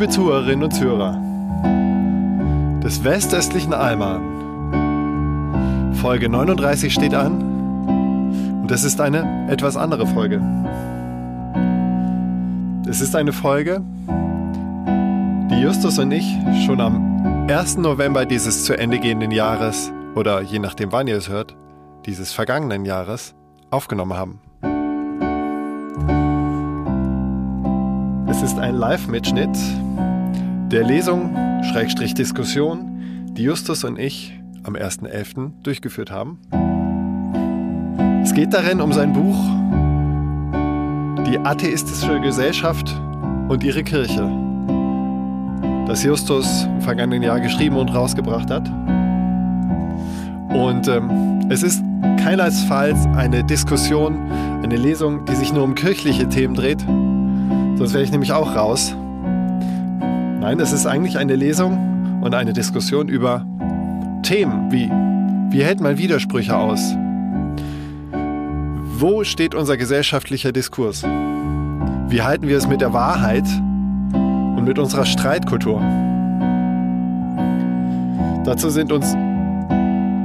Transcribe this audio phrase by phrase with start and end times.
[0.00, 1.20] Liebe Zuhörerinnen und Zuhörer
[2.82, 4.22] des westöstlichen Alman.
[5.92, 10.40] Folge 39 steht an und es ist eine etwas andere Folge.
[12.88, 13.82] Es ist eine Folge,
[15.50, 17.76] die Justus und ich schon am 1.
[17.76, 21.58] November dieses zu Ende gehenden Jahres oder je nachdem wann ihr es hört,
[22.06, 23.34] dieses vergangenen Jahres
[23.70, 24.40] aufgenommen haben.
[28.30, 29.58] Es ist ein Live-Mitschnitt
[30.70, 35.50] der Lesung, Schrägstrich Diskussion, die Justus und ich am 1.11.
[35.64, 36.38] durchgeführt haben.
[38.22, 39.36] Es geht darin um sein Buch
[41.26, 42.88] Die atheistische Gesellschaft
[43.48, 44.30] und ihre Kirche,
[45.88, 48.68] das Justus im vergangenen Jahr geschrieben und rausgebracht hat.
[50.54, 51.82] Und ähm, es ist
[52.22, 54.30] keinesfalls eine Diskussion,
[54.62, 56.80] eine Lesung, die sich nur um kirchliche Themen dreht,
[57.76, 58.94] sonst wäre ich nämlich auch raus.
[60.40, 63.44] Nein, es ist eigentlich eine Lesung und eine Diskussion über
[64.22, 64.90] Themen wie,
[65.54, 66.80] wie hält man Widersprüche aus?
[68.98, 71.02] Wo steht unser gesellschaftlicher Diskurs?
[71.02, 73.44] Wie halten wir es mit der Wahrheit
[74.14, 75.78] und mit unserer Streitkultur?
[78.44, 79.14] Dazu sind uns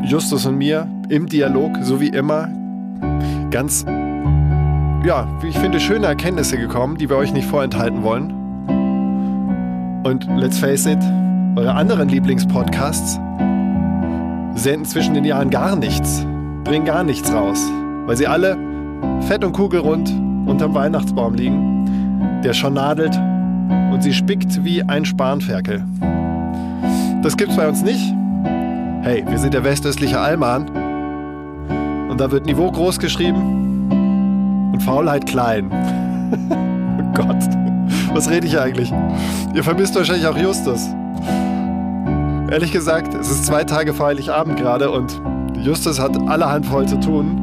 [0.10, 2.48] Justus und mir im Dialog, so wie immer,
[3.52, 3.84] ganz,
[5.04, 8.45] ja, wie ich finde, schöne Erkenntnisse gekommen, die wir euch nicht vorenthalten wollen.
[10.06, 11.00] Und let's face it,
[11.56, 13.14] eure anderen Lieblingspodcasts
[14.54, 16.24] senden zwischen den Jahren gar nichts,
[16.64, 17.60] bringen gar nichts raus,
[18.06, 18.56] weil sie alle
[19.22, 20.12] fett und kugelrund
[20.46, 23.16] unterm Weihnachtsbaum liegen, der schon nadelt
[23.92, 25.84] und sie spickt wie ein Spanferkel.
[27.24, 28.14] Das gibt's bei uns nicht.
[29.02, 30.68] Hey, wir sind der westöstliche Allmann
[32.12, 35.72] und da wird Niveau groß geschrieben und Faulheit klein.
[37.00, 37.65] oh Gott.
[38.16, 38.94] Was rede ich eigentlich?
[39.54, 40.88] Ihr vermisst wahrscheinlich auch Justus.
[42.50, 45.20] Ehrlich gesagt, es ist zwei Tage vor Heiligabend gerade und
[45.62, 47.36] Justus hat allerhand voll zu tun,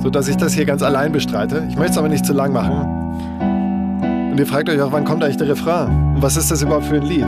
[0.00, 1.66] sodass ich das hier ganz allein bestreite.
[1.68, 4.30] Ich möchte es aber nicht zu lang machen.
[4.30, 6.14] Und ihr fragt euch auch, wann kommt eigentlich der Refrain?
[6.14, 7.26] Und was ist das überhaupt für ein Lied?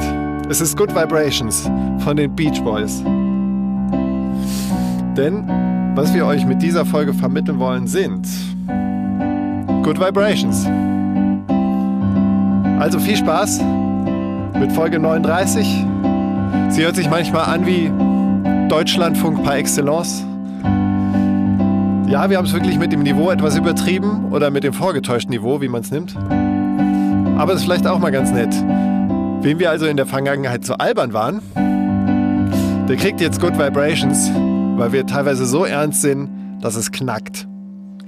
[0.48, 1.68] Es ist Good Vibrations
[1.98, 3.02] von den Beach Boys.
[5.16, 5.44] Denn
[5.96, 8.28] was wir euch mit dieser Folge vermitteln wollen, sind
[9.82, 10.68] Good Vibrations.
[12.80, 13.60] Also viel Spaß
[14.58, 15.84] mit Folge 39.
[16.70, 17.90] Sie hört sich manchmal an wie
[18.70, 20.24] Deutschlandfunk par excellence.
[22.08, 25.60] Ja, wir haben es wirklich mit dem Niveau etwas übertrieben oder mit dem vorgetäuschten Niveau,
[25.60, 26.16] wie man es nimmt.
[27.36, 28.54] Aber es ist vielleicht auch mal ganz nett.
[29.42, 31.42] Wem wir also in der Vergangenheit so albern waren,
[32.88, 34.30] der kriegt jetzt Good Vibrations,
[34.76, 36.30] weil wir teilweise so ernst sind,
[36.62, 37.46] dass es knackt.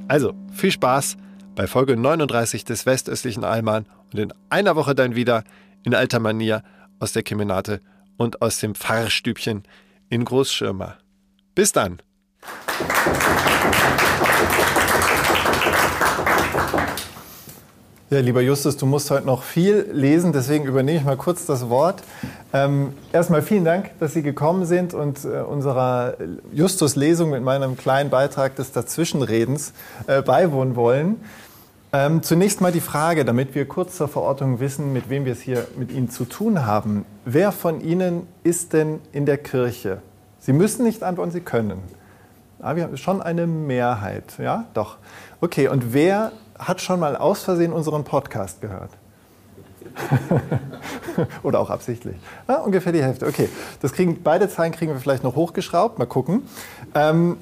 [0.08, 1.18] Also, viel Spaß
[1.56, 5.44] bei Folge 39 des westöstlichen Alman und in einer Woche dann wieder
[5.84, 6.62] in alter Manier
[6.98, 7.80] aus der Kemenate
[8.16, 9.64] und aus dem Pfarrstübchen
[10.08, 10.98] in Großschirmer.
[11.54, 12.00] Bis dann!
[18.12, 21.70] Ja, lieber Justus, du musst heute noch viel lesen, deswegen übernehme ich mal kurz das
[21.70, 22.02] Wort.
[22.52, 26.18] Ähm, erstmal vielen Dank, dass Sie gekommen sind und äh, unserer
[26.52, 29.72] Justus-Lesung mit meinem kleinen Beitrag des Dazwischenredens
[30.08, 31.24] äh, beiwohnen wollen.
[31.94, 35.42] Ähm, zunächst mal die Frage, damit wir kurz zur Verortung wissen, mit wem wir es
[35.42, 37.04] hier mit Ihnen zu tun haben.
[37.26, 40.00] Wer von Ihnen ist denn in der Kirche?
[40.38, 41.82] Sie müssen nicht antworten, Sie können.
[42.60, 44.64] Aber wir haben schon eine Mehrheit, ja?
[44.72, 44.96] Doch.
[45.42, 48.92] Okay, und wer hat schon mal aus Versehen unseren Podcast gehört?
[51.42, 52.16] Oder auch absichtlich.
[52.46, 53.26] Ah, ungefähr die Hälfte.
[53.26, 53.50] Okay,
[53.82, 55.98] das kriegen, beide Zahlen kriegen wir vielleicht noch hochgeschraubt.
[55.98, 56.48] Mal gucken.
[56.94, 57.36] Ähm,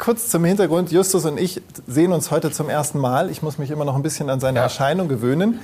[0.00, 0.90] kurz zum Hintergrund.
[0.90, 3.30] Justus und ich sehen uns heute zum ersten Mal.
[3.30, 4.62] Ich muss mich immer noch ein bisschen an seine ja.
[4.64, 5.60] Erscheinung gewöhnen.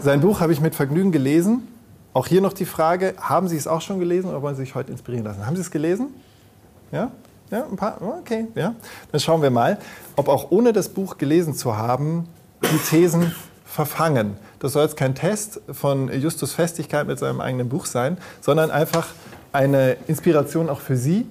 [0.00, 1.66] Sein Buch habe ich mit Vergnügen gelesen.
[2.14, 4.74] Auch hier noch die Frage, haben Sie es auch schon gelesen oder wollen Sie sich
[4.74, 5.44] heute inspirieren lassen?
[5.44, 6.14] Haben Sie es gelesen?
[6.92, 7.10] Ja?
[7.50, 8.00] Ja, ein paar?
[8.20, 8.74] Okay, ja.
[9.10, 9.78] Dann schauen wir mal,
[10.14, 12.28] ob auch ohne das Buch gelesen zu haben,
[12.62, 13.34] die Thesen
[13.64, 14.36] verfangen.
[14.60, 19.08] Das soll jetzt kein Test von Justus Festigkeit mit seinem eigenen Buch sein, sondern einfach
[19.52, 21.26] eine Inspiration auch für Sie,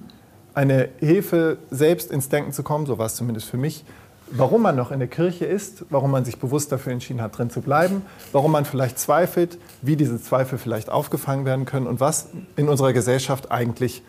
[0.56, 3.84] eine Hilfe, selbst ins Denken zu kommen, so war es zumindest für mich,
[4.30, 7.50] warum man noch in der Kirche ist, warum man sich bewusst dafür entschieden hat, drin
[7.50, 12.28] zu bleiben, warum man vielleicht zweifelt, wie diese Zweifel vielleicht aufgefangen werden können und was
[12.56, 14.02] in unserer Gesellschaft eigentlich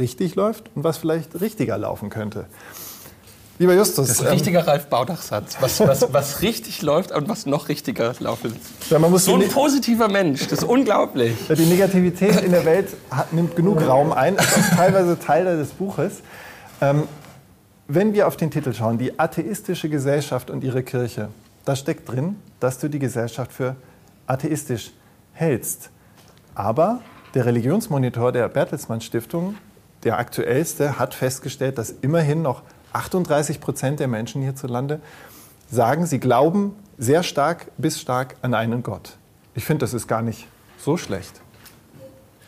[0.00, 2.46] richtig läuft und was vielleicht richtiger laufen könnte.
[3.58, 4.08] Lieber Justus.
[4.08, 5.58] Das ist ein richtiger ähm, Ralf Baudach-Satz.
[5.60, 8.56] Was, was, was richtig läuft und was noch richtiger laufen.
[8.90, 11.36] Ja, so ein positiver Mensch, das ist unglaublich.
[11.48, 15.68] Die Negativität in der Welt hat, nimmt genug Raum ein, das ist teilweise Teil des
[15.70, 16.22] Buches.
[16.80, 17.04] Ähm,
[17.88, 21.28] wenn wir auf den Titel schauen, die atheistische Gesellschaft und ihre Kirche,
[21.64, 23.76] da steckt drin, dass du die Gesellschaft für
[24.26, 24.92] atheistisch
[25.32, 25.90] hältst.
[26.54, 27.00] Aber
[27.34, 29.56] der Religionsmonitor der Bertelsmann Stiftung,
[30.04, 35.00] der aktuellste, hat festgestellt, dass immerhin noch 38 Prozent der Menschen hierzulande
[35.70, 39.16] sagen, sie glauben sehr stark bis stark an einen Gott.
[39.54, 40.46] Ich finde, das ist gar nicht
[40.78, 41.40] so schlecht.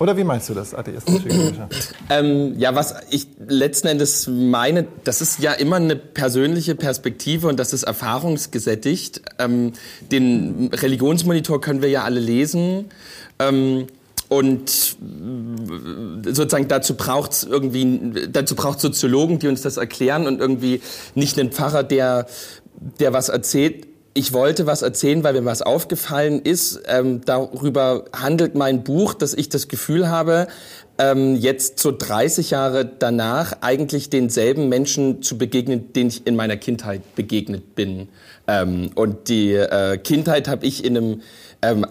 [0.00, 1.94] Oder wie meinst du das, atheistische Gesellschaft?
[2.10, 7.58] ähm, ja, was ich letzten Endes meine, das ist ja immer eine persönliche Perspektive und
[7.60, 9.22] das ist erfahrungsgesättigt.
[9.38, 9.72] Ähm,
[10.10, 12.86] den Religionsmonitor können wir ja alle lesen.
[13.38, 13.86] Ähm,
[14.28, 14.96] und
[16.24, 20.80] sozusagen dazu braucht es irgendwie, dazu braucht Soziologen, die uns das erklären und irgendwie
[21.14, 22.26] nicht einen Pfarrer, der,
[23.00, 23.86] der was erzählt.
[24.14, 26.80] Ich wollte was erzählen, weil mir was aufgefallen ist.
[26.86, 30.46] Ähm, darüber handelt mein Buch, dass ich das Gefühl habe,
[30.98, 36.56] ähm, jetzt so 30 Jahre danach eigentlich denselben Menschen zu begegnen, denen ich in meiner
[36.56, 38.08] Kindheit begegnet bin.
[38.46, 41.22] Ähm, und die äh, Kindheit habe ich in einem
[41.64, 41.86] ähm,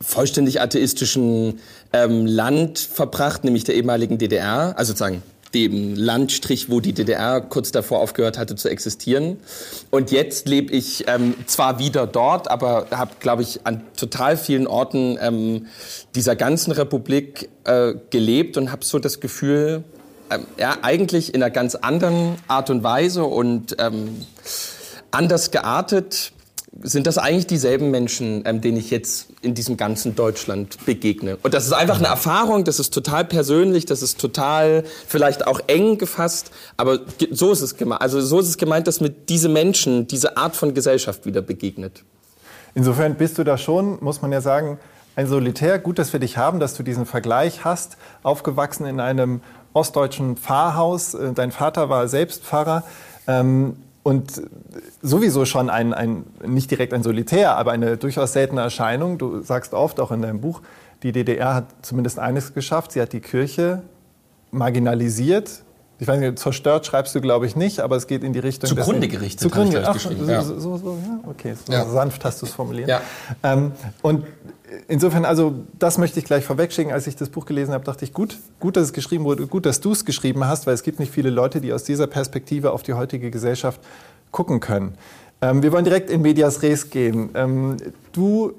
[0.00, 1.60] vollständig atheistischen
[1.92, 5.22] ähm, Land verbracht, nämlich der ehemaligen DDR, also sozusagen
[5.54, 9.38] dem Landstrich, wo die DDR kurz davor aufgehört hatte zu existieren.
[9.90, 14.66] Und jetzt lebe ich ähm, zwar wieder dort, aber habe, glaube ich, an total vielen
[14.66, 15.66] Orten ähm,
[16.14, 19.84] dieser ganzen Republik äh, gelebt und habe so das Gefühl,
[20.30, 24.26] ähm, ja, eigentlich in einer ganz anderen Art und Weise und ähm,
[25.10, 26.32] anders geartet
[26.82, 31.36] sind das eigentlich dieselben Menschen, ähm, denen ich jetzt in diesem ganzen Deutschland begegne.
[31.42, 35.60] Und das ist einfach eine Erfahrung, das ist total persönlich, das ist total vielleicht auch
[35.66, 37.00] eng gefasst, aber
[37.30, 38.02] so ist es gemeint.
[38.02, 42.04] Also so ist es gemeint, dass mir diese Menschen, diese Art von Gesellschaft wieder begegnet.
[42.74, 44.78] Insofern bist du da schon, muss man ja sagen,
[45.16, 45.78] ein Solitär.
[45.78, 47.96] Gut, dass wir dich haben, dass du diesen Vergleich hast.
[48.22, 49.40] Aufgewachsen in einem
[49.72, 51.14] ostdeutschen Pfarrhaus.
[51.14, 52.84] Äh, dein Vater war selbst Pfarrer.
[53.26, 53.76] Ähm,
[54.06, 54.40] und
[55.02, 59.18] sowieso schon ein, ein, nicht direkt ein Solitär, aber eine durchaus seltene Erscheinung.
[59.18, 60.62] Du sagst oft auch in deinem Buch,
[61.02, 62.92] die DDR hat zumindest eines geschafft.
[62.92, 63.82] Sie hat die Kirche
[64.52, 65.64] marginalisiert.
[65.98, 68.68] Ich weiß nicht, zerstört schreibst du, glaube ich, nicht, aber es geht in die Richtung.
[68.68, 69.40] Zugrunde gerichtet.
[69.40, 70.40] Zugrunde, ach, so, ja.
[70.40, 71.84] so, so, ja, okay, so ja.
[71.84, 72.88] sanft hast du es formuliert.
[72.88, 73.00] Ja.
[73.42, 73.72] Ähm,
[74.02, 74.24] und
[74.88, 76.92] insofern, also das möchte ich gleich vorwegschicken.
[76.92, 79.66] Als ich das Buch gelesen habe, dachte ich, gut, gut, dass es geschrieben wurde, gut,
[79.66, 82.72] dass du es geschrieben hast, weil es gibt nicht viele Leute, die aus dieser Perspektive
[82.72, 83.80] auf die heutige Gesellschaft
[84.30, 84.94] gucken können.
[85.40, 87.30] Ähm, wir wollen direkt in Medias Res gehen.
[87.34, 87.76] Ähm,
[88.12, 88.54] du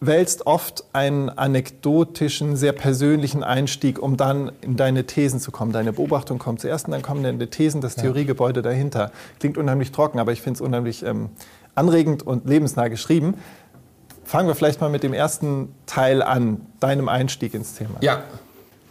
[0.00, 5.72] wählst oft einen anekdotischen, sehr persönlichen Einstieg, um dann in deine Thesen zu kommen.
[5.72, 9.12] Deine Beobachtung kommt zuerst und dann kommen deine Thesen, das Theoriegebäude dahinter.
[9.40, 11.30] Klingt unheimlich trocken, aber ich finde es unheimlich ähm,
[11.74, 13.34] anregend und lebensnah geschrieben.
[14.24, 17.96] Fangen wir vielleicht mal mit dem ersten Teil an, deinem Einstieg ins Thema.
[18.00, 18.24] Ja,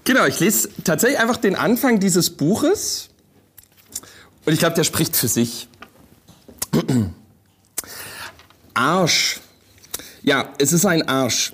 [0.03, 0.25] genau.
[0.25, 3.09] Ich lese tatsächlich einfach den Anfang dieses Buches
[4.45, 5.67] und ich glaube, der spricht für sich.
[8.73, 9.39] Arsch.
[10.21, 11.53] Ja, es ist ein Arsch.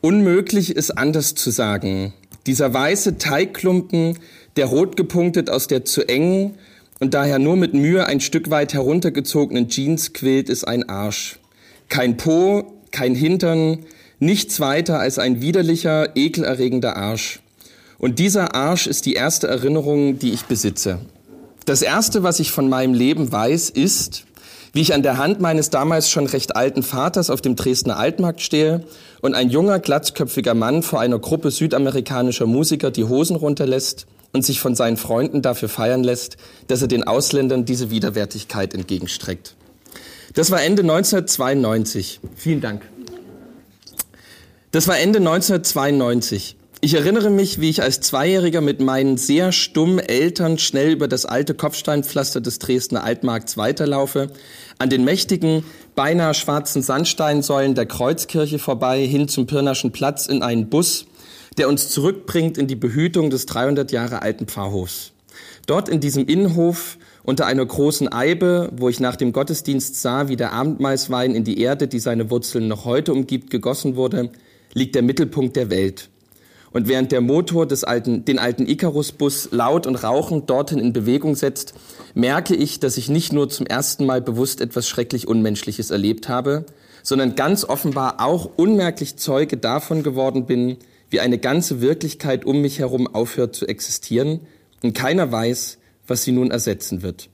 [0.00, 2.12] Unmöglich ist anders zu sagen.
[2.46, 4.18] Dieser weiße Teigklumpen,
[4.56, 6.58] der rot gepunktet aus der zu engen
[7.00, 11.38] und daher nur mit Mühe ein Stück weit heruntergezogenen Jeans quillt, ist ein Arsch.
[11.88, 13.80] Kein Po, kein Hintern,
[14.20, 17.40] nichts weiter als ein widerlicher, ekelerregender Arsch.
[17.98, 20.98] Und dieser Arsch ist die erste Erinnerung, die ich besitze.
[21.64, 24.24] Das erste, was ich von meinem Leben weiß, ist,
[24.72, 28.40] wie ich an der Hand meines damals schon recht alten Vaters auf dem Dresdner Altmarkt
[28.40, 28.84] stehe
[29.20, 34.60] und ein junger, glatzköpfiger Mann vor einer Gruppe südamerikanischer Musiker die Hosen runterlässt und sich
[34.60, 36.36] von seinen Freunden dafür feiern lässt,
[36.68, 39.54] dass er den Ausländern diese Widerwärtigkeit entgegenstreckt.
[40.34, 42.20] Das war Ende 1992.
[42.36, 42.82] Vielen Dank.
[44.70, 46.56] Das war Ende 1992.
[46.80, 51.26] Ich erinnere mich, wie ich als Zweijähriger mit meinen sehr stummen Eltern schnell über das
[51.26, 54.30] alte Kopfsteinpflaster des Dresdner Altmarkts weiterlaufe,
[54.78, 60.70] an den mächtigen, beinahe schwarzen Sandsteinsäulen der Kreuzkirche vorbei, hin zum Pirnaschen Platz in einen
[60.70, 61.06] Bus,
[61.58, 65.12] der uns zurückbringt in die Behütung des 300 Jahre alten Pfarrhofs.
[65.66, 70.36] Dort in diesem Innenhof unter einer großen Eibe, wo ich nach dem Gottesdienst sah, wie
[70.36, 74.30] der Abendmahlswein in die Erde, die seine Wurzeln noch heute umgibt, gegossen wurde,
[74.74, 76.08] liegt der Mittelpunkt der Welt.
[76.72, 81.34] und während der Motor des alten, den alten Icarus-Bus laut und rauchend dorthin in Bewegung
[81.34, 81.74] setzt,
[82.14, 86.64] merke ich, dass ich nicht nur zum ersten Mal bewusst etwas schrecklich Unmenschliches erlebt habe,
[87.02, 90.78] sondern ganz offenbar auch unmerklich Zeuge davon geworden bin,
[91.10, 94.40] wie eine ganze Wirklichkeit um mich herum aufhört zu existieren
[94.82, 95.78] und keiner weiß,
[96.12, 97.30] was sie nun ersetzen wird.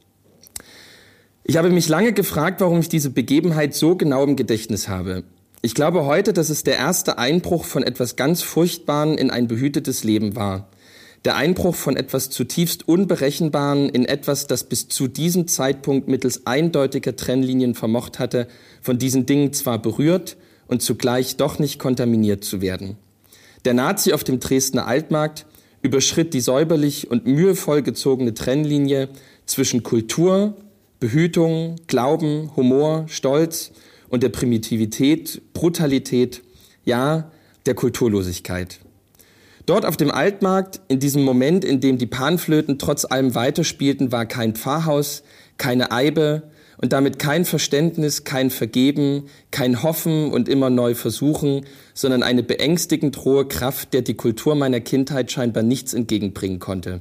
[1.42, 5.24] Ich habe mich lange gefragt, warum ich diese Begebenheit so genau im Gedächtnis habe.
[5.62, 10.04] Ich glaube heute, dass es der erste Einbruch von etwas ganz Furchtbaren in ein behütetes
[10.04, 10.68] Leben war.
[11.24, 17.16] Der Einbruch von etwas zutiefst Unberechenbaren in etwas, das bis zu diesem Zeitpunkt mittels eindeutiger
[17.16, 18.46] Trennlinien vermocht hatte,
[18.80, 20.36] von diesen Dingen zwar berührt
[20.68, 22.96] und zugleich doch nicht kontaminiert zu werden.
[23.64, 25.46] Der Nazi auf dem Dresdner Altmarkt
[25.82, 29.08] überschritt die säuberlich und mühevoll gezogene Trennlinie
[29.46, 30.56] zwischen Kultur,
[31.00, 33.70] Behütung, Glauben, Humor, Stolz
[34.08, 36.42] und der Primitivität, Brutalität,
[36.84, 37.30] ja,
[37.66, 38.80] der Kulturlosigkeit.
[39.66, 44.24] Dort auf dem Altmarkt, in diesem Moment, in dem die Panflöten trotz allem weiterspielten, war
[44.24, 45.22] kein Pfarrhaus,
[45.58, 46.44] keine Eibe
[46.80, 53.24] und damit kein Verständnis, kein Vergeben, kein Hoffen und immer neu versuchen, sondern eine beängstigend
[53.24, 57.00] rohe Kraft, der die Kultur meiner Kindheit scheinbar nichts entgegenbringen konnte.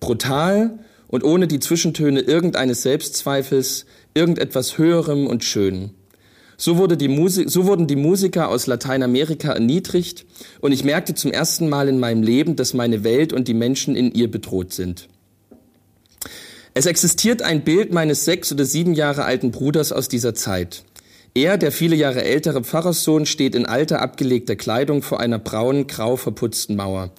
[0.00, 5.90] Brutal und ohne die Zwischentöne irgendeines Selbstzweifels, irgendetwas Höherem und Schönem.
[6.56, 10.24] So, wurde die Musik, so wurden die Musiker aus Lateinamerika erniedrigt
[10.60, 13.96] und ich merkte zum ersten Mal in meinem Leben, dass meine Welt und die Menschen
[13.96, 15.08] in ihr bedroht sind.
[16.76, 20.82] Es existiert ein Bild meines sechs oder sieben Jahre alten Bruders aus dieser Zeit.
[21.32, 26.16] Er, der viele Jahre ältere Pfarrerssohn, steht in alter abgelegter Kleidung vor einer braunen, grau
[26.16, 27.12] verputzten Mauer.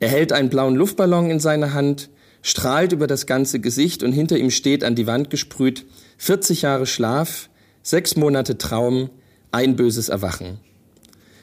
[0.00, 2.08] Er hält einen blauen Luftballon in seiner Hand,
[2.40, 5.84] strahlt über das ganze Gesicht und hinter ihm steht an die Wand gesprüht
[6.16, 7.50] 40 Jahre Schlaf,
[7.82, 9.10] Sechs Monate Traum,
[9.52, 10.58] ein böses Erwachen.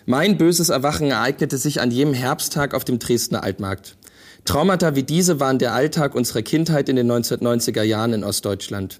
[0.05, 3.95] Mein böses Erwachen ereignete sich an jenem Herbsttag auf dem Dresdner Altmarkt.
[4.45, 8.99] Traumata wie diese waren der Alltag unserer Kindheit in den 1990er Jahren in Ostdeutschland.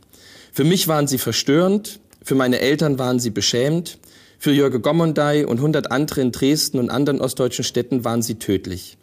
[0.53, 3.97] Für mich waren sie verstörend, für meine Eltern waren sie beschämend,
[4.39, 8.97] für Jörge Gommondey und hundert andere in Dresden und anderen ostdeutschen Städten waren sie tödlich.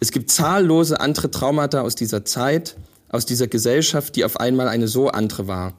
[0.00, 2.76] Es gibt zahllose andere Traumata aus dieser Zeit,
[3.08, 5.74] aus dieser Gesellschaft, die auf einmal eine so andere war.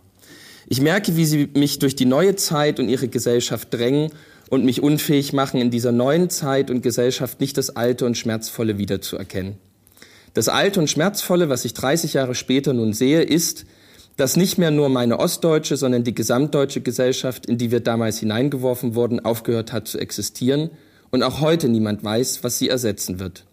[0.68, 4.12] Ich merke, wie sie mich durch die neue Zeit und ihre Gesellschaft drängen
[4.50, 8.78] und mich unfähig machen, in dieser neuen Zeit und Gesellschaft nicht das Alte und Schmerzvolle
[8.78, 9.58] wiederzuerkennen.
[10.34, 13.66] Das Alte und Schmerzvolle, was ich 30 Jahre später nun sehe, ist,
[14.18, 18.96] dass nicht mehr nur meine ostdeutsche, sondern die gesamtdeutsche Gesellschaft, in die wir damals hineingeworfen
[18.96, 20.70] wurden, aufgehört hat zu existieren
[21.10, 23.46] und auch heute niemand weiß, was sie ersetzen wird.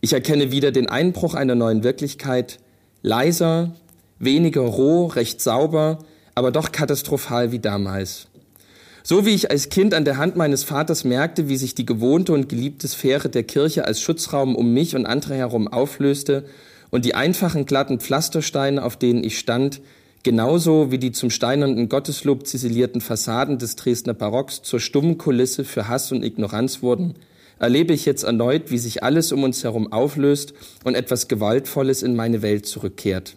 [0.00, 2.58] Ich erkenne wieder den Einbruch einer neuen Wirklichkeit,
[3.02, 3.74] leiser,
[4.18, 5.98] weniger roh, recht sauber,
[6.34, 8.29] aber doch katastrophal wie damals.
[9.02, 12.32] So wie ich als Kind an der Hand meines Vaters merkte, wie sich die gewohnte
[12.32, 16.44] und geliebte Sphäre der Kirche als Schutzraum um mich und andere herum auflöste
[16.90, 19.80] und die einfachen glatten Pflastersteine, auf denen ich stand,
[20.22, 25.88] genauso wie die zum steinernen Gotteslob ziselierten Fassaden des Dresdner Barocks zur stummen Kulisse für
[25.88, 27.14] Hass und Ignoranz wurden,
[27.58, 30.52] erlebe ich jetzt erneut, wie sich alles um uns herum auflöst
[30.84, 33.36] und etwas Gewaltvolles in meine Welt zurückkehrt.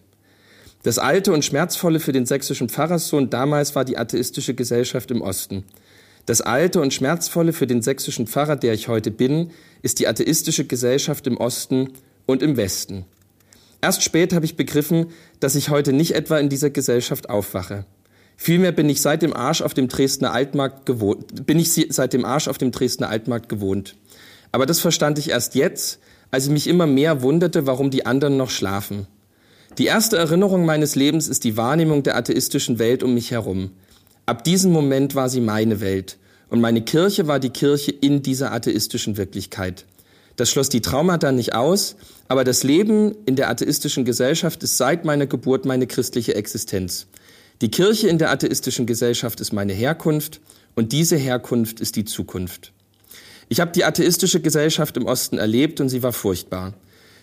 [0.84, 5.64] Das Alte und Schmerzvolle für den sächsischen Pfarrerssohn damals war die atheistische Gesellschaft im Osten.
[6.26, 10.66] Das Alte und Schmerzvolle für den sächsischen Pfarrer, der ich heute bin, ist die atheistische
[10.66, 11.94] Gesellschaft im Osten
[12.26, 13.06] und im Westen.
[13.82, 15.08] Erst spät habe ich begriffen,
[15.40, 17.86] dass ich heute nicht etwa in dieser Gesellschaft aufwache.
[18.36, 22.26] Vielmehr bin ich seit dem Arsch auf dem Dresdner Altmarkt gewohnt, bin ich seit dem
[22.26, 23.96] Arsch auf dem Dresdner Altmarkt gewohnt.
[24.52, 26.00] Aber das verstand ich erst jetzt,
[26.30, 29.08] als ich mich immer mehr wunderte, warum die anderen noch schlafen.
[29.80, 33.72] Die erste Erinnerung meines Lebens ist die Wahrnehmung der atheistischen Welt um mich herum.
[34.28, 38.52] Ab diesem Moment war sie meine Welt und meine Kirche war die Kirche in dieser
[38.52, 39.86] atheistischen Wirklichkeit.
[40.36, 41.96] Das schloss die Traumata nicht aus,
[42.28, 47.08] aber das Leben in der atheistischen Gesellschaft ist seit meiner Geburt meine christliche Existenz.
[47.62, 50.40] Die Kirche in der atheistischen Gesellschaft ist meine Herkunft
[50.76, 52.74] und diese Herkunft ist die Zukunft.
[53.50, 56.76] Ich habe die atheistische Gesellschaft im Osten erlebt und sie war furchtbar.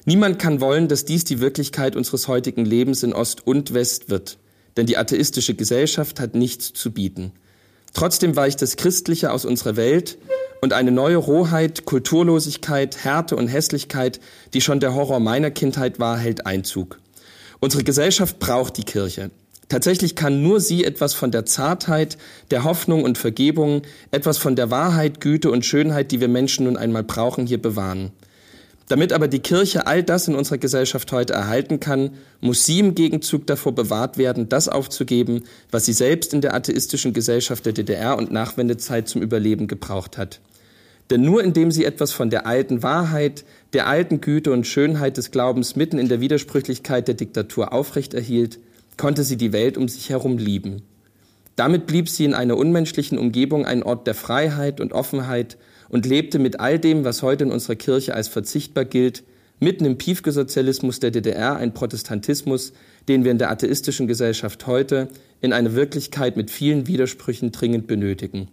[0.04, 4.38] Niemand kann wollen, dass dies die Wirklichkeit unseres heutigen Lebens in Ost und West wird,
[4.76, 7.32] denn die atheistische Gesellschaft hat nichts zu bieten.
[7.92, 10.18] Trotzdem weicht das Christliche aus unserer Welt
[10.60, 14.20] und eine neue Rohheit, Kulturlosigkeit, Härte und Hässlichkeit,
[14.54, 16.98] die schon der Horror meiner Kindheit war, hält Einzug.
[17.60, 19.30] Unsere Gesellschaft braucht die Kirche.
[19.68, 22.18] Tatsächlich kann nur sie etwas von der Zartheit,
[22.50, 26.76] der Hoffnung und Vergebung, etwas von der Wahrheit, Güte und Schönheit, die wir Menschen nun
[26.76, 28.10] einmal brauchen, hier bewahren.
[28.90, 32.96] Damit aber die Kirche all das in unserer Gesellschaft heute erhalten kann, muss sie im
[32.96, 38.18] Gegenzug davor bewahrt werden, das aufzugeben, was sie selbst in der atheistischen Gesellschaft der DDR
[38.18, 40.40] und Nachwendezeit zum Überleben gebraucht hat.
[41.08, 43.44] Denn nur indem sie etwas von der alten Wahrheit,
[43.74, 48.58] der alten Güte und Schönheit des Glaubens mitten in der Widersprüchlichkeit der Diktatur aufrechterhielt,
[48.96, 50.82] konnte sie die Welt um sich herum lieben.
[51.54, 55.58] Damit blieb sie in einer unmenschlichen Umgebung ein Ort der Freiheit und Offenheit
[55.90, 59.22] und lebte mit all dem, was heute in unserer Kirche als verzichtbar gilt,
[59.58, 62.72] mitten im Piefke-Sozialismus der DDR ein Protestantismus,
[63.08, 65.08] den wir in der atheistischen Gesellschaft heute
[65.40, 68.48] in einer Wirklichkeit mit vielen Widersprüchen dringend benötigen.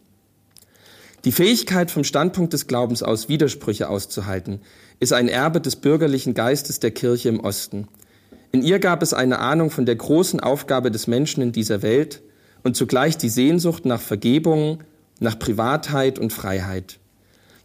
[1.26, 4.60] Die Fähigkeit, vom Standpunkt des Glaubens aus Widersprüche auszuhalten,
[5.00, 7.88] ist ein Erbe des bürgerlichen Geistes der Kirche im Osten.
[8.52, 12.22] In ihr gab es eine Ahnung von der großen Aufgabe des Menschen in dieser Welt
[12.64, 14.84] und zugleich die Sehnsucht nach Vergebung,
[15.20, 17.00] nach Privatheit und Freiheit.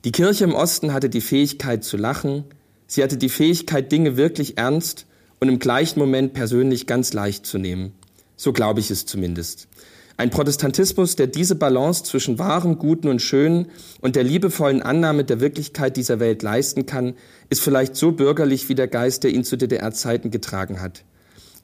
[0.05, 2.45] Die Kirche im Osten hatte die Fähigkeit zu lachen,
[2.89, 5.07] sie hatte die Fähigkeit, Dinge wirklich ernst
[5.39, 7.93] und im gleichen Moment persönlich ganz leicht zu nehmen.
[8.35, 9.69] So glaube ich es zumindest.
[10.17, 13.67] Ein Protestantismus, der diese Balance zwischen wahrem, Guten und Schönen
[14.01, 17.15] und der liebevollen Annahme der Wirklichkeit dieser Welt leisten kann,
[17.49, 21.05] ist vielleicht so bürgerlich wie der Geist, der ihn zu DDR-Zeiten getragen hat.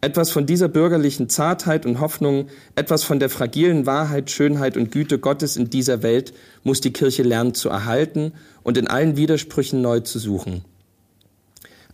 [0.01, 5.19] Etwas von dieser bürgerlichen Zartheit und Hoffnung, etwas von der fragilen Wahrheit, Schönheit und Güte
[5.19, 9.99] Gottes in dieser Welt muss die Kirche lernen zu erhalten und in allen Widersprüchen neu
[10.01, 10.65] zu suchen.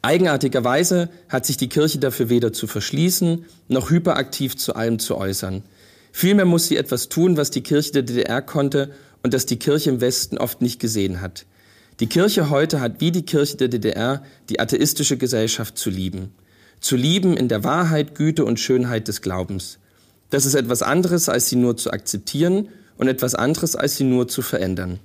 [0.02, 5.62] Eigenartigerweise hat sich die Kirche dafür weder zu verschließen noch hyperaktiv zu allem zu äußern.
[6.12, 8.90] Vielmehr muss sie etwas tun, was die Kirche der DDR konnte
[9.22, 11.46] und das die Kirche im Westen oft nicht gesehen hat.
[12.00, 16.34] Die Kirche heute hat wie die Kirche der DDR die atheistische Gesellschaft zu lieben
[16.84, 19.78] zu lieben in der Wahrheit, Güte und Schönheit des Glaubens.
[20.28, 24.28] Das ist etwas anderes, als sie nur zu akzeptieren und etwas anderes, als sie nur
[24.28, 25.00] zu verändern.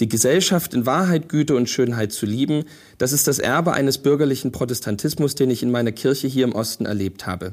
[0.00, 2.64] Die Gesellschaft in Wahrheit, Güte und Schönheit zu lieben,
[2.96, 6.86] das ist das Erbe eines bürgerlichen Protestantismus, den ich in meiner Kirche hier im Osten
[6.86, 7.52] erlebt habe.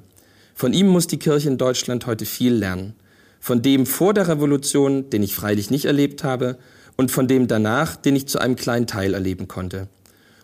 [0.53, 2.94] Von ihm muss die Kirche in Deutschland heute viel lernen.
[3.41, 6.58] Von dem vor der Revolution, den ich freilich nicht erlebt habe,
[6.96, 9.89] und von dem danach, den ich zu einem kleinen Teil erleben konnte.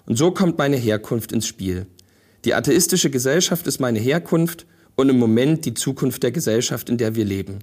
[0.05, 1.87] Und so kommt meine Herkunft ins Spiel.
[2.43, 7.15] Die atheistische Gesellschaft ist meine Herkunft und im Moment die Zukunft der Gesellschaft, in der
[7.15, 7.59] wir leben.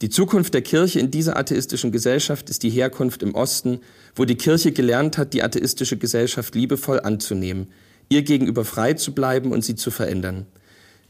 [0.00, 3.80] Die Zukunft der Kirche in dieser atheistischen Gesellschaft ist die Herkunft im Osten,
[4.16, 7.68] wo die Kirche gelernt hat, die atheistische Gesellschaft liebevoll anzunehmen,
[8.08, 10.46] ihr gegenüber frei zu bleiben und sie zu verändern.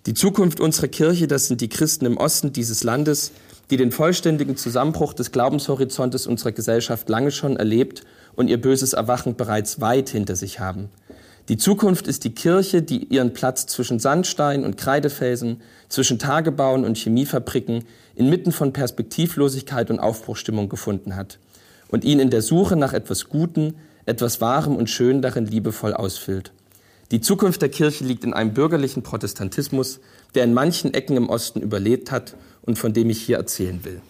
[0.07, 3.33] Die Zukunft unserer Kirche, das sind die Christen im Osten dieses Landes,
[3.71, 8.05] die den vollständigen Zusammenbruch des Glaubenshorizontes unserer Gesellschaft lange schon erlebt
[8.37, 10.89] und ihr böses Erwachen bereits weit hinter sich haben.
[11.49, 16.99] Die Zukunft ist die Kirche, die ihren Platz zwischen Sandstein und Kreidefelsen, zwischen Tagebauen und
[16.99, 17.85] Chemiefabriken,
[18.17, 21.39] inmitten von Perspektivlosigkeit und Aufbruchstimmung gefunden hat
[21.89, 26.53] und ihn in der Suche nach etwas Guten, etwas Wahrem und Schön darin liebevoll ausfüllt.
[27.11, 30.01] Die Zukunft der Kirche liegt in einem bürgerlichen Protestantismus,
[30.35, 34.03] der in manchen Ecken im Osten überlebt hat und von dem ich hier erzählen will.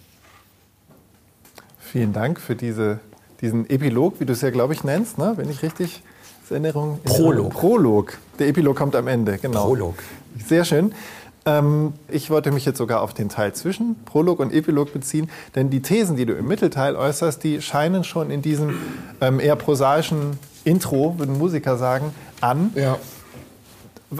[1.79, 2.99] Vielen Dank für diese,
[3.41, 5.35] diesen Epilog, wie du es ja, glaube ich, nennst, ne?
[5.37, 6.03] wenn ich richtig
[6.51, 7.01] Erinnerung?
[7.05, 7.51] Prolog.
[7.51, 8.19] Prolog.
[8.39, 9.67] Der Epilog kommt am Ende, genau.
[9.67, 9.95] Prolog.
[10.47, 10.93] Sehr schön.
[11.47, 15.71] Ähm, ich wollte mich jetzt sogar auf den Teil zwischen Prolog und Epilog beziehen, denn
[15.71, 18.77] die Thesen, die du im Mittelteil äußerst, die scheinen schon in diesem
[19.21, 22.73] ähm, eher prosaischen Intro, würden Musiker sagen, an.
[22.75, 22.99] Ja.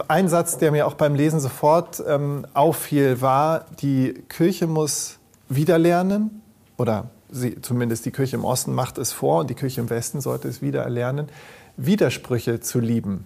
[0.07, 5.17] Ein Satz, der mir auch beim Lesen sofort ähm, auffiel, war, die Kirche muss
[5.49, 6.41] wieder lernen,
[6.77, 10.21] oder sie, zumindest die Kirche im Osten macht es vor und die Kirche im Westen
[10.21, 11.27] sollte es wieder erlernen,
[11.85, 13.25] Widersprüche zu lieben.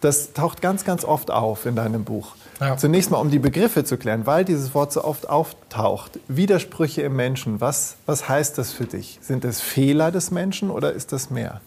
[0.00, 2.34] Das taucht ganz, ganz oft auf in deinem Buch.
[2.60, 2.76] Ja.
[2.76, 6.18] Zunächst mal, um die Begriffe zu klären, weil dieses Wort so oft auftaucht.
[6.28, 9.18] Widersprüche im Menschen, was, was heißt das für dich?
[9.22, 11.60] Sind es Fehler des Menschen oder ist das mehr?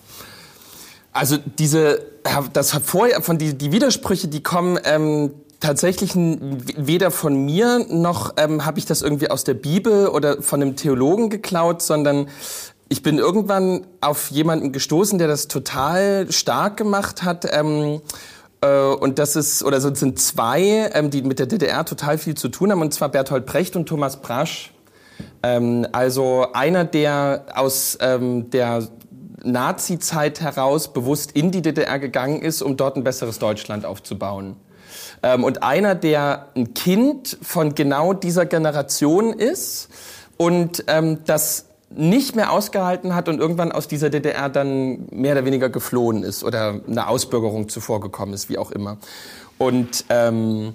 [1.14, 2.02] Also diese,
[2.52, 8.66] das vorher von die, die Widersprüche, die kommen ähm, tatsächlich weder von mir noch ähm,
[8.66, 12.28] habe ich das irgendwie aus der Bibel oder von einem Theologen geklaut, sondern
[12.88, 17.48] ich bin irgendwann auf jemanden gestoßen, der das total stark gemacht hat.
[17.52, 18.02] Ähm,
[18.62, 22.36] äh, und das ist, oder so sind zwei, ähm, die mit der DDR total viel
[22.36, 24.72] zu tun haben, und zwar Bertolt Brecht und Thomas Brasch.
[25.42, 28.88] Ähm, also einer, der aus ähm, der
[29.44, 34.56] Nazi-Zeit heraus bewusst in die DDR gegangen ist, um dort ein besseres Deutschland aufzubauen.
[35.24, 39.90] Ähm, und einer, der ein Kind von genau dieser Generation ist
[40.38, 45.46] und ähm, das nicht mehr ausgehalten hat und irgendwann aus dieser DDR dann mehr oder
[45.46, 48.98] weniger geflohen ist oder eine Ausbürgerung zuvor gekommen ist, wie auch immer.
[49.58, 50.74] Und ähm,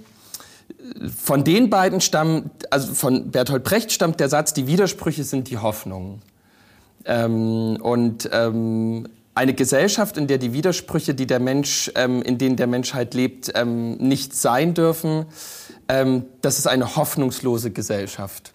[1.15, 5.57] von den beiden stammt, also von Bertolt Brecht stammt der Satz, die Widersprüche sind die
[5.57, 6.21] Hoffnung.
[7.05, 12.57] Ähm, und ähm, eine Gesellschaft, in der die Widersprüche, die der Mensch, ähm, in denen
[12.57, 15.25] der Menschheit lebt, ähm, nicht sein dürfen,
[15.87, 18.53] ähm, das ist eine hoffnungslose Gesellschaft.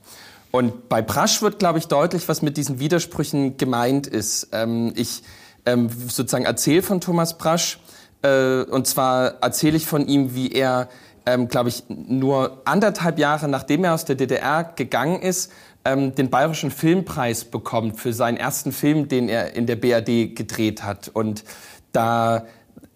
[0.51, 4.49] Und bei Brasch wird, glaube ich, deutlich, was mit diesen Widersprüchen gemeint ist.
[4.53, 5.23] Ähm, ich
[5.67, 7.79] ähm, sozusagen erzähle von Thomas Brasch,
[8.23, 10.89] äh, und zwar erzähle ich von ihm, wie er,
[11.27, 15.53] ähm, glaube ich, nur anderthalb Jahre nachdem er aus der DDR gegangen ist,
[15.85, 20.83] ähm, den Bayerischen Filmpreis bekommt für seinen ersten Film, den er in der BRD gedreht
[20.83, 21.09] hat.
[21.09, 21.45] Und
[21.93, 22.47] da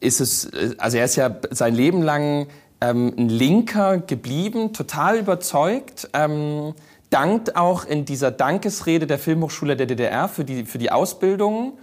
[0.01, 2.49] ist es, äh, also er ist ja sein Leben lang
[2.81, 6.09] ähm, ein Linker geblieben, total überzeugt.
[7.11, 11.79] Dankt auch in dieser Dankesrede der Filmhochschule der DDR für die, für die Ausbildung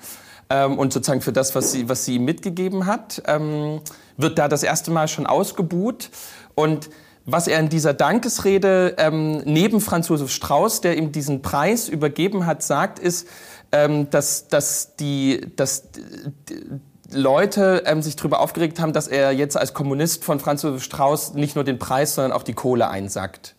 [0.49, 3.81] ähm, und sozusagen für das, was sie, was sie ihm mitgegeben hat, ähm,
[4.15, 6.09] wird da das erste Mal schon ausgebuht.
[6.55, 6.89] Und
[7.25, 12.45] was er in dieser Dankesrede ähm, neben Franz Josef Strauß, der ihm diesen Preis übergeben
[12.45, 13.27] hat, sagt, ist,
[13.73, 16.79] ähm, dass, dass, die, dass die
[17.11, 21.33] Leute ähm, sich darüber aufgeregt haben, dass er jetzt als Kommunist von Franz Josef Strauß
[21.33, 23.56] nicht nur den Preis, sondern auch die Kohle einsackt.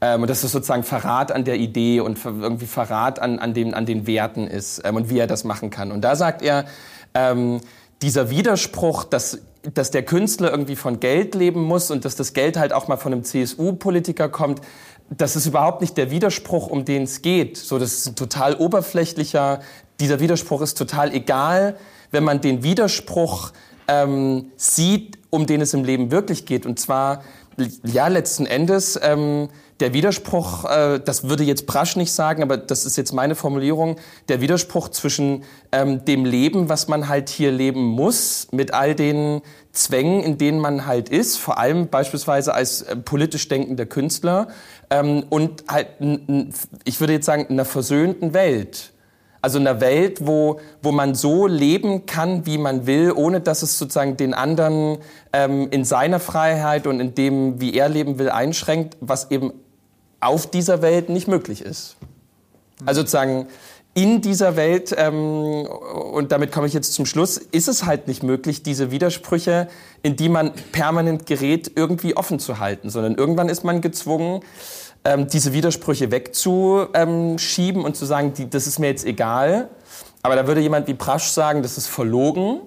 [0.00, 3.74] Ähm, und dass es sozusagen Verrat an der Idee und irgendwie Verrat an, an, den,
[3.74, 5.90] an den Werten ist ähm, und wie er das machen kann.
[5.90, 6.66] Und da sagt er,
[7.14, 7.60] ähm,
[8.00, 9.40] dieser Widerspruch, dass,
[9.74, 12.96] dass der Künstler irgendwie von Geld leben muss und dass das Geld halt auch mal
[12.96, 14.60] von einem CSU-Politiker kommt,
[15.10, 17.56] das ist überhaupt nicht der Widerspruch, um den es geht.
[17.56, 19.60] So, das ist ein total oberflächlicher,
[20.00, 21.76] dieser Widerspruch ist total egal,
[22.10, 23.52] wenn man den Widerspruch
[23.88, 26.66] ähm, sieht, um den es im Leben wirklich geht.
[26.66, 27.22] Und zwar,
[27.82, 29.48] ja, letzten Endes, ähm,
[29.80, 33.96] der Widerspruch, äh, das würde jetzt Brasch nicht sagen, aber das ist jetzt meine Formulierung,
[34.28, 39.40] der Widerspruch zwischen ähm, dem Leben, was man halt hier leben muss, mit all den
[39.72, 44.48] Zwängen, in denen man halt ist, vor allem beispielsweise als äh, politisch denkender Künstler,
[44.90, 45.88] ähm, und halt,
[46.84, 48.92] ich würde jetzt sagen, einer versöhnten Welt.
[49.40, 53.78] Also einer Welt, wo, wo man so leben kann, wie man will, ohne dass es
[53.78, 54.98] sozusagen den anderen
[55.32, 59.52] ähm, in seiner Freiheit und in dem, wie er leben will, einschränkt, was eben
[60.20, 61.96] auf dieser Welt nicht möglich ist.
[62.84, 63.48] Also sozusagen
[63.94, 68.22] in dieser Welt, ähm, und damit komme ich jetzt zum Schluss, ist es halt nicht
[68.22, 69.68] möglich, diese Widersprüche,
[70.02, 74.40] in die man permanent gerät, irgendwie offen zu halten, sondern irgendwann ist man gezwungen,
[75.04, 79.68] ähm, diese Widersprüche wegzuschieben und zu sagen, die, das ist mir jetzt egal.
[80.22, 82.60] Aber da würde jemand wie Prasch sagen, das ist verlogen.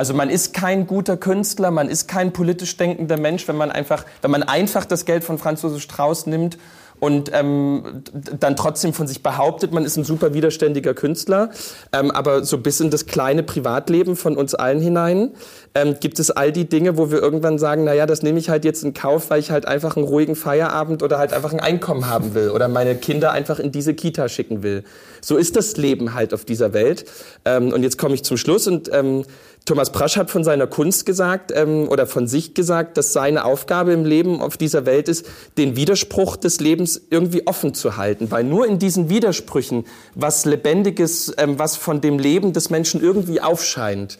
[0.00, 4.06] Also man ist kein guter Künstler, man ist kein politisch denkender Mensch, wenn man einfach,
[4.22, 6.56] wenn man einfach das Geld von Franz Josef Strauß nimmt
[7.00, 11.50] und ähm, dann trotzdem von sich behauptet, man ist ein super widerständiger Künstler,
[11.92, 15.32] ähm, aber so bis in das kleine Privatleben von uns allen hinein
[15.74, 18.50] ähm, gibt es all die Dinge, wo wir irgendwann sagen, na ja, das nehme ich
[18.50, 21.60] halt jetzt in Kauf, weil ich halt einfach einen ruhigen Feierabend oder halt einfach ein
[21.60, 24.84] Einkommen haben will oder meine Kinder einfach in diese Kita schicken will.
[25.20, 27.04] So ist das Leben halt auf dieser Welt.
[27.44, 29.24] Ähm, und jetzt komme ich zum Schluss und ähm,
[29.66, 33.92] Thomas Prasch hat von seiner Kunst gesagt ähm, oder von sich gesagt, dass seine Aufgabe
[33.92, 35.26] im Leben auf dieser Welt ist,
[35.58, 41.32] den Widerspruch des Lebens irgendwie offen zu halten, weil nur in diesen Widersprüchen was Lebendiges,
[41.36, 44.18] ähm, was von dem Leben des Menschen irgendwie aufscheint.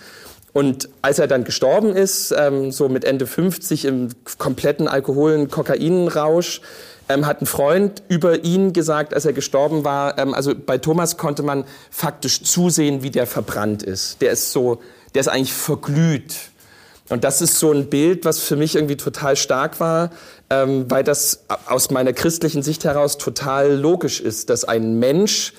[0.52, 4.08] Und als er dann gestorben ist, ähm, so mit Ende 50 im
[4.38, 6.60] kompletten Alkoholen, Kokainrausch,
[7.08, 11.16] ähm, hat ein Freund über ihn gesagt, als er gestorben war, ähm, also bei Thomas
[11.16, 14.20] konnte man faktisch zusehen, wie der verbrannt ist.
[14.20, 14.80] Der ist so
[15.14, 16.36] der ist eigentlich verglüht.
[17.08, 20.10] Und das ist so ein Bild, was für mich irgendwie total stark war,
[20.48, 25.52] ähm, weil das aus meiner christlichen Sicht heraus total logisch ist, dass ein Mensch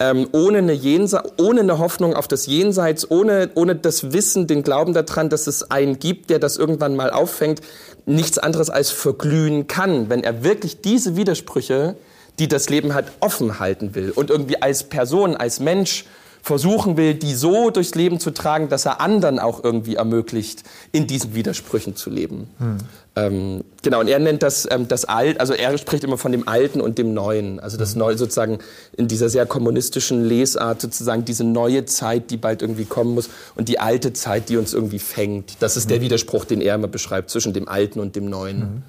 [0.00, 4.62] ähm, ohne, eine Jense ohne eine Hoffnung auf das Jenseits, ohne, ohne das Wissen, den
[4.62, 7.60] Glauben daran, dass es einen gibt, der das irgendwann mal auffängt,
[8.06, 11.96] nichts anderes als verglühen kann, wenn er wirklich diese Widersprüche,
[12.38, 16.04] die das Leben hat, offen halten will und irgendwie als Person, als Mensch
[16.44, 21.06] versuchen will, die so durchs Leben zu tragen, dass er anderen auch irgendwie ermöglicht, in
[21.06, 22.48] diesen Widersprüchen zu leben.
[22.58, 22.76] Hm.
[23.16, 26.46] Ähm, genau, und er nennt das ähm, das Alt, also er spricht immer von dem
[26.46, 27.60] Alten und dem Neuen.
[27.60, 28.00] Also das hm.
[28.00, 28.58] Neue sozusagen
[28.94, 33.70] in dieser sehr kommunistischen Lesart sozusagen diese neue Zeit, die bald irgendwie kommen muss und
[33.70, 35.56] die alte Zeit, die uns irgendwie fängt.
[35.60, 36.04] Das ist der hm.
[36.04, 38.58] Widerspruch, den er immer beschreibt zwischen dem Alten und dem Neuen.
[38.58, 38.82] Mhm.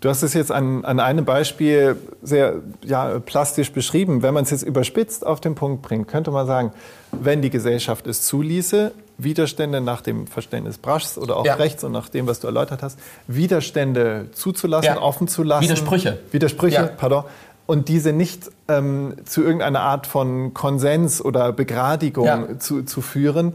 [0.00, 4.22] Du hast es jetzt an, an einem Beispiel sehr ja, plastisch beschrieben.
[4.22, 6.72] Wenn man es jetzt überspitzt auf den Punkt bringt, könnte man sagen,
[7.12, 11.54] wenn die Gesellschaft es zuließe, Widerstände nach dem Verständnis Braschs oder auch ja.
[11.54, 15.00] rechts und nach dem, was du erläutert hast, Widerstände zuzulassen, ja.
[15.02, 15.64] offen zu lassen.
[15.64, 16.18] Widersprüche.
[16.30, 16.86] Widersprüche, ja.
[16.86, 17.24] pardon.
[17.66, 23.54] Und diese nicht ähm, zu irgendeiner Art von Konsens oder Begradigung zu, zu führen,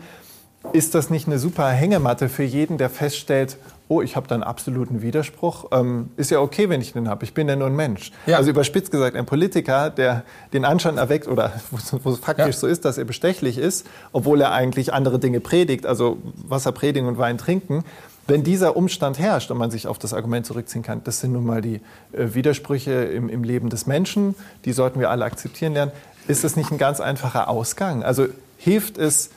[0.73, 4.43] ist das nicht eine super Hängematte für jeden, der feststellt, oh, ich habe da einen
[4.43, 5.65] absoluten Widerspruch.
[5.71, 7.24] Ähm, ist ja okay, wenn ich den habe.
[7.24, 8.12] Ich bin ja nur ein Mensch.
[8.26, 8.38] Ja.
[8.38, 12.52] Also überspitzt gesagt, ein Politiker, der den Anschein erweckt oder wo es faktisch ja.
[12.54, 16.17] so ist, dass er bestechlich ist, obwohl er eigentlich andere Dinge predigt, also
[16.48, 17.84] Wasser predigen und Wein trinken,
[18.28, 21.45] wenn dieser Umstand herrscht und man sich auf das Argument zurückziehen kann, das sind nun
[21.45, 25.91] mal die äh, Widersprüche im, im Leben des Menschen, die sollten wir alle akzeptieren lernen,
[26.28, 28.04] ist das nicht ein ganz einfacher Ausgang?
[28.04, 28.26] Also
[28.58, 29.30] hilft es,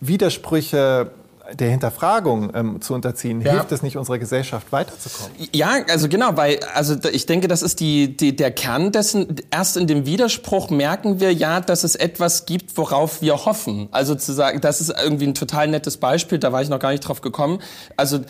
[0.00, 1.10] Widersprüche
[1.54, 3.52] der Hinterfragung ähm, zu unterziehen, Ja.
[3.52, 5.32] hilft es nicht, unserer Gesellschaft weiterzukommen?
[5.52, 9.36] Ja, also genau, weil also ich denke, das ist die, die, der Kern dessen.
[9.50, 13.88] Erst in dem Widerspruch merken wir ja, dass es etwas gibt, worauf wir hoffen.
[13.92, 16.90] Also zu sagen, das ist irgendwie ein total nettes Beispiel, da war ich noch gar
[16.90, 17.60] nicht drauf gekommen.
[17.96, 18.20] Also,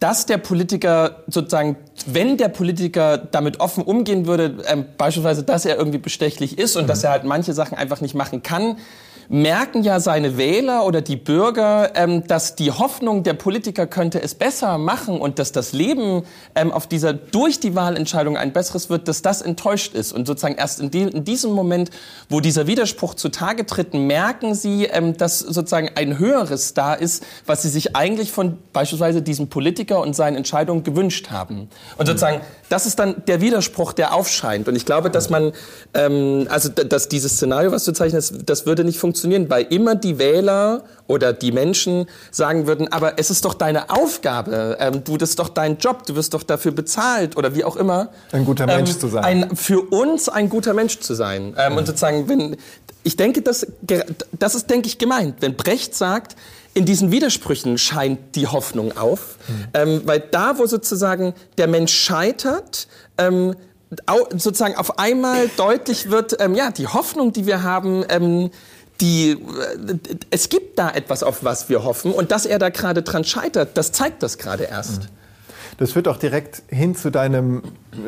[0.00, 5.76] dass der Politiker sozusagen, wenn der Politiker damit offen umgehen würde, ähm, beispielsweise, dass er
[5.76, 8.76] irgendwie bestechlich ist und dass er halt manche Sachen einfach nicht machen kann,
[9.28, 14.34] merken ja seine Wähler oder die Bürger, ähm, dass die Hoffnung der Politiker könnte es
[14.34, 16.22] besser machen und dass das Leben
[16.54, 20.54] ähm, auf dieser durch die Wahlentscheidung ein besseres wird, dass das enttäuscht ist und sozusagen
[20.54, 21.90] erst in, die, in diesem Moment,
[22.30, 27.62] wo dieser Widerspruch zutage tritt, merken sie, ähm, dass sozusagen ein höheres da ist, was
[27.62, 31.68] sie sich eigentlich von beispielsweise diesem Politiker und seinen Entscheidungen gewünscht haben.
[31.98, 34.68] Und sozusagen das ist dann der Widerspruch, der aufscheint.
[34.68, 35.52] Und ich glaube, dass man,
[35.94, 40.18] ähm, also dass dieses Szenario, was du zeichnest, das würde nicht funktionieren, weil immer die
[40.18, 45.30] Wähler oder die Menschen sagen würden, aber es ist doch deine Aufgabe, ähm, du, das
[45.30, 48.10] ist doch dein Job, du wirst doch dafür bezahlt oder wie auch immer.
[48.32, 49.24] Ein guter Mensch zu sein.
[49.24, 51.54] Ein, für uns ein guter Mensch zu sein.
[51.56, 52.56] Ähm, Und sozusagen, wenn,
[53.02, 53.66] ich denke, das,
[54.38, 55.36] das ist, denke ich, gemeint.
[55.40, 56.36] Wenn Brecht sagt,
[56.74, 59.38] in diesen Widersprüchen scheint die Hoffnung auf,
[59.74, 63.56] ähm, weil da, wo sozusagen der Mensch scheitert, ähm,
[64.36, 68.50] sozusagen auf einmal deutlich wird, ähm, ja, die Hoffnung, die wir haben, ähm,
[69.00, 69.36] die, äh,
[70.30, 73.76] es gibt da etwas, auf was wir hoffen und dass er da gerade dran scheitert,
[73.76, 75.08] das zeigt das gerade erst.
[75.78, 77.62] Das führt auch direkt hin zu deinem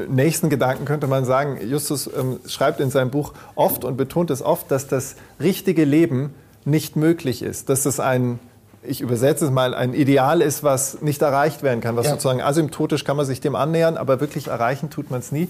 [0.08, 1.60] nächsten Gedanken, könnte man sagen.
[1.68, 6.34] Justus ähm, schreibt in seinem Buch oft und betont es oft, dass das richtige Leben
[6.64, 7.68] nicht möglich ist.
[7.68, 8.40] Dass es ein,
[8.82, 11.94] ich übersetze es mal, ein Ideal ist, was nicht erreicht werden kann.
[11.96, 12.12] Was Ja.
[12.12, 15.48] sozusagen asymptotisch kann man sich dem annähern, aber wirklich erreichen tut man es nie.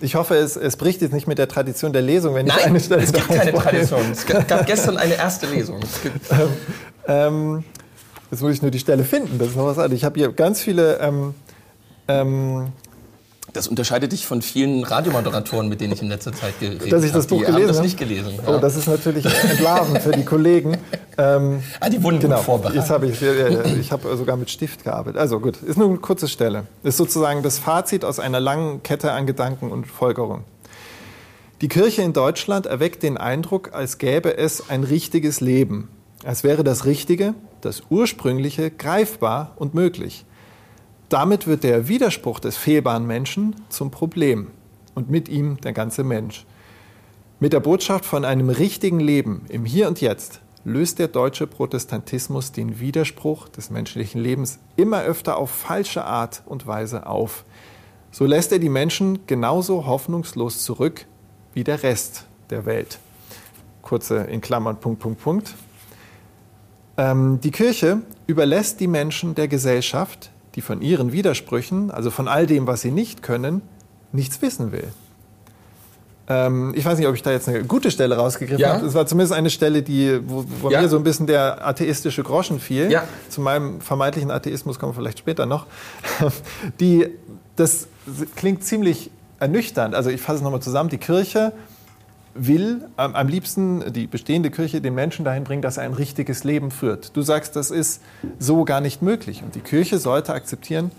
[0.00, 2.64] Ich hoffe, es, es bricht jetzt nicht mit der Tradition der Lesung, wenn ich Nein,
[2.64, 3.90] eine Stelle es gibt keine vorlese.
[3.90, 4.12] Tradition.
[4.12, 5.80] Es gab gestern eine erste Lesung.
[5.82, 6.26] Es gibt,
[7.06, 7.64] Ähm,
[8.30, 9.38] jetzt muss ich nur die Stelle finden.
[9.38, 9.96] Das ist noch was anderes.
[9.98, 10.98] Ich habe hier ganz viele.
[10.98, 11.34] Ähm,
[12.08, 12.68] ähm,
[13.52, 16.90] Das unterscheidet dich von vielen Radiomoderatoren, mit denen ich in letzter Zeit geredet habe.
[16.90, 17.86] dass ich das Buch die gelesen haben das habe.
[17.86, 18.38] nicht gelesen.
[18.46, 18.58] Oh, ja.
[18.58, 20.76] das ist natürlich entlarvend für die Kollegen.
[21.18, 22.80] Ähm, ah, die wurden genau, gut vorbereitet.
[22.80, 25.20] jetzt habe ich, ich habe sogar mit Stift gearbeitet.
[25.20, 26.64] Also gut, ist nur eine kurze Stelle.
[26.82, 30.44] Ist sozusagen das Fazit aus einer langen Kette an Gedanken und Folgerungen.
[31.60, 35.90] Die Kirche in Deutschland erweckt den Eindruck, als gäbe es ein richtiges Leben.
[36.24, 40.24] Als wäre das Richtige, das Ursprüngliche, greifbar und möglich.
[41.10, 44.46] Damit wird der Widerspruch des fehlbaren Menschen zum Problem
[44.94, 46.46] und mit ihm der ganze Mensch.
[47.40, 52.52] Mit der Botschaft von einem richtigen Leben im Hier und Jetzt löst der deutsche Protestantismus
[52.52, 57.44] den Widerspruch des menschlichen Lebens immer öfter auf falsche Art und Weise auf.
[58.12, 61.06] So lässt er die Menschen genauso hoffnungslos zurück
[61.54, 63.00] wie der Rest der Welt.
[63.82, 65.54] Kurze in Klammern Punkt, Punkt, Punkt.
[66.96, 72.46] Ähm, die Kirche überlässt die Menschen der Gesellschaft, die von ihren Widersprüchen, also von all
[72.46, 73.62] dem, was sie nicht können,
[74.12, 74.88] nichts wissen will.
[76.28, 78.74] Ähm, ich weiß nicht, ob ich da jetzt eine gute Stelle rausgegriffen Ja.
[78.74, 78.86] habe.
[78.86, 80.80] Es war zumindest eine Stelle, die, wo, wo Ja.
[80.80, 82.90] mir so ein bisschen der atheistische Groschen fiel.
[82.90, 83.04] Ja.
[83.28, 85.66] Zu meinem vermeintlichen Atheismus kommen wir vielleicht später noch.
[86.80, 87.08] Die,
[87.56, 87.88] das
[88.36, 89.10] klingt ziemlich
[89.40, 89.94] ernüchternd.
[89.94, 90.88] Also ich fasse es nochmal zusammen.
[90.90, 91.52] Die Kirche
[92.34, 96.44] will am, am liebsten die bestehende Kirche den Menschen dahin bringen, dass er ein richtiges
[96.44, 97.16] Leben führt.
[97.16, 98.02] Du sagst, das ist
[98.38, 99.42] so gar nicht möglich.
[99.42, 100.90] Und die Kirche sollte akzeptieren,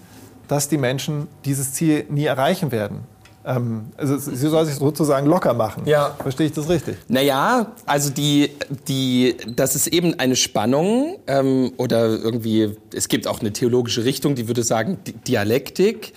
[0.47, 2.99] dass die Menschen dieses Ziel nie erreichen werden.
[3.43, 5.83] Ähm, also sie soll sich sozusagen locker machen.
[5.85, 6.15] Ja.
[6.21, 6.97] Verstehe ich das richtig?
[7.07, 8.51] Naja, also die,
[8.87, 14.35] die, das ist eben eine Spannung ähm, oder irgendwie, es gibt auch eine theologische Richtung,
[14.35, 16.13] die würde sagen Di- Dialektik.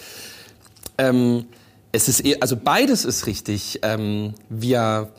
[0.98, 1.46] Ähm,
[1.94, 3.78] es ist eher, also beides ist richtig.
[3.82, 5.10] Ähm, wir,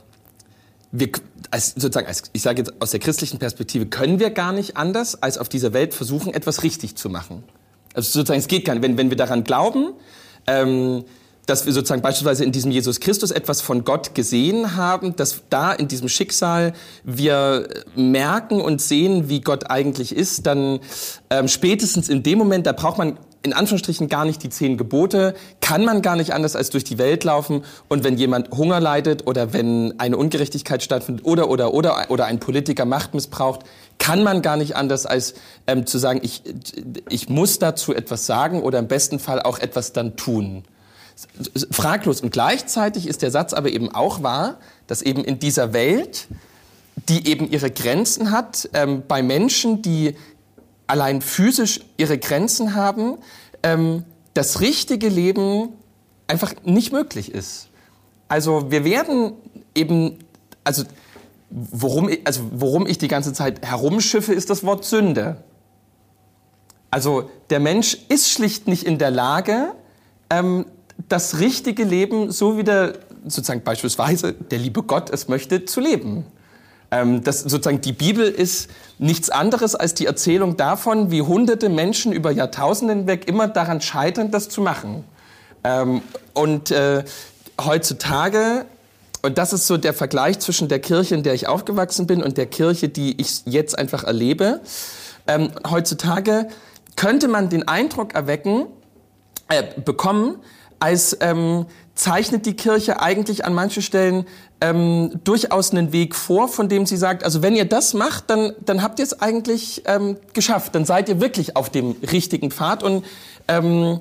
[0.91, 1.09] wir,
[1.49, 5.23] als, sozusagen, als, ich sage jetzt aus der christlichen Perspektive, können wir gar nicht anders,
[5.23, 7.43] als auf dieser Welt versuchen, etwas richtig zu machen.
[7.93, 8.83] Also sozusagen, es geht gar nicht.
[8.83, 9.93] Wenn, wenn wir daran glauben,
[10.47, 11.05] ähm,
[11.45, 15.71] dass wir sozusagen beispielsweise in diesem Jesus Christus etwas von Gott gesehen haben, dass da
[15.71, 16.73] in diesem Schicksal
[17.05, 20.81] wir merken und sehen, wie Gott eigentlich ist, dann
[21.29, 25.36] ähm, spätestens in dem Moment, da braucht man in Anführungsstrichen gar nicht die zehn Gebote,
[25.62, 27.63] kann man gar nicht anders als durch die Welt laufen.
[27.88, 32.39] Und wenn jemand Hunger leidet oder wenn eine Ungerechtigkeit stattfindet oder oder oder oder ein
[32.39, 33.62] Politiker Macht missbraucht,
[33.99, 35.36] kann man gar nicht anders als
[35.67, 36.41] ähm, zu sagen, ich,
[37.10, 40.63] ich muss dazu etwas sagen oder im besten Fall auch etwas dann tun.
[41.71, 42.21] Fraglos.
[42.21, 46.27] Und gleichzeitig ist der Satz aber eben auch wahr, dass eben in dieser Welt,
[47.08, 50.15] die eben ihre Grenzen hat, ähm, bei Menschen, die
[50.88, 53.17] allein physisch ihre Grenzen haben,
[53.63, 55.69] ähm, das richtige Leben
[56.28, 57.69] einfach nicht möglich ist.
[58.28, 59.34] Also wir werden
[59.76, 60.19] eben,
[60.63, 60.84] also
[61.50, 65.38] worum, ich- also worum ich die ganze Zeit herumschiffe, ist das Wort Sünde.
[66.91, 69.74] Also der Mensch ist schlicht nicht in der Lage,
[70.30, 70.65] ähm,
[71.10, 72.93] das richtige Leben, so wie der
[73.26, 76.26] sozusagen beispielsweise der liebe Gott es möchte, zu leben.
[76.91, 82.13] Ähm, das, sozusagen die Bibel ist nichts anderes als die Erzählung davon, wie hunderte Menschen
[82.13, 85.04] über Jahrtausende hinweg immer daran scheitern, das zu machen.
[85.63, 86.02] Ähm,
[86.34, 87.04] und äh,
[87.60, 88.65] heutzutage,
[89.21, 92.38] und das ist so der Vergleich zwischen der Kirche, in der ich aufgewachsen bin, und
[92.38, 94.62] der Kirche, die ich jetzt einfach erlebe,
[95.28, 96.48] ähm, heutzutage
[96.95, 98.67] könnte man den Eindruck erwecken,
[99.50, 100.38] äh, bekommen,
[100.80, 104.26] als ähm, zeichnet die Kirche eigentlich an manchen Stellen
[104.65, 108.54] ähm, durchaus einen Weg vor, von dem sie sagt, also wenn ihr das macht, dann,
[108.65, 112.82] dann habt ihr es eigentlich ähm, geschafft, dann seid ihr wirklich auf dem richtigen Pfad
[112.82, 113.06] und
[113.47, 113.99] ähm,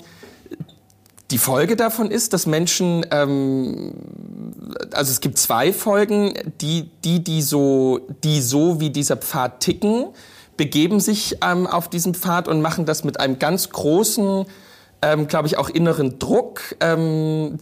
[1.31, 3.93] die Folge davon ist, dass Menschen, ähm,
[4.93, 10.07] also es gibt zwei Folgen, die, die, die so, die so wie dieser Pfad ticken,
[10.57, 14.47] begeben sich ähm, auf diesen Pfad und machen das mit einem ganz großen,
[15.03, 17.59] ähm, glaube ich, auch inneren Druck, ähm,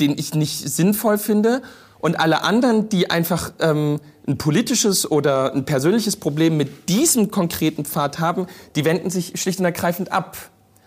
[0.00, 1.62] den ich nicht sinnvoll finde.
[1.98, 7.84] Und alle anderen, die einfach ähm, ein politisches oder ein persönliches Problem mit diesem konkreten
[7.84, 10.36] Pfad haben, die wenden sich schlicht und ergreifend ab.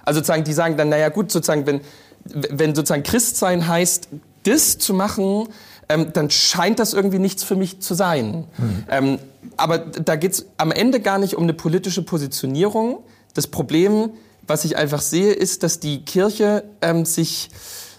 [0.03, 1.81] Also sozusagen, die sagen dann, naja gut, sozusagen, wenn,
[2.23, 4.09] wenn sozusagen Christsein heißt,
[4.43, 5.47] das zu machen,
[5.89, 8.45] ähm, dann scheint das irgendwie nichts für mich zu sein.
[8.89, 9.19] Ähm,
[9.57, 13.03] aber da geht es am Ende gar nicht um eine politische Positionierung.
[13.33, 14.11] Das Problem,
[14.47, 17.49] was ich einfach sehe, ist, dass die Kirche ähm, sich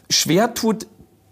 [0.08, 0.86] schwer tut,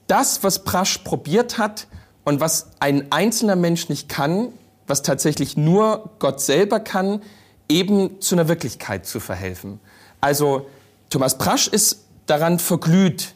[0.09, 1.87] das, was Prasch probiert hat
[2.25, 4.49] und was ein einzelner Mensch nicht kann,
[4.87, 7.23] was tatsächlich nur Gott selber kann,
[7.68, 9.79] eben zu einer Wirklichkeit zu verhelfen.
[10.21, 10.66] Also
[11.11, 13.35] Thomas Prasch ist daran verglüht,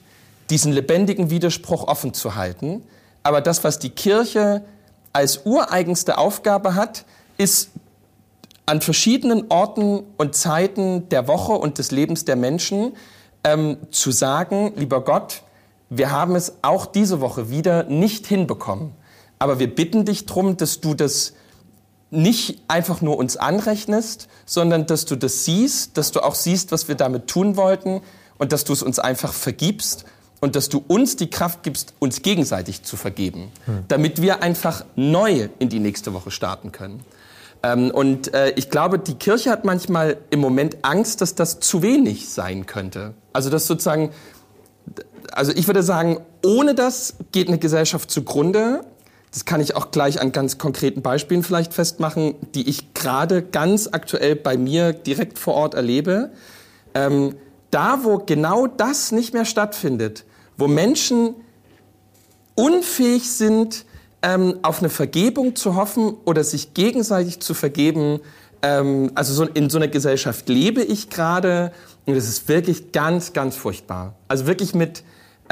[0.50, 2.82] diesen lebendigen Widerspruch offen zu halten.
[3.22, 4.64] Aber das, was die Kirche
[5.12, 7.04] als ureigenste Aufgabe hat,
[7.38, 7.70] ist
[8.66, 12.96] an verschiedenen Orten und Zeiten der Woche und des Lebens der Menschen
[13.44, 15.42] ähm, zu sagen, lieber Gott,
[15.94, 18.92] wir haben es auch diese Woche wieder nicht hinbekommen.
[19.38, 21.34] Aber wir bitten dich darum, dass du das
[22.10, 26.88] nicht einfach nur uns anrechnest, sondern dass du das siehst, dass du auch siehst, was
[26.88, 28.00] wir damit tun wollten
[28.38, 30.04] und dass du es uns einfach vergibst
[30.40, 33.52] und dass du uns die Kraft gibst, uns gegenseitig zu vergeben,
[33.88, 37.04] damit wir einfach neu in die nächste Woche starten können.
[37.62, 41.82] Ähm, und äh, ich glaube, die Kirche hat manchmal im Moment Angst, dass das zu
[41.82, 43.14] wenig sein könnte.
[43.32, 44.10] Also dass sozusagen,
[45.32, 48.84] also ich würde sagen, ohne das geht eine Gesellschaft zugrunde.
[49.30, 53.88] Das kann ich auch gleich an ganz konkreten Beispielen vielleicht festmachen, die ich gerade ganz
[53.90, 56.30] aktuell bei mir direkt vor Ort erlebe.
[56.94, 57.34] Ähm,
[57.70, 60.24] da, wo genau das nicht mehr stattfindet,
[60.58, 61.34] wo Menschen
[62.54, 63.86] unfähig sind,
[64.20, 68.20] ähm, auf eine Vergebung zu hoffen oder sich gegenseitig zu vergeben.
[68.60, 71.72] Ähm, also so, in so einer Gesellschaft lebe ich gerade
[72.04, 74.14] und es ist wirklich ganz, ganz furchtbar.
[74.28, 75.02] Also wirklich mit,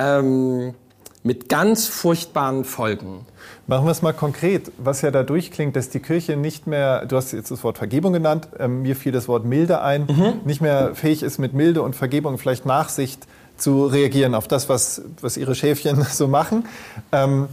[0.01, 0.75] ähm,
[1.23, 3.27] mit ganz furchtbaren Folgen.
[3.67, 7.17] Machen wir es mal konkret, was ja da durchklingt, dass die Kirche nicht mehr, du
[7.17, 10.07] hast jetzt das Wort Vergebung genannt, ähm, mir fiel das Wort Milde ein,
[10.45, 13.27] nicht mehr fähig ist mit Milde und Vergebung, vielleicht Nachsicht
[13.59, 16.65] zu reagieren auf das, was, was ihre Schäfchen so machen.
[17.13, 17.49] Ähm,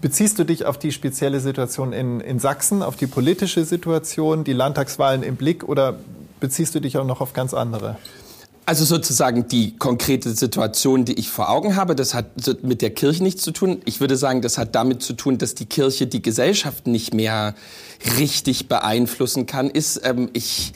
[0.00, 4.52] beziehst du dich auf die spezielle Situation in, in Sachsen, auf die politische Situation, die
[4.52, 5.94] Landtagswahlen im Blick oder
[6.40, 7.96] beziehst du dich auch noch auf ganz andere?
[8.64, 12.26] Also sozusagen die konkrete Situation, die ich vor Augen habe, das hat
[12.62, 13.82] mit der Kirche nichts zu tun.
[13.86, 17.56] Ich würde sagen, das hat damit zu tun, dass die Kirche die Gesellschaft nicht mehr
[18.18, 19.68] richtig beeinflussen kann.
[19.68, 20.72] Ist ähm, ich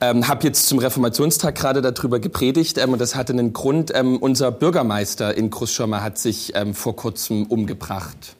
[0.00, 3.92] ähm, habe jetzt zum Reformationstag gerade darüber gepredigt ähm, und das hatte einen Grund.
[3.94, 8.36] Ähm, unser Bürgermeister in Großschirmer hat sich ähm, vor kurzem umgebracht.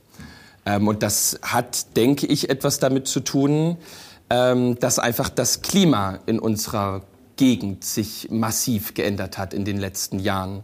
[0.66, 3.76] Ähm, und das hat, denke ich, etwas damit zu tun,
[4.30, 7.02] ähm, dass einfach das Klima in unserer
[7.36, 10.62] Gegend sich massiv geändert hat in den letzten Jahren.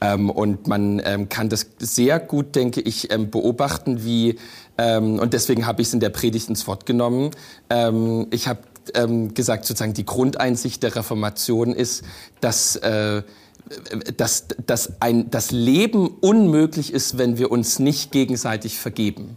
[0.00, 4.38] Ähm, und man ähm, kann das sehr gut, denke ich, ähm, beobachten, wie,
[4.78, 7.30] ähm, und deswegen habe ich es in der Predigt ins Wort genommen,
[7.70, 8.60] ähm, ich habe
[8.94, 12.04] ähm, gesagt, sozusagen die Grundeinsicht der Reformation ist,
[12.40, 13.22] dass, äh,
[14.16, 19.36] dass, dass ein, das Leben unmöglich ist, wenn wir uns nicht gegenseitig vergeben.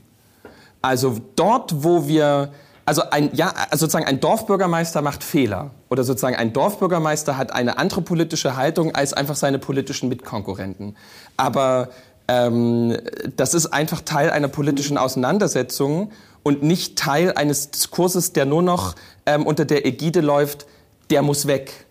[0.82, 2.53] Also dort, wo wir,
[2.89, 7.77] also ein, ja, also sozusagen ein Dorfbürgermeister macht Fehler oder sozusagen ein Dorfbürgermeister hat eine
[7.77, 10.97] andere politische Haltung als einfach seine politischen Mitkonkurrenten.
[11.37, 11.89] Aber
[12.27, 12.97] ähm,
[13.35, 16.11] das ist einfach Teil einer politischen Auseinandersetzung
[16.41, 18.95] und nicht Teil eines Diskurses, der nur noch
[19.27, 20.65] ähm, unter der Ägide läuft,
[21.11, 21.85] der muss weg.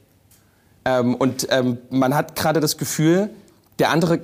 [0.84, 3.30] Ähm, und ähm, man hat gerade das Gefühl,
[3.78, 4.18] der andere,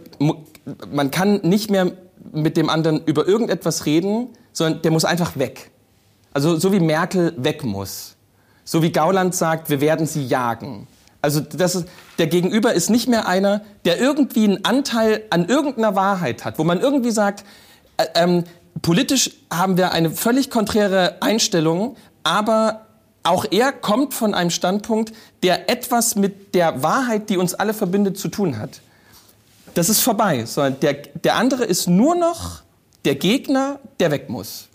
[0.90, 1.92] man kann nicht mehr
[2.32, 5.70] mit dem anderen über irgendetwas reden, sondern der muss einfach weg.
[6.34, 8.16] Also so wie Merkel weg muss.
[8.64, 10.86] So wie Gauland sagt, wir werden sie jagen.
[11.22, 15.94] Also das ist, der Gegenüber ist nicht mehr einer, der irgendwie einen Anteil an irgendeiner
[15.94, 17.44] Wahrheit hat, wo man irgendwie sagt,
[17.96, 18.44] äh, ähm,
[18.82, 22.86] politisch haben wir eine völlig konträre Einstellung, aber
[23.22, 28.18] auch er kommt von einem Standpunkt, der etwas mit der Wahrheit, die uns alle verbindet,
[28.18, 28.82] zu tun hat.
[29.72, 32.62] Das ist vorbei, sondern der, der andere ist nur noch
[33.04, 34.68] der Gegner, der weg muss.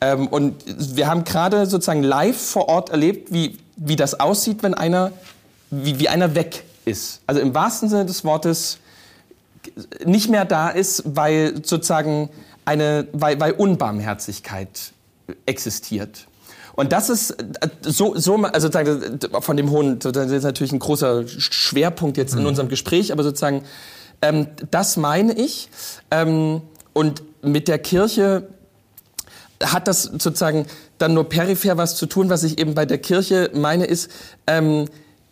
[0.00, 4.74] Ähm, und wir haben gerade sozusagen live vor Ort erlebt, wie, wie das aussieht, wenn
[4.74, 5.12] einer,
[5.70, 7.20] wie, wie einer weg ist.
[7.26, 8.78] Also im wahrsten Sinne des Wortes
[10.04, 12.28] nicht mehr da ist, weil sozusagen
[12.64, 14.92] eine, weil, weil Unbarmherzigkeit
[15.46, 16.26] existiert.
[16.74, 17.36] Und das ist
[17.82, 22.40] so, so also sozusagen von dem hohen, das ist natürlich ein großer Schwerpunkt jetzt in
[22.40, 22.46] mhm.
[22.46, 23.62] unserem Gespräch, aber sozusagen
[24.22, 25.68] ähm, das meine ich.
[26.10, 28.48] Ähm, und mit der Kirche
[29.62, 30.66] hat das sozusagen
[30.98, 32.30] dann nur peripher was zu tun.
[32.30, 34.10] Was ich eben bei der Kirche meine, ist,
[34.46, 34.86] ähm,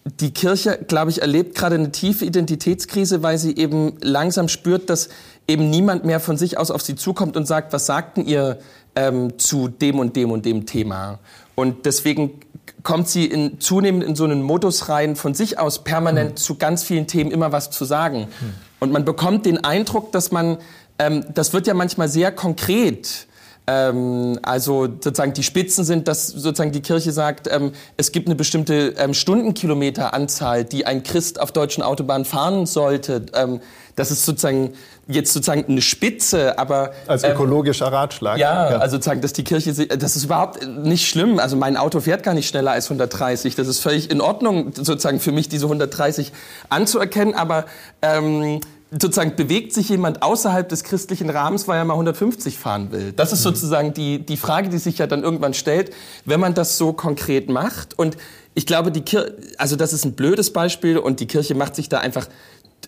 [0.05, 5.09] die Kirche, glaube ich, erlebt gerade eine tiefe Identitätskrise, weil sie eben langsam spürt, dass
[5.47, 8.59] eben niemand mehr von sich aus auf sie zukommt und sagt, was sagten ihr
[8.97, 11.21] ähm, zu dem und dem und dem Thema.
[11.55, 12.41] Und deswegen
[12.83, 16.37] kommt sie in, zunehmend in so einen Modus rein, von sich aus permanent mhm.
[16.37, 18.21] zu ganz vielen Themen immer was zu sagen.
[18.21, 18.55] Mhm.
[18.81, 20.59] Und man bekommt den Eindruck, dass man,
[20.99, 23.29] ähm, das wird ja manchmal sehr konkret,
[23.67, 28.35] ähm, also sozusagen die Spitzen sind, dass sozusagen die Kirche sagt, ähm, es gibt eine
[28.35, 33.27] bestimmte ähm, Stundenkilometeranzahl, die ein Christ auf deutschen Autobahnen fahren sollte.
[33.35, 33.61] Ähm,
[33.95, 34.73] das ist sozusagen
[35.07, 38.39] jetzt sozusagen eine Spitze, aber als ähm, ökologischer Ratschlag.
[38.39, 41.39] Ja, ja, also sozusagen, dass die Kirche, das ist überhaupt nicht schlimm.
[41.39, 43.55] Also mein Auto fährt gar nicht schneller als 130.
[43.55, 46.33] Das ist völlig in Ordnung, sozusagen für mich diese 130
[46.69, 47.35] anzuerkennen.
[47.35, 47.67] Aber
[48.01, 48.61] ähm,
[48.93, 53.13] sozusagen bewegt sich jemand außerhalb des christlichen Rahmens, weil er mal 150 fahren will?
[53.13, 53.45] Das ist mhm.
[53.45, 55.93] sozusagen die, die Frage, die sich ja dann irgendwann stellt,
[56.25, 57.99] wenn man das so konkret macht.
[57.99, 58.17] Und
[58.55, 61.89] ich glaube, die Kirche, also das ist ein blödes Beispiel und die Kirche macht sich
[61.89, 62.29] da einfach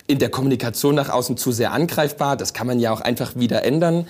[0.07, 2.37] in der Kommunikation nach außen zu sehr angreifbar.
[2.37, 4.07] Das kann man ja auch einfach wieder ändern.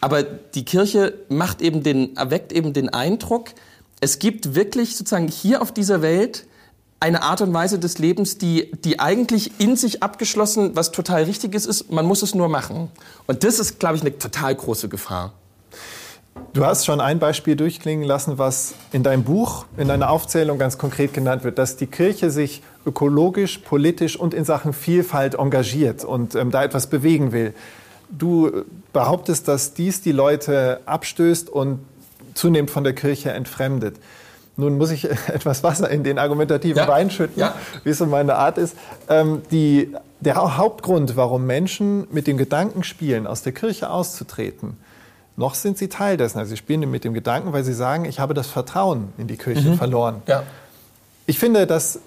[0.00, 3.50] Aber die Kirche macht eben den, erweckt eben den Eindruck,
[4.00, 6.46] es gibt wirklich sozusagen hier auf dieser Welt
[7.00, 11.66] eine Art und Weise des Lebens, die, die eigentlich in sich abgeschlossen was total Richtiges
[11.66, 11.92] ist.
[11.92, 12.90] Man muss es nur machen.
[13.26, 15.32] Und das ist, glaube ich, eine total große Gefahr.
[16.52, 20.78] Du hast schon ein Beispiel durchklingen lassen, was in deinem Buch, in deiner Aufzählung ganz
[20.78, 26.34] konkret genannt wird, dass die Kirche sich ökologisch, politisch und in Sachen Vielfalt engagiert und
[26.34, 27.54] ähm, da etwas bewegen will.
[28.10, 31.80] Du behauptest, dass dies die Leute abstößt und
[32.34, 33.96] zunehmend von der Kirche entfremdet.
[34.58, 36.88] Nun muss ich etwas Wasser in den argumentativen ja.
[36.88, 37.54] Wein schütten, ja.
[37.84, 38.76] wie es so meine Art ist.
[39.08, 44.76] Ähm, die, der Hauptgrund, warum Menschen mit dem Gedanken spielen, aus der Kirche auszutreten,
[45.36, 46.38] noch sind sie Teil dessen.
[46.38, 49.36] Also sie spielen mit dem Gedanken, weil sie sagen, ich habe das Vertrauen in die
[49.36, 49.78] Kirche mhm.
[49.78, 50.22] verloren.
[50.26, 50.42] Ja.
[51.26, 52.00] Ich finde, das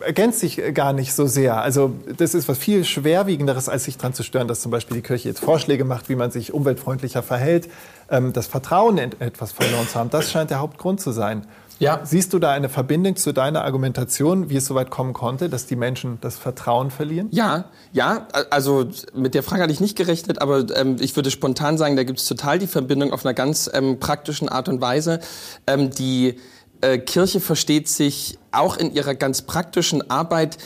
[0.00, 1.60] ergänzt sich gar nicht so sehr.
[1.60, 5.02] Also das ist was viel schwerwiegenderes, als sich daran zu stören, dass zum Beispiel die
[5.02, 7.68] Kirche jetzt Vorschläge macht, wie man sich umweltfreundlicher verhält.
[8.10, 11.46] Ähm, das Vertrauen in etwas verloren zu haben, das scheint der Hauptgrund zu sein.
[11.78, 12.00] Ja.
[12.04, 15.66] Siehst du da eine Verbindung zu deiner Argumentation, wie es so weit kommen konnte, dass
[15.66, 17.28] die Menschen das Vertrauen verlieren?
[17.32, 21.78] Ja, ja, also mit der Frage hatte ich nicht gerechnet, aber ähm, ich würde spontan
[21.78, 25.20] sagen, da gibt es total die Verbindung auf einer ganz ähm, praktischen Art und Weise.
[25.66, 26.36] Ähm, die
[26.80, 30.58] äh, Kirche versteht sich auch in ihrer ganz praktischen Arbeit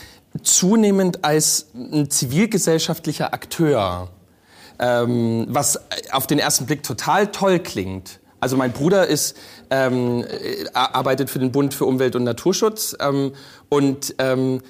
[0.43, 4.09] zunehmend als ein zivilgesellschaftlicher Akteur,
[4.79, 5.79] ähm, was
[6.11, 8.19] auf den ersten Blick total toll klingt.
[8.39, 9.35] Also mein Bruder ist,
[9.69, 10.25] ähm,
[10.73, 13.33] arbeitet für den Bund für Umwelt und Naturschutz ähm,
[13.69, 14.61] und ähm,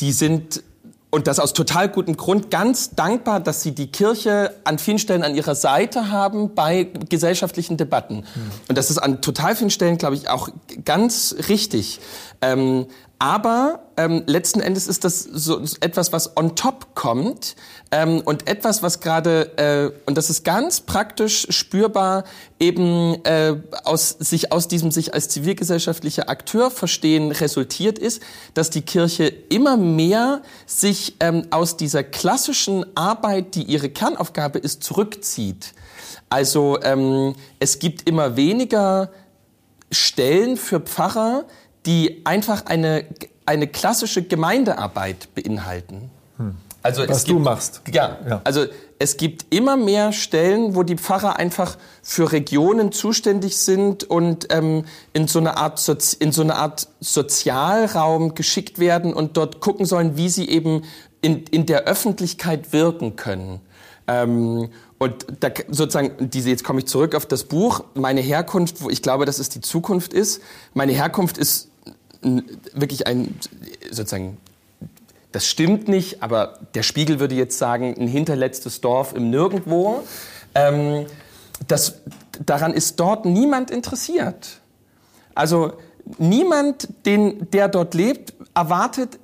[0.00, 0.62] die sind
[1.10, 5.22] und das aus total gutem Grund ganz dankbar, dass sie die Kirche an vielen Stellen
[5.22, 8.16] an ihrer Seite haben bei gesellschaftlichen Debatten.
[8.16, 8.50] Mhm.
[8.68, 10.50] Und das ist an total vielen Stellen, glaube ich, auch
[10.84, 12.00] ganz richtig.
[12.42, 12.86] Ähm,
[13.18, 17.56] aber ähm, letzten Endes ist das so etwas, was on top kommt
[17.90, 22.24] ähm, und etwas, was gerade äh, und das ist ganz praktisch spürbar
[22.60, 28.82] eben äh, aus sich aus diesem sich als zivilgesellschaftlicher Akteur verstehen resultiert ist, dass die
[28.82, 35.72] Kirche immer mehr sich ähm, aus dieser klassischen Arbeit, die ihre Kernaufgabe ist, zurückzieht.
[36.28, 39.10] Also ähm, es gibt immer weniger
[39.90, 41.44] Stellen für Pfarrer,
[41.86, 43.04] die einfach eine,
[43.46, 46.10] eine klassische Gemeindearbeit beinhalten.
[46.36, 46.56] Hm.
[46.82, 47.82] Also Was gibt, du machst.
[47.92, 48.66] Ja, ja, also
[49.00, 54.84] es gibt immer mehr Stellen, wo die Pfarrer einfach für Regionen zuständig sind und ähm,
[55.12, 59.84] in, so eine Art Sozi in so eine Art Sozialraum geschickt werden und dort gucken
[59.84, 60.82] sollen, wie sie eben
[61.22, 63.60] in, in der Öffentlichkeit wirken können.
[64.06, 68.88] Ähm, und da, sozusagen, diese, jetzt komme ich zurück auf das Buch, meine Herkunft, wo
[68.88, 70.40] ich glaube, dass es die Zukunft ist.
[70.72, 71.68] Meine Herkunft ist
[72.72, 73.38] wirklich ein,
[73.90, 74.38] sozusagen,
[75.32, 80.02] das stimmt nicht, aber der Spiegel würde jetzt sagen, ein hinterletztes Dorf im Nirgendwo.
[80.54, 81.06] Ähm,
[81.68, 82.00] das,
[82.44, 84.60] daran ist dort niemand interessiert.
[85.34, 85.74] Also
[86.18, 89.18] niemand, den, der dort lebt, erwartet,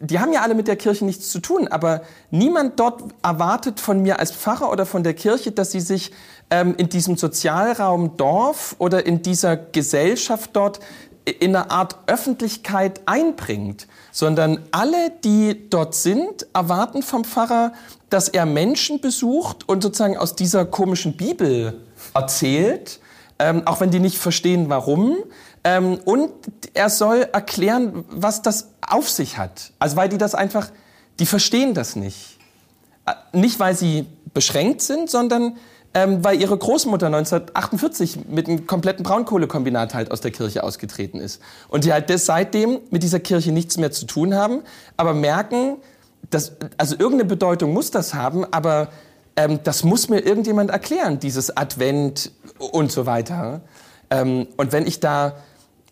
[0.00, 4.00] die haben ja alle mit der Kirche nichts zu tun, aber niemand dort erwartet von
[4.00, 6.12] mir als Pfarrer oder von der Kirche, dass sie sich
[6.50, 10.80] ähm, in diesem Sozialraum Dorf oder in dieser Gesellschaft dort
[11.30, 17.72] in einer Art Öffentlichkeit einbringt, sondern alle, die dort sind, erwarten vom Pfarrer,
[18.08, 21.80] dass er Menschen besucht und sozusagen aus dieser komischen Bibel
[22.14, 23.00] erzählt,
[23.38, 25.16] ähm, auch wenn die nicht verstehen, warum.
[25.64, 26.30] Ähm, und
[26.74, 29.72] er soll erklären, was das auf sich hat.
[29.78, 30.70] Also weil die das einfach,
[31.18, 32.38] die verstehen das nicht.
[33.06, 35.56] Äh, nicht, weil sie beschränkt sind, sondern
[35.92, 41.40] ähm, weil ihre Großmutter 1948 mit einem kompletten Braunkohlekombinat halt aus der Kirche ausgetreten ist.
[41.68, 44.62] Und die halt das seitdem mit dieser Kirche nichts mehr zu tun haben,
[44.96, 45.78] aber merken,
[46.30, 48.88] dass, also irgendeine Bedeutung muss das haben, aber
[49.36, 53.62] ähm, das muss mir irgendjemand erklären, dieses Advent und so weiter.
[54.10, 55.34] Ähm, und wenn ich da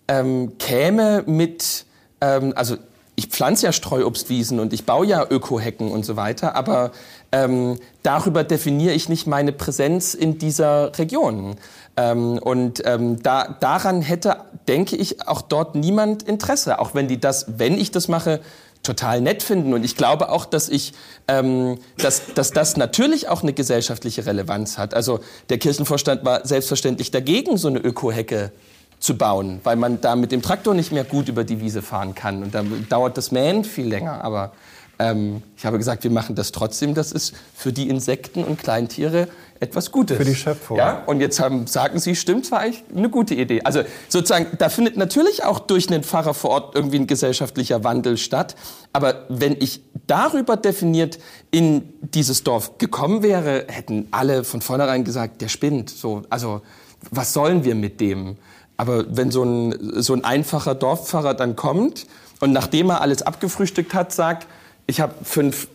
[0.07, 1.87] ähm, käme mit,
[2.21, 2.77] ähm, also
[3.17, 6.93] ich pflanze ja Streuobstwiesen und ich baue ja Ökohecken und so weiter, aber
[7.33, 11.57] ähm, darüber definiere ich nicht meine Präsenz in dieser Region.
[11.97, 17.21] Ähm, und ähm, da, daran hätte, denke ich, auch dort niemand Interesse, auch wenn die
[17.21, 18.41] das, wenn ich das mache,
[18.83, 19.75] total nett finden.
[19.75, 20.95] Und ich glaube auch, dass ich,
[21.27, 24.95] ähm, dass, dass das natürlich auch eine gesellschaftliche Relevanz hat.
[24.95, 25.21] Also
[25.51, 28.53] der Kirchenvorstand war selbstverständlich dagegen, so eine Ökohecke
[29.01, 32.15] zu bauen, weil man da mit dem Traktor nicht mehr gut über die Wiese fahren
[32.15, 32.43] kann.
[32.43, 34.25] Und dann dauert das Mähen viel länger.
[34.25, 34.53] Aber
[34.99, 36.95] ähm, ich habe gesagt, wir machen das trotzdem.
[36.95, 39.29] Das ist für die Insekten und Kleintiere
[39.61, 40.17] etwas Gutes.
[40.17, 40.77] Für die Schöpfung.
[40.77, 43.63] Ja, und jetzt haben, sagen Sie, stimmt, war eigentlich eine gute Idee.
[43.63, 48.17] Also sozusagen, da findet natürlich auch durch einen Pfarrer vor Ort irgendwie ein gesellschaftlicher Wandel
[48.17, 48.57] statt.
[48.93, 51.19] Aber wenn ich darüber definiert
[51.51, 55.91] in dieses Dorf gekommen wäre, hätten alle von vornherein gesagt, der spinnt.
[55.91, 56.63] So, also
[57.11, 58.37] was sollen wir mit dem?
[58.77, 62.07] Aber wenn so ein, so ein einfacher Dorfpfarrer dann kommt
[62.41, 64.47] und nachdem er alles abgefrühstückt hat, sagt,
[64.89, 65.69] ich habe fünf,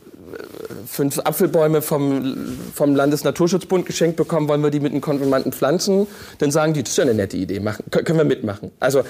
[0.87, 6.07] fünf Apfelbäume vom, vom Landesnaturschutzbund geschenkt bekommen, wollen wir die mit den Konfirmanden pflanzen,
[6.39, 8.71] dann sagen die, das ist ja eine nette Idee, machen, können wir mitmachen.
[8.79, 9.03] Also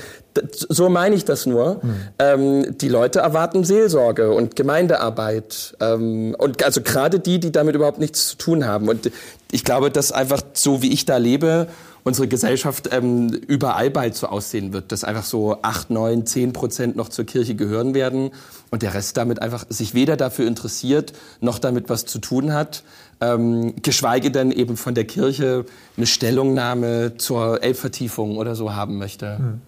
[0.51, 1.79] so meine ich das nur.
[1.81, 1.95] Mhm.
[2.19, 5.75] Ähm, die Leute erwarten Seelsorge und Gemeindearbeit.
[5.79, 8.89] Ähm, und also gerade die, die damit überhaupt nichts zu tun haben.
[8.89, 9.09] Und
[9.51, 11.67] ich glaube, dass einfach so, wie ich da lebe,
[12.03, 16.95] unsere Gesellschaft ähm, überall bald so aussehen wird, dass einfach so acht, neun, zehn Prozent
[16.95, 18.31] noch zur Kirche gehören werden
[18.71, 22.83] und der Rest damit einfach sich weder dafür interessiert, noch damit was zu tun hat,
[23.21, 29.37] ähm, geschweige denn eben von der Kirche eine Stellungnahme zur Elbvertiefung oder so haben möchte.
[29.37, 29.61] Hm.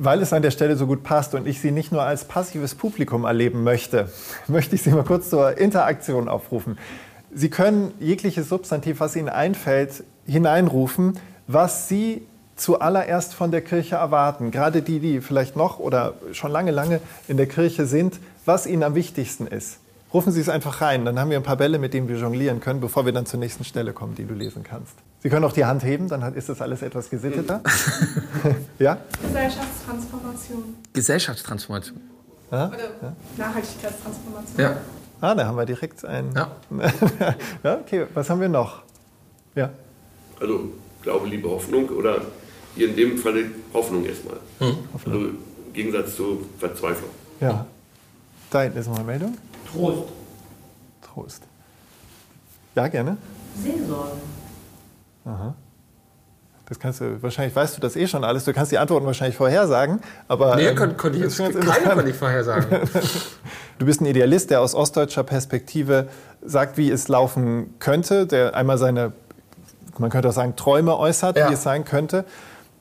[0.00, 2.74] Weil es an der Stelle so gut passt und ich Sie nicht nur als passives
[2.74, 4.08] Publikum erleben möchte,
[4.48, 6.78] möchte ich Sie mal kurz zur Interaktion aufrufen.
[7.34, 11.14] Sie können jegliches Substantiv, was Ihnen einfällt, hineinrufen
[11.48, 12.22] was Sie
[12.56, 17.36] zuallererst von der Kirche erwarten, gerade die, die vielleicht noch oder schon lange, lange in
[17.36, 19.78] der Kirche sind, was Ihnen am wichtigsten ist.
[20.12, 22.60] Rufen Sie es einfach rein, dann haben wir ein paar Bälle, mit denen wir jonglieren
[22.60, 24.94] können, bevor wir dann zur nächsten Stelle kommen, die du lesen kannst.
[25.22, 27.60] Sie können auch die Hand heben, dann ist das alles etwas gesitteter.
[28.78, 28.98] ja?
[29.22, 30.76] Gesellschaftstransformation.
[30.92, 32.00] Gesellschaftstransformation.
[32.50, 32.68] Ja?
[32.68, 33.16] Oder ja?
[33.36, 34.60] Nachhaltigkeitstransformation.
[34.60, 34.76] Ja.
[35.20, 36.32] Ah, da haben wir direkt ein.
[36.34, 36.50] Ja.
[37.62, 37.78] ja.
[37.78, 38.82] Okay, was haben wir noch?
[39.54, 39.70] Ja.
[40.40, 40.70] Also
[41.08, 42.20] Glaube, Liebe, Hoffnung oder
[42.76, 44.36] hier in dem Falle Hoffnung erstmal.
[44.58, 44.76] Hm.
[45.06, 45.38] Also im
[45.72, 47.08] Gegensatz zu Verzweiflung.
[47.40, 47.64] Ja.
[48.50, 49.38] Da hinten ist noch eine Meldung.
[49.72, 50.02] Trost.
[51.00, 51.42] Trost.
[52.74, 53.16] Ja, gerne.
[53.56, 54.18] Seelsorge.
[55.24, 55.54] Aha.
[56.66, 58.44] Das kannst du, wahrscheinlich weißt du das eh schon alles.
[58.44, 60.02] Du kannst die Antworten wahrscheinlich vorhersagen.
[60.28, 62.66] Aber, nee, ähm, konnte kon ich jetzt, keine konnte ich vorhersagen.
[63.78, 66.08] du bist ein Idealist, der aus ostdeutscher Perspektive
[66.42, 69.14] sagt, wie es laufen könnte, der einmal seine
[69.98, 71.50] man könnte auch sagen, Träume äußert, ja.
[71.50, 72.24] wie es sein könnte.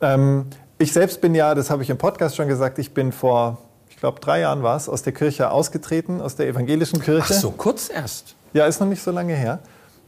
[0.01, 0.47] Ähm,
[0.78, 3.57] ich selbst bin ja, das habe ich im Podcast schon gesagt, ich bin vor,
[3.89, 7.34] ich glaube, drei Jahren war es, aus der Kirche ausgetreten, aus der evangelischen Kirche.
[7.36, 8.36] Ach so, kurz erst?
[8.53, 9.59] Ja, ist noch nicht so lange her.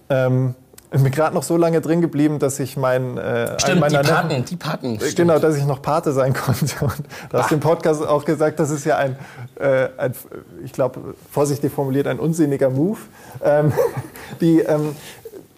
[0.09, 0.55] Ähm,
[0.91, 4.09] ich bin gerade noch so lange drin geblieben, dass ich mein äh, stimmt, meiner die
[4.09, 5.15] Paten, die Paten, stimmt.
[5.17, 6.83] genau, dass ich noch Pate sein konnte.
[6.83, 9.15] Und du hast im Podcast auch gesagt, das ist ja ein,
[9.59, 10.13] äh, ein
[10.63, 12.99] ich glaube, vorsichtig formuliert, ein unsinniger Move.
[13.43, 13.71] Ähm,
[14.41, 14.95] Die, ähm,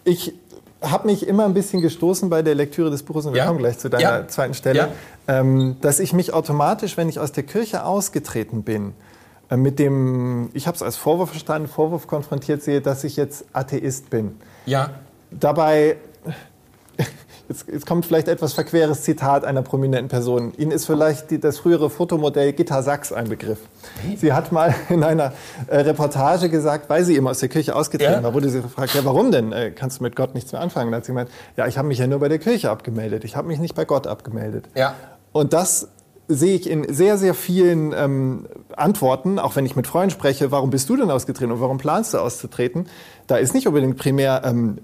[0.04, 0.34] ich
[0.82, 3.46] habe mich immer ein bisschen gestoßen bei der Lektüre des Buches, und wir Ja.
[3.46, 4.28] kommen gleich zu deiner Ja.
[4.28, 4.88] zweiten Stelle, Ja.
[5.28, 8.92] ähm, dass ich mich automatisch, wenn ich aus der Kirche ausgetreten bin,
[9.50, 13.44] äh, mit dem, ich habe es als Vorwurf verstanden, Vorwurf konfrontiert sehe, dass ich jetzt
[13.52, 14.36] Atheist bin.
[14.66, 14.90] Ja.
[15.30, 15.96] Dabei,
[17.52, 20.52] jetzt, jetzt kommt vielleicht etwas verqueres Zitat einer prominenten Person.
[20.56, 23.58] Ihnen ist vielleicht die, das frühere Fotomodell Gitta Sachs ein Begriff.
[24.16, 25.32] Sie hat mal in einer
[25.68, 28.22] äh, Reportage gesagt, weil sie immer aus der Kirche ausgetreten Ja.
[28.22, 29.52] war, wurde sie gefragt, ja warum denn?
[29.52, 30.90] Äh, kannst du mit Gott nichts mehr anfangen?
[30.90, 33.36] Da hat sie gemeint, ja ich habe mich ja nur bei der Kirche abgemeldet, ich
[33.36, 34.68] habe mich nicht bei Gott abgemeldet.
[34.74, 34.94] Ja.
[35.32, 35.88] Und das
[36.34, 40.70] sehe ich in sehr, sehr vielen ähm, Antworten, auch wenn ich mit Freunden spreche, warum
[40.70, 42.86] bist du denn ausgetreten und warum planst du auszutreten?
[43.26, 44.78] Da ist nicht unbedingt primär, ähm,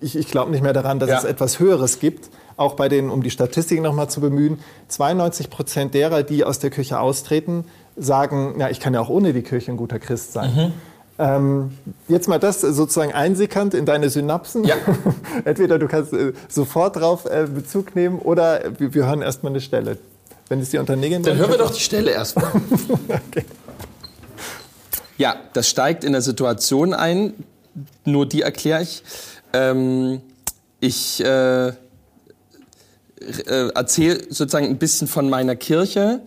[0.00, 1.18] ich, ich glaube nicht mehr daran, dass Ja.
[1.18, 2.28] es etwas Höheres gibt.
[2.56, 4.58] Auch bei den, um die Statistik nochmal zu bemühen,
[4.88, 7.64] 92 Prozent derer, die aus der Kirche austreten,
[7.96, 10.72] sagen, ja, ich kann ja auch ohne die Kirche ein guter Christ sein.
[11.20, 11.72] Ähm,
[12.06, 14.64] jetzt mal das sozusagen einsickernd in deine Synapsen.
[14.64, 14.76] Ja.
[15.44, 19.60] Entweder du kannst äh, sofort drauf äh, Bezug nehmen oder wir, wir hören erstmal eine
[19.60, 19.98] Stelle.
[20.48, 22.52] Wenn es dir unter Nägeln Dann hören wir doch die Stelle erstmal.
[25.18, 27.34] Ja, das steigt in der Situation ein.
[28.04, 29.02] Nur die erkläre ich.
[29.52, 30.20] Ähm,
[30.78, 31.74] ich äh, äh,
[33.74, 36.20] erzähle sozusagen ein bisschen von meiner Kirche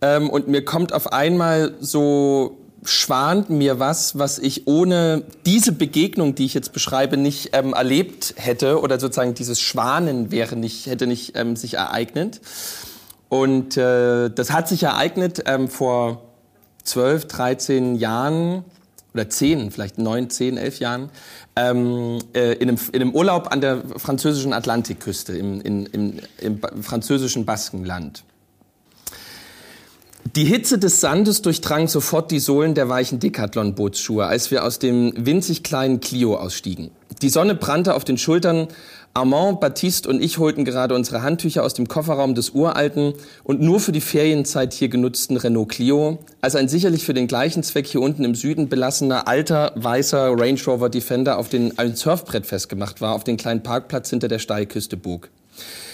[0.00, 6.36] ähm, und mir kommt auf einmal so schwant mir was, was ich ohne diese Begegnung,
[6.36, 11.08] die ich jetzt beschreibe, nicht ähm, erlebt hätte oder sozusagen dieses Schwanen wäre nicht hätte
[11.08, 12.40] nicht ähm, sich ereignet.
[13.28, 16.22] Und äh, das hat sich ereignet ähm, vor
[16.84, 18.64] 12, 13 Jahren
[19.14, 21.08] oder 10, vielleicht 9, 10, 11 Jahren,
[21.56, 26.60] ähm, äh, in, einem, in einem Urlaub an der französischen Atlantikküste, im, in, im, im
[26.82, 28.24] französischen Baskenland.
[30.34, 35.14] Die Hitze des Sandes durchdrang sofort die Sohlen der weichen Decathlon-Bootsschuhe, als wir aus dem
[35.16, 36.90] winzig kleinen Clio ausstiegen.
[37.22, 38.68] Die Sonne brannte auf den Schultern.
[39.14, 43.14] Armand, Baptiste und ich holten gerade unsere Handtücher aus dem Kofferraum des uralten
[43.44, 47.62] und nur für die Ferienzeit hier genutzten Renault Clio, als ein sicherlich für den gleichen
[47.62, 52.44] Zweck hier unten im Süden belassener alter weißer Range Rover Defender auf den ein Surfbrett
[52.44, 55.30] festgemacht war, auf den kleinen Parkplatz hinter der Steilküste bog.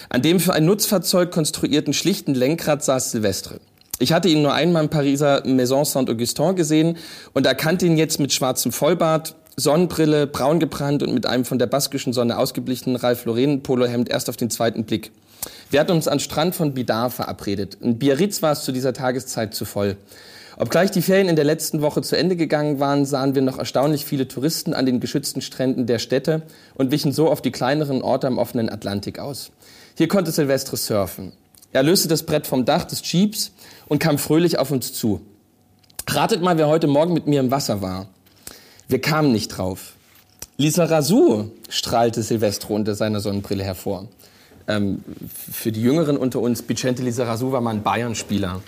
[0.08, 3.60] An dem für ein Nutzfahrzeug konstruierten schlichten Lenkrad saß Silvestre.
[4.00, 6.96] Ich hatte ihn nur einmal im Pariser Maison Saint-Augustin gesehen
[7.34, 11.66] und erkannte ihn jetzt mit schwarzem Vollbart, Sonnenbrille, braun gebrannt und mit einem von der
[11.66, 15.12] baskischen Sonne ausgeblichenen Ralph Lauren Polohemd erst auf den zweiten Blick.
[15.70, 17.76] Wir hatten uns am Strand von Bidar verabredet.
[17.80, 19.96] In Biarritz war es zu dieser Tageszeit zu voll.
[20.56, 24.04] Obgleich die Ferien in der letzten Woche zu Ende gegangen waren, sahen wir noch erstaunlich
[24.04, 26.42] viele Touristen an den geschützten Stränden der Städte
[26.74, 29.50] und wichen so auf die kleineren Orte am offenen Atlantik aus.
[29.96, 31.32] Hier konnte Silvestre surfen.
[31.72, 33.52] Er löste das Brett vom Dach des Jeeps
[33.88, 35.22] und kam fröhlich auf uns zu.
[36.08, 38.08] Ratet mal, wer heute Morgen mit mir im Wasser war.
[38.92, 39.94] Wir kamen nicht drauf.
[40.58, 44.06] Lisa Razou strahlte Silvestro unter seiner Sonnenbrille hervor.
[44.68, 45.02] Ähm,
[45.50, 48.60] für die Jüngeren unter uns, Vicente Lizarazu war mal ein Bayern-Spieler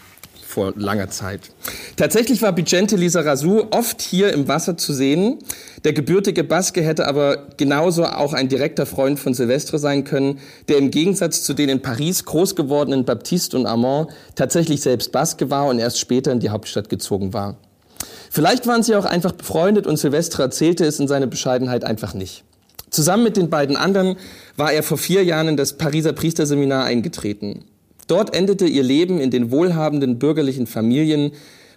[0.47, 1.51] vor langer Zeit.
[1.97, 5.41] Tatsächlich war Vicente Lizarazu oft hier im Wasser zu sehen.
[5.85, 10.79] Der gebürtige Baske hätte aber genauso auch ein direkter Freund von Silvestre sein können, der
[10.79, 15.67] im Gegensatz zu den in Paris groß gewordenen Baptiste und Armand tatsächlich selbst Baske war
[15.67, 17.59] und erst später in die Hauptstadt gezogen war.
[18.35, 22.43] Vielleicht waren sie auch einfach befreundet und Silvestre erzählte es in seiner Bescheidenheit einfach nicht.
[22.91, 24.17] Zusammen mit den beiden anderen
[24.57, 27.63] war er vor vier Jahren in das Pariser Priesterseminar eingetreten.
[28.09, 31.31] Dort endete ihr Leben in den wohlhabenden bürgerlichen Familien.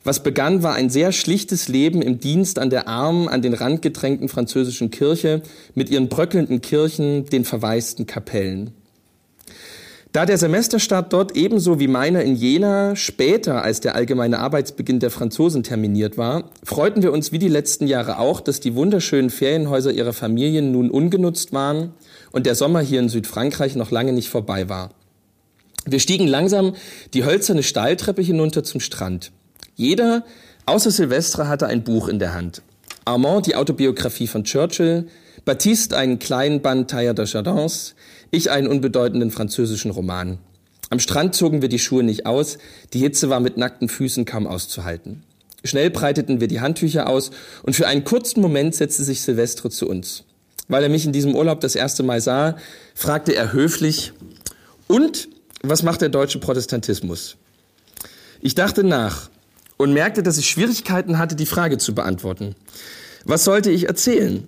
[0.03, 3.83] Was begann, war ein sehr schlichtes Leben im Dienst an der armen, an den Rand
[3.83, 5.43] gedrängten französischen Kirche
[5.75, 8.71] mit ihren bröckelnden Kirchen, den verwaisten Kapellen.
[10.17, 15.11] Da der Semesterstart dort ebenso wie meiner in Jena später als der allgemeine Arbeitsbeginn der
[15.11, 19.91] Franzosen terminiert war, freuten wir uns wie die letzten Jahre auch, dass die wunderschönen Ferienhäuser
[19.91, 21.93] ihrer Familien nun ungenutzt waren
[22.31, 24.89] und der Sommer hier in Südfrankreich noch lange nicht vorbei war.
[25.85, 26.73] Wir stiegen langsam
[27.13, 29.31] die hölzerne Steiltreppe hinunter zum Strand.
[29.75, 30.25] Jeder,
[30.65, 32.63] außer Silvestre, hatte ein Buch in der Hand.
[33.05, 35.09] Armand die Autobiografie von Churchill,
[35.45, 37.93] Baptiste einen kleinen Band Taillard de Chardins,
[38.31, 40.37] ich einen unbedeutenden französischen Roman.
[40.89, 42.57] Am Strand zogen wir die Schuhe nicht aus,
[42.93, 45.23] die Hitze war mit nackten Füßen kaum auszuhalten.
[45.63, 47.31] Schnell breiteten wir die Handtücher aus
[47.63, 50.23] und für einen kurzen Moment setzte sich Silvestre zu uns.
[50.69, 52.57] Weil er mich in diesem Urlaub das erste Mal sah,
[52.93, 54.13] fragte er höflich,
[54.87, 55.27] und
[55.61, 57.35] was macht der deutsche Protestantismus?
[58.39, 59.29] Ich dachte nach
[59.75, 62.55] und merkte, dass ich Schwierigkeiten hatte, die Frage zu beantworten.
[63.25, 64.47] Was sollte ich erzählen?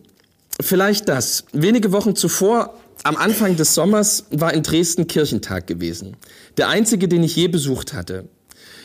[0.61, 1.45] Vielleicht das.
[1.51, 2.73] Wenige Wochen zuvor,
[3.03, 6.17] am Anfang des Sommers, war in Dresden Kirchentag gewesen.
[6.57, 8.27] Der einzige, den ich je besucht hatte.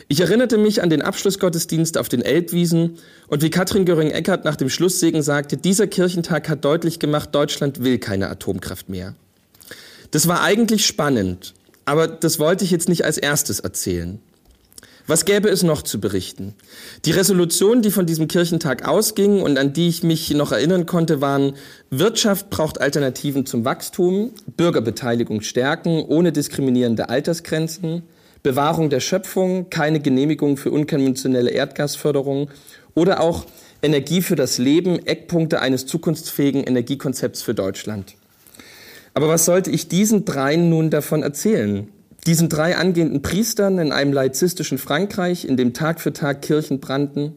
[0.07, 4.69] Ich erinnerte mich an den Abschlussgottesdienst auf den Elbwiesen und wie Katrin Göring-Eckardt nach dem
[4.69, 9.15] Schlusssegen sagte, dieser Kirchentag hat deutlich gemacht, Deutschland will keine Atomkraft mehr.
[10.11, 11.55] Das war eigentlich spannend,
[11.85, 14.19] aber das wollte ich jetzt nicht als erstes erzählen.
[15.07, 16.55] Was gäbe es noch zu berichten?
[17.05, 21.21] Die Resolutionen, die von diesem Kirchentag ausgingen und an die ich mich noch erinnern konnte,
[21.21, 21.53] waren
[21.91, 28.01] Wirtschaft braucht Alternativen zum Wachstum, Bürgerbeteiligung stärken, ohne diskriminierende Altersgrenzen,
[28.41, 32.49] Bewahrung der Schöpfung, keine Genehmigung für unkonventionelle Erdgasförderung
[32.95, 33.45] oder auch
[33.83, 38.15] Energie für das Leben, Eckpunkte eines zukunftsfähigen Energiekonzepts für Deutschland.
[39.13, 41.89] Aber was sollte ich diesen dreien nun davon erzählen?
[42.25, 47.33] Diesen drei angehenden Priestern in einem laizistischen Frankreich, in dem Tag für Tag Kirchen brannten,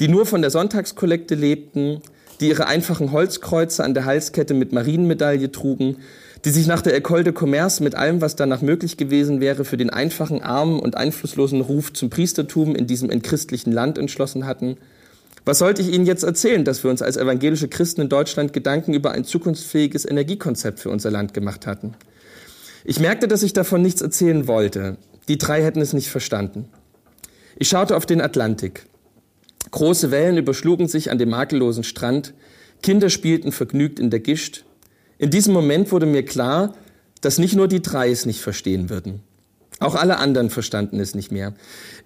[0.00, 2.00] die nur von der Sonntagskollekte lebten,
[2.40, 5.98] die ihre einfachen Holzkreuze an der Halskette mit Marienmedaille trugen,
[6.46, 9.76] die sich nach der École de Commerce mit allem, was danach möglich gewesen wäre, für
[9.76, 14.78] den einfachen, armen und einflusslosen Ruf zum Priestertum in diesem entchristlichen Land entschlossen hatten.
[15.44, 18.94] Was sollte ich Ihnen jetzt erzählen, dass wir uns als evangelische Christen in Deutschland Gedanken
[18.94, 21.94] über ein zukunftsfähiges Energiekonzept für unser Land gemacht hatten?
[22.84, 24.96] Ich merkte, dass ich davon nichts erzählen wollte.
[25.28, 26.68] Die drei hätten es nicht verstanden.
[27.56, 28.86] Ich schaute auf den Atlantik.
[29.70, 32.34] Große Wellen überschlugen sich an dem makellosen Strand.
[32.82, 34.64] Kinder spielten vergnügt in der Gischt.
[35.18, 36.74] In diesem Moment wurde mir klar,
[37.20, 39.20] dass nicht nur die drei es nicht verstehen würden.
[39.78, 41.54] Auch alle anderen verstanden es nicht mehr.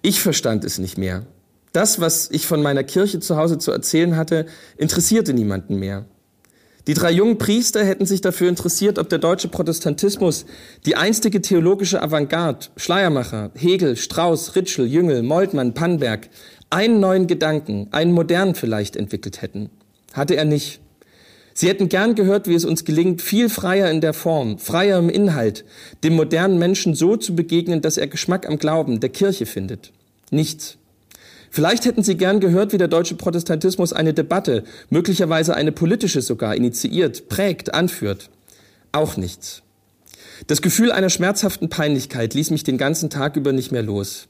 [0.01, 1.25] Ich verstand es nicht mehr.
[1.73, 4.45] Das, was ich von meiner Kirche zu Hause zu erzählen hatte,
[4.77, 6.05] interessierte niemanden mehr.
[6.87, 10.45] Die drei jungen Priester hätten sich dafür interessiert, ob der deutsche Protestantismus,
[10.85, 16.29] die einstige theologische Avantgarde, Schleiermacher, Hegel, Strauß, Ritschel, Jüngel, Moltmann, Pannberg,
[16.69, 19.69] einen neuen Gedanken, einen modernen vielleicht entwickelt hätten.
[20.13, 20.79] Hatte er nicht.
[21.53, 25.09] Sie hätten gern gehört, wie es uns gelingt, viel freier in der Form, freier im
[25.09, 25.65] Inhalt,
[26.03, 29.91] dem modernen Menschen so zu begegnen, dass er Geschmack am Glauben der Kirche findet.
[30.31, 30.77] Nichts.
[31.49, 36.55] Vielleicht hätten Sie gern gehört, wie der deutsche Protestantismus eine Debatte, möglicherweise eine politische sogar,
[36.55, 38.29] initiiert, prägt, anführt.
[38.91, 39.61] Auch nichts.
[40.47, 44.27] Das Gefühl einer schmerzhaften Peinlichkeit ließ mich den ganzen Tag über nicht mehr los.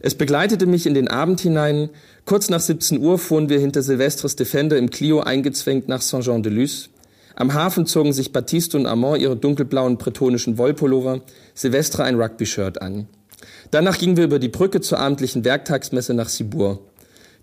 [0.00, 1.90] Es begleitete mich in den Abend hinein.
[2.24, 6.90] Kurz nach 17 Uhr fuhren wir hinter Silvestres Defender im Clio eingezwängt nach Saint-Jean-de-Luz.
[7.34, 11.22] Am Hafen zogen sich Baptiste und Armand ihre dunkelblauen bretonischen Wollpullover,
[11.54, 13.06] Silvestre ein Rugby-Shirt an.
[13.70, 16.80] Danach gingen wir über die Brücke zur abendlichen Werktagsmesse nach Cibourg.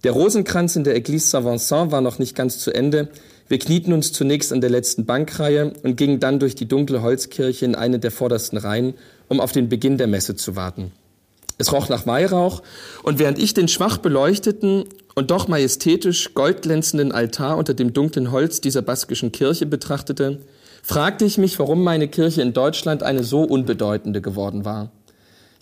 [0.03, 3.09] Der Rosenkranz in der Église Saint-Vincent war noch nicht ganz zu Ende.
[3.47, 7.65] Wir knieten uns zunächst an der letzten Bankreihe und gingen dann durch die dunkle Holzkirche
[7.65, 8.95] in eine der vordersten Reihen,
[9.30, 10.91] um auf den Beginn der Messe zu warten.
[11.57, 12.61] Es roch nach Weihrauch,
[13.03, 18.61] und während ich den schwach beleuchteten und doch majestätisch goldglänzenden Altar unter dem dunklen Holz
[18.61, 20.41] dieser baskischen Kirche betrachtete,
[20.84, 24.91] fragte ich mich, warum meine Kirche in Deutschland eine so unbedeutende geworden war.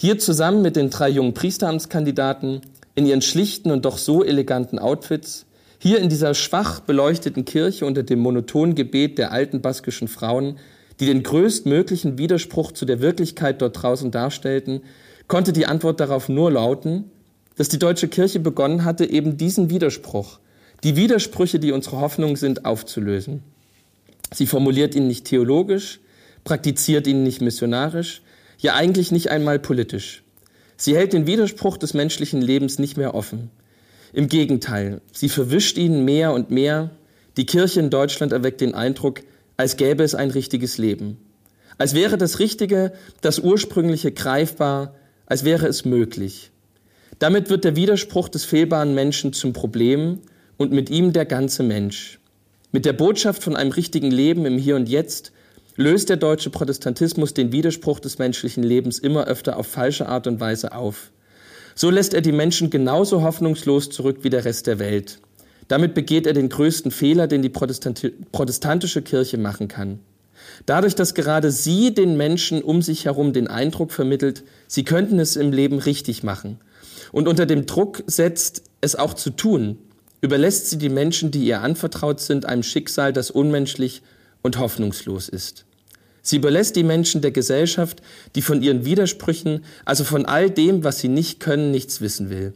[0.03, 2.59] Hier zusammen mit den drei jungen Priesteramtskandidaten
[2.93, 5.45] in ihren schlichten und doch so eleganten Outfits,
[5.79, 10.57] hier in dieser schwach beleuchteten Kirche unter dem monotonen Gebet der alten baskischen Frauen,
[10.99, 14.81] die den größtmöglichen Widerspruch zu der Wirklichkeit dort draußen darstellten,
[15.29, 17.05] konnte die Antwort darauf nur lauten,
[17.55, 20.39] dass die deutsche Kirche begonnen hatte, eben diesen Widerspruch,
[20.83, 23.41] die Widersprüche, die unsere Hoffnung sind, aufzulösen.
[24.33, 26.01] Sie formuliert ihn nicht theologisch,
[26.43, 28.21] praktiziert ihn nicht missionarisch,
[28.63, 30.23] ja eigentlich nicht einmal politisch.
[30.77, 33.51] Sie hält den Widerspruch des menschlichen Lebens nicht mehr offen.
[34.11, 36.91] Im Gegenteil, sie verwischt ihn mehr und mehr.
[37.37, 39.21] Die Kirche in Deutschland erweckt den Eindruck,
[39.57, 41.17] als gäbe es ein richtiges Leben.
[41.77, 44.95] Als wäre das Richtige, das Ursprüngliche greifbar,
[45.25, 46.51] als wäre es möglich.
[47.19, 50.19] Damit wird der Widerspruch des fehlbaren Menschen zum Problem
[50.57, 52.19] und mit ihm der ganze Mensch.
[52.71, 55.31] Mit der Botschaft von einem richtigen Leben im Hier und Jetzt
[55.75, 60.39] löst der deutsche Protestantismus den Widerspruch des menschlichen Lebens immer öfter auf falsche Art und
[60.39, 61.11] Weise auf.
[61.75, 65.19] So lässt er die Menschen genauso hoffnungslos zurück wie der Rest der Welt.
[65.67, 69.99] Damit begeht er den größten Fehler, den die protestantische Kirche machen kann.
[70.65, 75.35] Dadurch, dass gerade sie den Menschen um sich herum den Eindruck vermittelt, sie könnten es
[75.35, 76.59] im Leben richtig machen
[77.11, 79.77] und unter dem Druck setzt, es auch zu tun,
[80.21, 84.01] überlässt sie die Menschen, die ihr anvertraut sind, einem Schicksal, das unmenschlich
[84.43, 85.65] und hoffnungslos ist.
[86.21, 88.01] Sie überlässt die Menschen der Gesellschaft,
[88.35, 92.53] die von ihren Widersprüchen, also von all dem, was sie nicht können, nichts wissen will.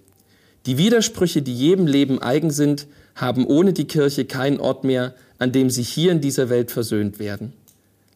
[0.66, 5.52] Die Widersprüche, die jedem Leben eigen sind, haben ohne die Kirche keinen Ort mehr, an
[5.52, 7.54] dem sie hier in dieser Welt versöhnt werden.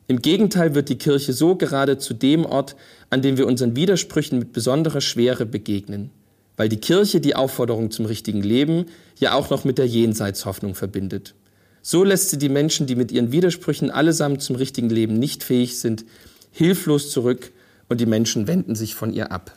[0.07, 2.75] Im Gegenteil wird die Kirche so gerade zu dem Ort,
[3.09, 6.11] an dem wir unseren Widersprüchen mit besonderer Schwere begegnen,
[6.57, 8.85] weil die Kirche die Aufforderung zum richtigen Leben
[9.19, 11.33] ja auch noch mit der Jenseitshoffnung verbindet.
[11.81, 15.79] So lässt sie die Menschen, die mit ihren Widersprüchen allesamt zum richtigen Leben nicht fähig
[15.79, 16.05] sind,
[16.51, 17.51] hilflos zurück
[17.89, 19.51] und die Menschen wenden sich von ihr ab.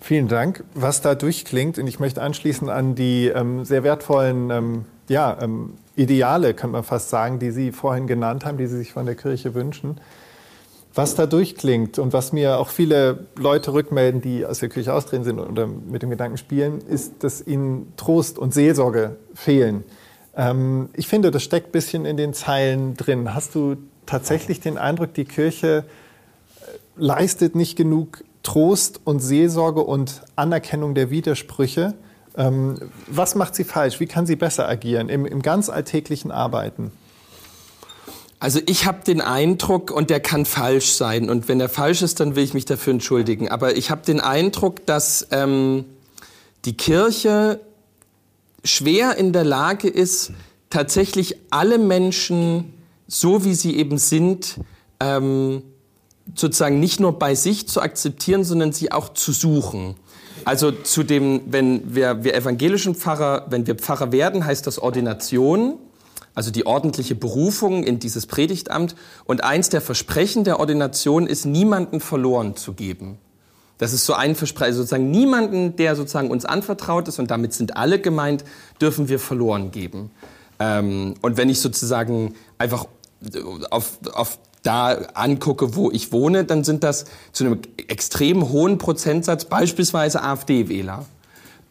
[0.00, 0.64] Vielen Dank.
[0.74, 5.74] Was da durchklingt, und ich möchte anschließen an die ähm, sehr wertvollen ähm, ja, ähm,
[5.94, 9.14] Ideale, kann man fast sagen, die Sie vorhin genannt haben, die Sie sich von der
[9.14, 10.00] Kirche wünschen.
[10.92, 15.22] Was da durchklingt und was mir auch viele Leute rückmelden, die aus der Kirche austreten
[15.22, 19.84] sind oder mit dem Gedanken spielen, ist, dass ihnen Trost und Seelsorge fehlen.
[20.36, 23.34] Ähm, ich finde, das steckt ein bisschen in den Zeilen drin.
[23.34, 23.76] Hast du
[24.06, 25.84] tatsächlich den Eindruck, die Kirche
[26.60, 26.62] äh,
[26.96, 31.94] leistet nicht genug Trost und Seelsorge und Anerkennung der Widersprüche?
[32.36, 32.76] Ähm,
[33.06, 34.00] was macht sie falsch?
[34.00, 36.90] Wie kann sie besser agieren im, im ganz alltäglichen Arbeiten?
[38.40, 42.20] Also ich habe den Eindruck, und der kann falsch sein, und wenn er falsch ist,
[42.20, 45.84] dann will ich mich dafür entschuldigen, aber ich habe den Eindruck, dass ähm,
[46.64, 47.60] die Kirche
[48.64, 50.32] schwer in der Lage ist,
[50.70, 52.72] tatsächlich alle Menschen,
[53.06, 54.56] so wie sie eben sind,
[55.00, 55.62] ähm,
[56.34, 59.96] sozusagen nicht nur bei sich zu akzeptieren, sondern sie auch zu suchen.
[60.46, 65.74] Also zu dem, wenn wir, wir evangelischen Pfarrer, wenn wir Pfarrer werden, heißt das Ordination,
[66.34, 68.94] also die ordentliche Berufung in dieses Predigtamt.
[69.24, 73.18] Und eins der Versprechen der Ordination ist, niemanden verloren zu geben.
[73.78, 77.54] Das ist so ein Versprechen, also sozusagen niemanden, der sozusagen uns anvertraut ist, und damit
[77.54, 78.44] sind alle gemeint,
[78.80, 80.10] dürfen wir verloren geben.
[80.58, 82.86] Ähm, und wenn ich sozusagen einfach
[83.70, 89.46] auf, auf da angucke, wo ich wohne, dann sind das zu einem extrem hohen Prozentsatz
[89.46, 91.06] beispielsweise AfD-Wähler.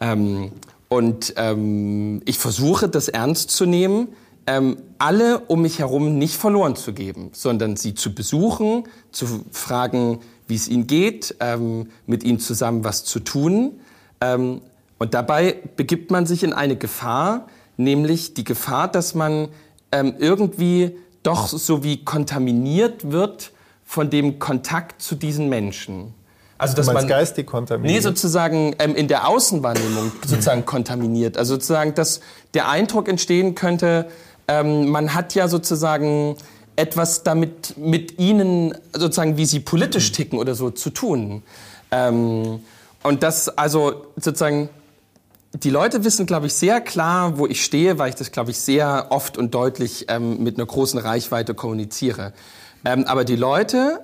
[0.00, 0.50] Ähm,
[0.88, 4.08] und ähm, ich versuche, das ernst zu nehmen,
[4.50, 8.82] ähm, alle um mich herum nicht verloren zu geben, sondern sie zu besuchen,
[9.12, 13.78] zu fragen, wie es ihnen geht, ähm, mit ihnen zusammen was zu tun.
[14.20, 14.60] Ähm,
[14.98, 17.46] und dabei begibt man sich in eine Gefahr,
[17.76, 19.50] nämlich die Gefahr, dass man
[19.92, 23.52] ähm, irgendwie doch so wie kontaminiert wird
[23.84, 26.12] von dem Kontakt zu diesen Menschen.
[26.60, 27.94] Also dass man geistig kontaminiert.
[27.94, 31.38] Nee, sozusagen ähm, in der Außenwahrnehmung sozusagen kontaminiert.
[31.38, 32.20] Also sozusagen, dass
[32.52, 34.08] der Eindruck entstehen könnte,
[34.50, 36.36] ähm, man hat ja sozusagen
[36.74, 41.42] etwas damit mit ihnen sozusagen, wie sie politisch ticken oder so zu tun.
[41.92, 42.60] Ähm,
[43.04, 44.68] und das also sozusagen
[45.54, 48.58] die Leute wissen, glaube ich, sehr klar, wo ich stehe, weil ich das, glaube ich,
[48.58, 52.32] sehr oft und deutlich ähm, mit einer großen Reichweite kommuniziere.
[52.84, 54.00] Ähm, aber die Leute,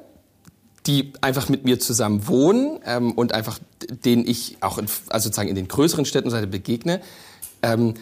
[0.87, 5.49] die einfach mit mir zusammen wohnen ähm, und einfach denen ich auch in, also sozusagen
[5.49, 7.01] in den größeren Städten begegne,
[7.63, 7.95] ähm,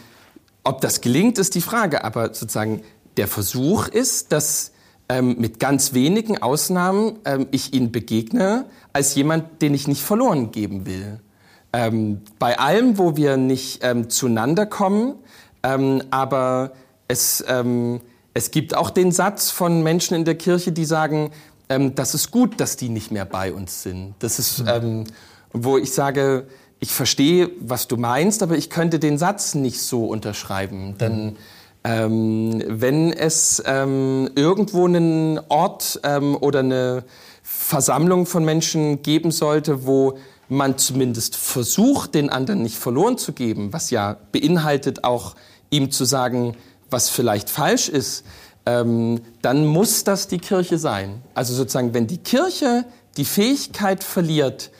[0.65, 2.05] ob das gelingt, ist die Frage.
[2.05, 2.83] Aber sozusagen
[3.17, 4.73] der Versuch ist, dass
[5.09, 10.51] ähm, mit ganz wenigen Ausnahmen ähm, ich ihnen begegne als jemand, den ich nicht verloren
[10.51, 11.21] geben will
[11.75, 15.17] ähm, bei allem, wo wir nicht ähm, zueinander kommen,
[15.65, 16.73] ähm, aber
[17.09, 18.01] es, ähm,
[18.33, 21.31] es gibt auch den Satz von Menschen in der Kirche, die sagen,
[21.67, 24.15] das ist gut, dass die nicht mehr bei uns sind.
[24.19, 25.05] Das ist, mhm.
[25.55, 26.47] wo ich sage,
[26.81, 30.89] ich verstehe, was du meinst, aber ich könnte den Satz nicht so unterschreiben.
[30.89, 30.99] Mhm.
[30.99, 31.37] Denn
[31.85, 37.05] ähm, wenn es ähm, irgendwo einen Ort ähm, oder eine
[37.43, 40.19] Versammlung von Menschen geben sollte, wo
[40.49, 45.35] man zumindest versucht, den anderen nicht verloren zu geben, was ja beinhaltet auch
[45.71, 46.57] ihm zu sagen,
[46.91, 48.25] was vielleicht falsch ist,
[48.67, 51.23] ähm, dann muss das die Kirche sein.
[51.35, 52.85] Also sozusagen, wenn die Kirche
[53.17, 54.71] die Fähigkeit verliert,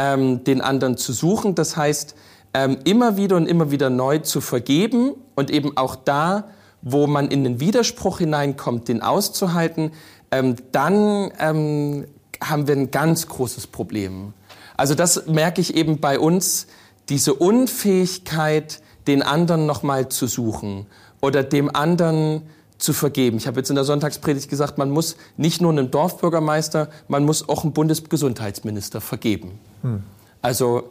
[0.00, 2.14] ähm, den anderen zu suchen, das heißt,
[2.54, 6.44] ähm, immer wieder und immer wieder neu zu vergeben und eben auch da,
[6.80, 9.92] wo man in den Widerspruch hineinkommt, den auszuhalten,
[10.30, 12.06] ähm, dann ähm,
[12.42, 14.32] haben wir ein ganz großes Problem.
[14.78, 16.66] Also das merke ich eben bei uns,
[17.10, 20.86] diese Unfähigkeit, den anderen nochmal zu suchen
[21.20, 22.42] oder dem anderen
[22.80, 23.36] zu vergeben.
[23.36, 27.48] Ich habe jetzt in der Sonntagspredigt gesagt, man muss nicht nur einen Dorfbürgermeister, man muss
[27.48, 29.58] auch einen Bundesgesundheitsminister vergeben.
[29.82, 30.02] Hm.
[30.42, 30.84] Also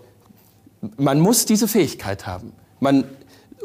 [0.98, 2.54] man muss diese Fähigkeit haben.
[2.80, 3.04] Man,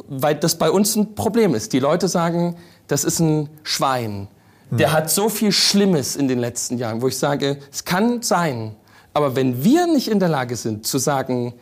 [0.08, 1.72] weil das bei uns ein Problem ist.
[1.72, 2.56] Die Leute sagen,
[2.88, 4.28] das ist ein Schwein.
[4.70, 4.94] Der hm.
[4.94, 8.74] hat so viel Schlimmes in den letzten Jahren, wo ich sage, es kann sein,
[9.12, 11.54] aber wenn wir nicht in der Lage sind zu sagen,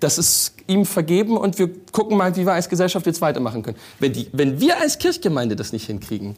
[0.00, 3.76] das ist ihm vergeben und wir gucken mal, wie wir als Gesellschaft jetzt weitermachen können.
[3.98, 6.36] Wenn, die, wenn wir als Kirchgemeinde das nicht hinkriegen,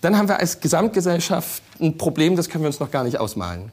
[0.00, 3.72] dann haben wir als Gesamtgesellschaft ein Problem, das können wir uns noch gar nicht ausmalen.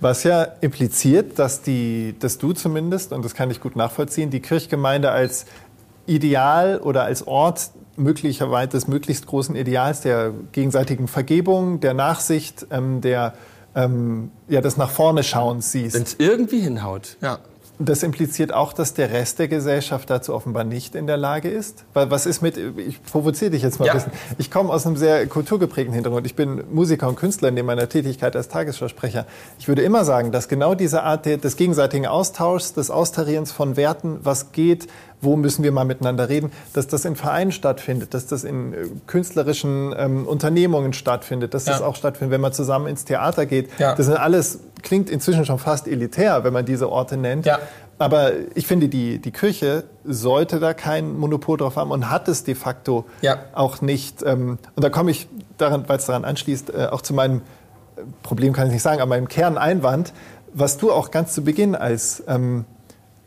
[0.00, 4.40] Was ja impliziert, dass, die, dass du zumindest, und das kann ich gut nachvollziehen, die
[4.40, 5.46] Kirchgemeinde als
[6.06, 13.00] Ideal oder als Ort möglicherweise des möglichst großen Ideals der gegenseitigen Vergebung, der Nachsicht, ähm,
[13.00, 13.34] der
[13.74, 15.94] ähm, ja, das nach vorne schauen siehst.
[15.94, 17.38] Wenn es irgendwie hinhaut, ja.
[17.78, 21.84] Das impliziert auch, dass der Rest der Gesellschaft dazu offenbar nicht in der Lage ist.
[21.92, 23.92] Weil was ist mit, ich provoziere dich jetzt mal ja.
[23.92, 24.12] ein bisschen.
[24.38, 26.26] Ich komme aus einem sehr kulturgeprägten Hintergrund.
[26.26, 29.26] Ich bin Musiker und Künstler in meiner Tätigkeit als Tagesschausprecher.
[29.58, 34.18] Ich würde immer sagen, dass genau diese Art des gegenseitigen Austauschs, des Austarierens von Werten,
[34.22, 34.86] was geht,
[35.24, 38.76] wo müssen wir mal miteinander reden, dass das in Vereinen stattfindet, dass das in äh,
[39.06, 41.72] künstlerischen ähm, Unternehmungen stattfindet, dass ja.
[41.72, 43.70] das auch stattfindet, wenn man zusammen ins Theater geht.
[43.78, 43.94] Ja.
[43.94, 47.46] Das sind alles, klingt inzwischen schon fast elitär, wenn man diese Orte nennt.
[47.46, 47.58] Ja.
[47.98, 52.44] Aber ich finde, die, die Kirche sollte da kein Monopol drauf haben und hat es
[52.44, 53.38] de facto ja.
[53.52, 54.22] auch nicht.
[54.22, 57.38] Ähm, und da komme ich, daran, weil es daran anschließt, äh, auch zu meinem
[57.96, 60.12] äh, Problem kann ich nicht sagen, aber meinem Kerneinwand,
[60.52, 62.64] was du auch ganz zu Beginn als ähm,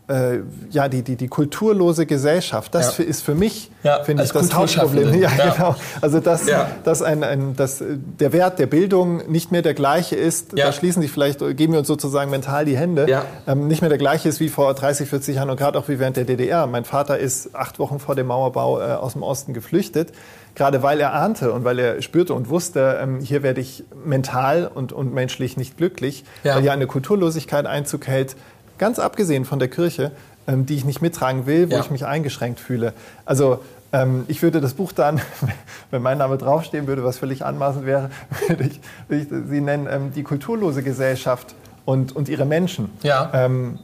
[0.08, 0.40] äh,
[0.70, 3.04] ja, die, die, die kulturlose Gesellschaft, das ja.
[3.04, 5.08] ist für mich, ja, finde ich, das Hauptproblem.
[5.18, 5.76] Ja, ja, genau.
[6.02, 6.46] Also, dass,
[6.84, 7.84] dass, ein, ein, dass
[8.20, 11.80] der Wert der Bildung nicht mehr der gleiche ist, da schließen sich vielleicht, geben wir
[11.80, 15.36] uns sozusagen mental die Hände, ähm, nicht mehr der gleiche ist wie vor 30, 40
[15.38, 16.68] Jahren und gerade auch wie während der DDR.
[16.68, 20.14] Mein Vater ist acht Wochen vor dem Mauerbau äh, aus dem Osten geflüchtet
[20.58, 24.70] gerade weil er ahnte und weil er spürte und wusste, ähm, hier werde ich mental
[24.74, 26.56] und, und menschlich nicht glücklich, ja.
[26.56, 28.36] weil hier eine Kulturlosigkeit Einzug hält,
[28.78, 30.12] ganz abgesehen von der Kirche,
[30.48, 31.82] ähm, die ich nicht mittragen will, wo ja.
[31.82, 32.94] ich mich eingeschränkt fühle.
[33.26, 33.60] Also
[33.94, 35.22] ähm, ich würde das Buch dann,
[35.92, 38.10] wenn mein Name draufstehen würde, was völlig anmaßend wäre,
[38.48, 41.56] würde ich, würde ich sie nennen, ähm, die kulturlose Gesellschaft
[41.86, 43.32] und, und ihre Menschen ja.
[43.34, 43.80] ähm,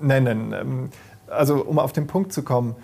[0.00, 0.52] nennen.
[0.52, 0.90] Ähm,
[1.28, 2.76] also um auf den Punkt zu kommen,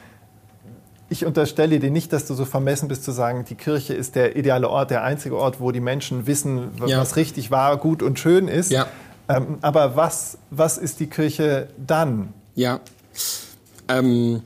[1.08, 4.36] ich unterstelle dir nicht, dass du so vermessen bist zu sagen, die Kirche ist der
[4.36, 7.02] ideale Ort, der einzige Ort, wo die Menschen wissen, was ja.
[7.02, 8.72] richtig wahr, gut und schön ist.
[8.72, 8.86] Ja.
[9.28, 12.32] Ähm, aber was, was ist die Kirche dann?
[12.54, 12.80] Ja.
[13.88, 14.42] Ähm,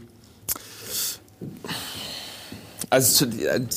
[2.91, 3.26] also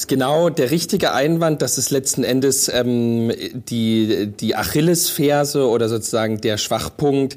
[0.08, 6.58] genau der richtige Einwand, dass es letzten Endes ähm, die, die Achillesferse oder sozusagen der
[6.58, 7.36] Schwachpunkt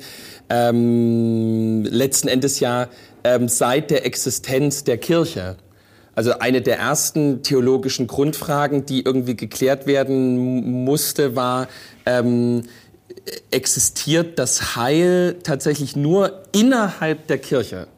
[0.51, 2.89] ähm, letzten Endes ja
[3.25, 5.57] ähm, seit der Existenz der Kirche.
[6.15, 11.67] Also eine der ersten theologischen Grundfragen, die irgendwie geklärt werden musste, war,
[12.07, 12.62] ähm,
[13.51, 17.89] existiert das Heil tatsächlich nur innerhalb der Kirche.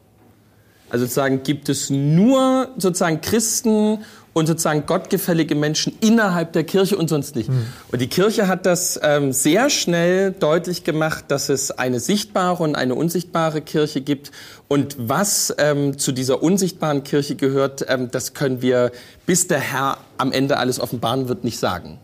[0.89, 4.05] Also sozusagen gibt es nur sozusagen Christen
[4.37, 7.49] und sozusagen gottgefällige Menschen innerhalb der Kirche und sonst nicht.
[7.49, 7.67] Mhm.
[7.91, 12.77] Und die Kirche hat das ähm, sehr schnell deutlich gemacht, dass es eine sichtbare und
[12.77, 14.33] eine unsichtbare Kirche gibt.
[14.69, 18.93] Und was ähm, zu dieser unsichtbaren Kirche gehört, ähm, das können wir,
[19.25, 21.99] bis der Herr am Ende alles offenbaren wird, nicht sagen.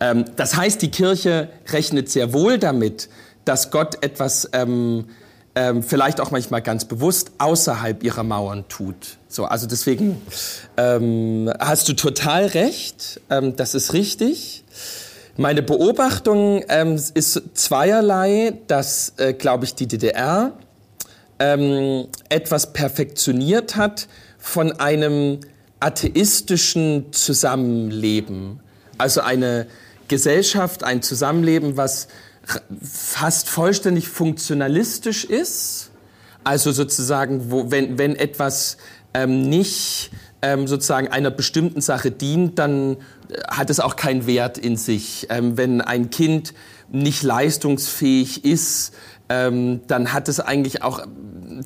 [0.00, 3.08] Ähm, das heißt, die Kirche rechnet sehr wohl damit,
[3.44, 5.06] dass Gott etwas ähm,
[5.54, 9.18] ähm, vielleicht auch manchmal ganz bewusst außerhalb ihrer Mauern tut.
[9.28, 10.20] So, also deswegen
[10.76, 14.64] ähm, hast du total recht, ähm, das ist richtig.
[15.36, 20.52] Meine Beobachtung ähm, ist zweierlei, dass, äh, glaube ich, die DDR
[21.38, 24.08] ähm, etwas perfektioniert hat
[24.38, 25.40] von einem
[25.80, 28.60] atheistischen Zusammenleben.
[29.02, 29.66] Also eine
[30.06, 32.06] Gesellschaft, ein Zusammenleben, was
[32.80, 35.90] fast vollständig funktionalistisch ist.
[36.44, 38.76] Also sozusagen, wo, wenn, wenn etwas
[39.12, 42.92] ähm, nicht ähm, sozusagen einer bestimmten Sache dient, dann
[43.28, 45.26] äh, hat es auch keinen Wert in sich.
[45.30, 46.54] Ähm, wenn ein Kind
[46.92, 48.94] nicht leistungsfähig ist,
[49.28, 51.04] ähm, dann hat es eigentlich auch,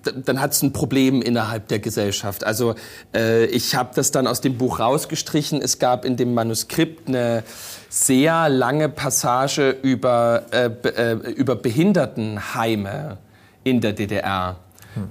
[0.02, 2.44] dann hat es ein Problem innerhalb der Gesellschaft.
[2.44, 2.74] Also
[3.14, 5.60] äh, ich habe das dann aus dem Buch rausgestrichen.
[5.60, 7.42] Es gab in dem Manuskript eine
[7.88, 13.18] sehr lange Passage über, äh, äh, über Behindertenheime
[13.64, 14.56] in der DDR.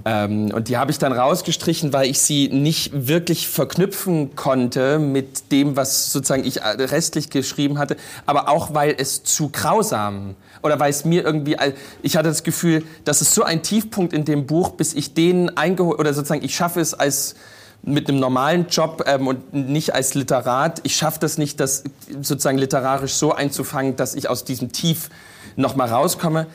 [0.04, 5.52] Ähm, und die habe ich dann rausgestrichen, weil ich sie nicht wirklich verknüpfen konnte mit
[5.52, 10.80] dem, was sozusagen ich äh, restlich geschrieben hatte, aber auch weil es zu grausam oder
[10.80, 11.56] weil es mir irgendwie,
[12.02, 15.56] ich hatte das Gefühl, das ist so ein Tiefpunkt in dem Buch, bis ich den
[15.56, 17.36] eingeholt oder sozusagen ich schaffe es als
[17.82, 20.80] mit einem normalen Job ähm, und nicht als Literat.
[20.82, 21.84] Ich schaffe das nicht, das
[22.20, 25.08] sozusagen literarisch so einzufangen, dass ich aus diesem Tief
[25.54, 26.46] noch mal rauskomme.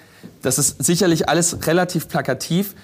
[0.42, 2.76] Das ist sicherlich alles relativ plakativ.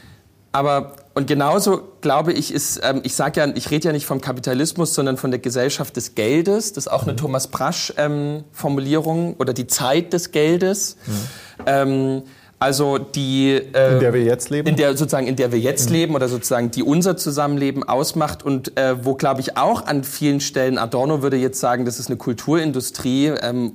[0.51, 4.21] Aber und genauso glaube ich ist, ähm, ich sage ja, ich rede ja nicht vom
[4.21, 6.73] Kapitalismus, sondern von der Gesellschaft des Geldes.
[6.73, 7.09] Das ist auch mhm.
[7.09, 10.97] eine Thomas Brasch ähm, Formulierung oder die Zeit des Geldes.
[11.05, 11.63] Mhm.
[11.65, 12.23] Ähm,
[12.59, 15.89] also die äh, in der wir jetzt leben, in der sozusagen in der wir jetzt
[15.89, 15.95] mhm.
[15.95, 20.39] leben oder sozusagen die unser Zusammenleben ausmacht und äh, wo glaube ich auch an vielen
[20.39, 23.27] Stellen Adorno würde jetzt sagen, das ist eine Kulturindustrie.
[23.41, 23.73] Ähm,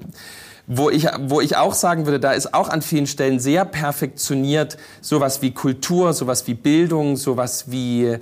[0.77, 4.77] wo ich, wo ich auch sagen würde, da ist auch an vielen Stellen sehr perfektioniert
[5.01, 8.17] sowas wie Kultur, sowas wie Bildung, sowas wie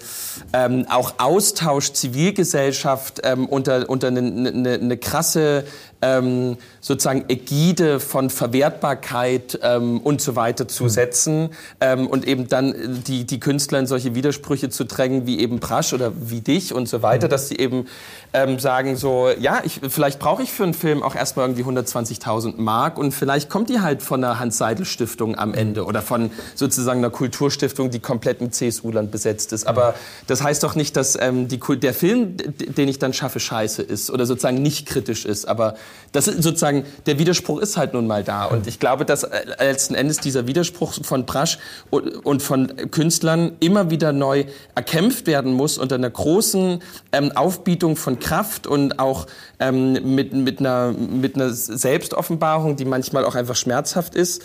[0.53, 5.64] ähm, auch Austausch, Zivilgesellschaft ähm, unter, unter eine, eine, eine krasse
[6.03, 10.88] ähm, sozusagen Ägide von Verwertbarkeit ähm, und so weiter zu mhm.
[10.88, 15.61] setzen ähm, und eben dann die, die Künstler in solche Widersprüche zu drängen, wie eben
[15.61, 17.30] Prasch oder wie dich und so weiter, mhm.
[17.30, 17.86] dass sie eben
[18.32, 22.55] ähm, sagen so, ja, ich, vielleicht brauche ich für einen Film auch erstmal irgendwie 120.000
[22.57, 27.11] Mark und vielleicht kommt die halt von der Hans-Seidel-Stiftung am Ende oder von sozusagen einer
[27.11, 29.66] Kulturstiftung, die komplett mit CSU-Land besetzt ist.
[29.66, 29.94] Aber
[30.26, 34.11] das heißt doch nicht, dass ähm, die, der Film, den ich dann schaffe, scheiße ist
[34.11, 35.46] oder sozusagen nicht kritisch ist.
[35.46, 35.74] Aber
[36.12, 38.45] das ist sozusagen, der Widerspruch ist halt nun mal da.
[38.45, 41.59] Und ich glaube, dass äh, letzten Endes dieser Widerspruch von Brasch
[41.91, 46.82] und von Künstlern immer wieder neu erkämpft werden muss unter einer großen
[47.12, 49.26] ähm, Aufbietung von Kraft und auch
[49.61, 54.43] ähm, mit, mit, einer, mit einer Selbstoffenbarung, die manchmal auch einfach schmerzhaft ist.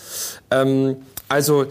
[0.50, 0.96] Ähm,
[1.28, 1.66] also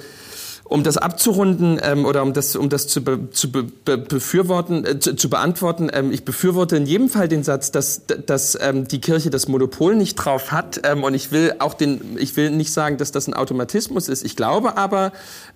[0.67, 3.63] um das abzurunden ähm, oder um das, um das zu, be, zu be,
[3.97, 8.57] befürworten, äh, zu, zu, beantworten, ähm, ich befürworte in jedem Fall den Satz, dass, dass
[8.59, 10.81] ähm, die Kirche das Monopol nicht drauf hat.
[10.83, 14.25] Ähm, und ich will auch den, ich will nicht sagen, dass das ein Automatismus ist.
[14.25, 15.13] Ich glaube aber,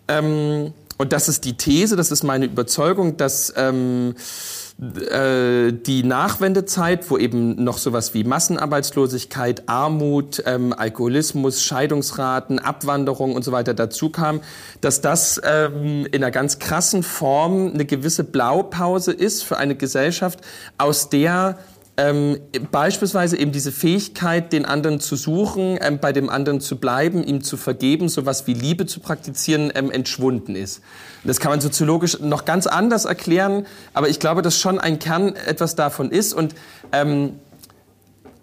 [0.07, 4.13] ähm, und das ist die These, das ist meine Überzeugung, dass ähm,
[4.79, 13.43] äh, die Nachwendezeit, wo eben noch sowas wie Massenarbeitslosigkeit, Armut, ähm, Alkoholismus, Scheidungsraten, Abwanderung und
[13.43, 14.39] so weiter dazu kam,
[14.79, 20.39] dass das ähm, in einer ganz krassen Form eine gewisse Blaupause ist für eine Gesellschaft,
[20.77, 21.57] aus der
[21.97, 22.39] ähm,
[22.71, 27.43] beispielsweise eben diese Fähigkeit, den anderen zu suchen, ähm, bei dem anderen zu bleiben, ihm
[27.43, 30.81] zu vergeben, sowas wie Liebe zu praktizieren, ähm, entschwunden ist.
[31.23, 35.35] Das kann man soziologisch noch ganz anders erklären, aber ich glaube, dass schon ein Kern
[35.35, 36.33] etwas davon ist.
[36.33, 36.55] Und
[36.91, 37.39] ähm,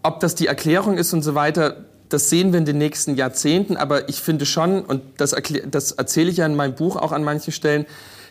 [0.03, 3.77] ob das die Erklärung ist und so weiter, das sehen wir in den nächsten Jahrzehnten,
[3.77, 5.35] aber ich finde schon, und das,
[5.71, 7.87] das erzähle ich ja in meinem Buch auch an manchen Stellen,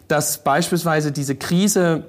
[0.07, 2.05] dass beispielsweise diese Krise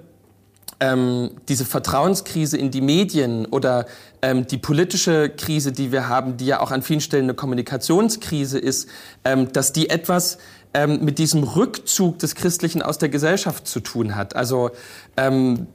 [0.81, 3.87] ähm, diese Vertrauenskrise in die Medien oder
[4.21, 8.59] ähm, die politische Krise, die wir haben, die ja auch an vielen Stellen eine Kommunikationskrise
[8.59, 8.89] ist,
[9.25, 10.39] ähm, dass die etwas
[10.77, 14.37] ähm, mit diesem Rückzug des Christlichen aus der Gesellschaft zu tun hat.
[14.37, 14.73] Also
[15.17, 15.69] ähm,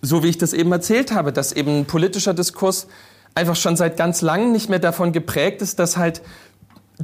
[0.00, 2.86] so wie ich das eben erzählt habe, dass eben politischer Diskurs
[3.34, 6.22] einfach schon seit ganz langem nicht mehr davon geprägt ist, dass halt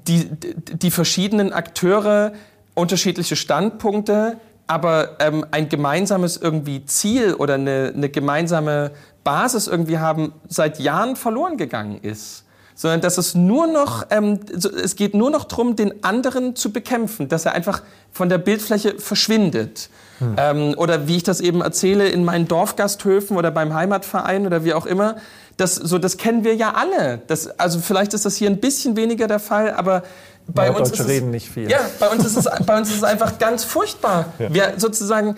[0.07, 2.35] die, die verschiedenen Akteure
[2.75, 4.39] unterschiedliche Standpunkte
[4.69, 8.93] aber ähm, ein gemeinsames irgendwie Ziel oder eine, eine gemeinsame
[9.25, 12.45] Basis irgendwie haben, seit Jahren verloren gegangen ist
[12.81, 14.41] sondern dass es nur noch, ähm,
[14.83, 18.99] es geht nur noch darum, den anderen zu bekämpfen, dass er einfach von der Bildfläche
[18.99, 19.91] verschwindet.
[20.19, 20.37] Hm.
[20.39, 24.73] Ähm, oder wie ich das eben erzähle in meinen Dorfgasthöfen oder beim Heimatverein oder wie
[24.73, 25.17] auch immer,
[25.59, 27.21] das, so, das kennen wir ja alle.
[27.27, 30.03] Das, also vielleicht ist das hier ein bisschen weniger der Fall, aber
[30.47, 31.71] bei ja, uns ist es, reden nicht viel.
[31.71, 34.33] Ja, bei uns ist es, bei uns ist es einfach ganz furchtbar.
[34.39, 34.55] Ja.
[34.55, 35.37] Wir sozusagen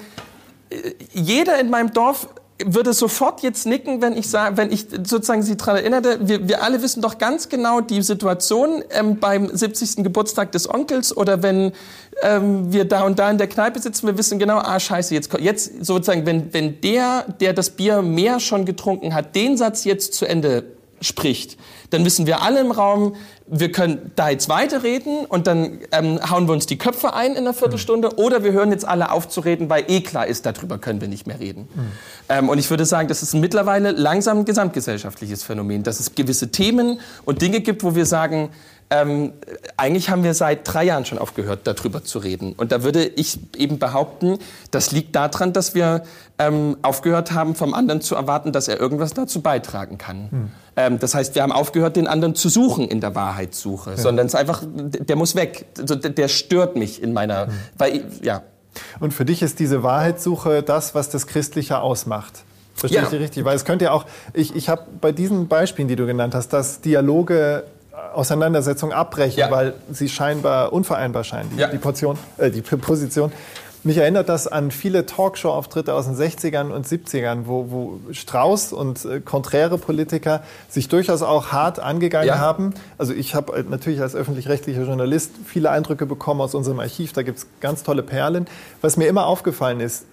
[0.70, 2.28] äh, jeder in meinem Dorf
[2.66, 6.62] würde sofort jetzt nicken, wenn ich sage, wenn ich sozusagen Sie daran erinnerte, wir, wir
[6.62, 10.04] alle wissen doch ganz genau die Situation ähm, beim 70.
[10.04, 11.72] Geburtstag des Onkels oder wenn
[12.22, 15.32] ähm, wir da und da in der Kneipe sitzen, wir wissen genau, ah scheiße, jetzt,
[15.38, 20.14] jetzt sozusagen, wenn, wenn der, der das Bier mehr schon getrunken hat, den Satz jetzt
[20.14, 20.64] zu Ende
[21.00, 21.58] spricht,
[21.90, 23.16] dann wissen wir alle im Raum,
[23.54, 27.38] wir können da jetzt weiterreden und dann ähm, hauen wir uns die Köpfe ein in
[27.38, 28.14] einer Viertelstunde mhm.
[28.16, 31.08] oder wir hören jetzt alle auf zu reden, weil eh klar ist, darüber können wir
[31.08, 31.68] nicht mehr reden.
[31.74, 31.92] Mhm.
[32.30, 36.50] Ähm, und ich würde sagen, das ist mittlerweile langsam ein gesamtgesellschaftliches Phänomen, dass es gewisse
[36.50, 38.48] Themen und Dinge gibt, wo wir sagen,
[38.92, 39.32] ähm,
[39.78, 42.52] eigentlich haben wir seit drei Jahren schon aufgehört, darüber zu reden.
[42.52, 44.38] Und da würde ich eben behaupten,
[44.70, 46.02] das liegt daran, dass wir
[46.38, 50.30] ähm, aufgehört haben, vom anderen zu erwarten, dass er irgendwas dazu beitragen kann.
[50.30, 50.50] Hm.
[50.76, 53.96] Ähm, das heißt, wir haben aufgehört, den anderen zu suchen in der Wahrheitssuche, ja.
[53.96, 55.64] sondern es einfach, der muss weg.
[55.78, 57.52] Also, der stört mich in meiner, hm.
[57.78, 58.42] weil, ja.
[59.00, 62.44] Und für dich ist diese Wahrheitssuche das, was das Christliche ausmacht?
[62.74, 63.08] Verstehe ja.
[63.10, 63.44] ich richtig?
[63.44, 66.52] Weil es könnte ja auch, ich, ich habe bei diesen Beispielen, die du genannt hast,
[66.52, 67.64] dass Dialoge
[68.14, 69.50] Auseinandersetzung abbrechen, ja.
[69.50, 71.68] weil sie scheinbar unvereinbar scheinen, die, ja.
[71.68, 73.32] die, Portion, äh, die Position.
[73.84, 79.04] Mich erinnert das an viele Talkshow-Auftritte aus den 60ern und 70ern, wo, wo Strauß und
[79.04, 82.38] äh, konträre Politiker sich durchaus auch hart angegangen ja.
[82.38, 82.74] haben.
[82.96, 87.12] Also ich habe äh, natürlich als öffentlich-rechtlicher Journalist viele Eindrücke bekommen aus unserem Archiv.
[87.12, 88.46] Da gibt es ganz tolle Perlen.
[88.82, 90.04] Was mir immer aufgefallen ist,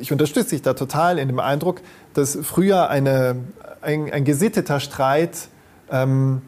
[0.00, 1.82] ich unterstütze dich da total in dem Eindruck,
[2.14, 3.36] dass früher eine,
[3.80, 5.48] ein, ein gesitteter Streit
[5.90, 6.42] ähm,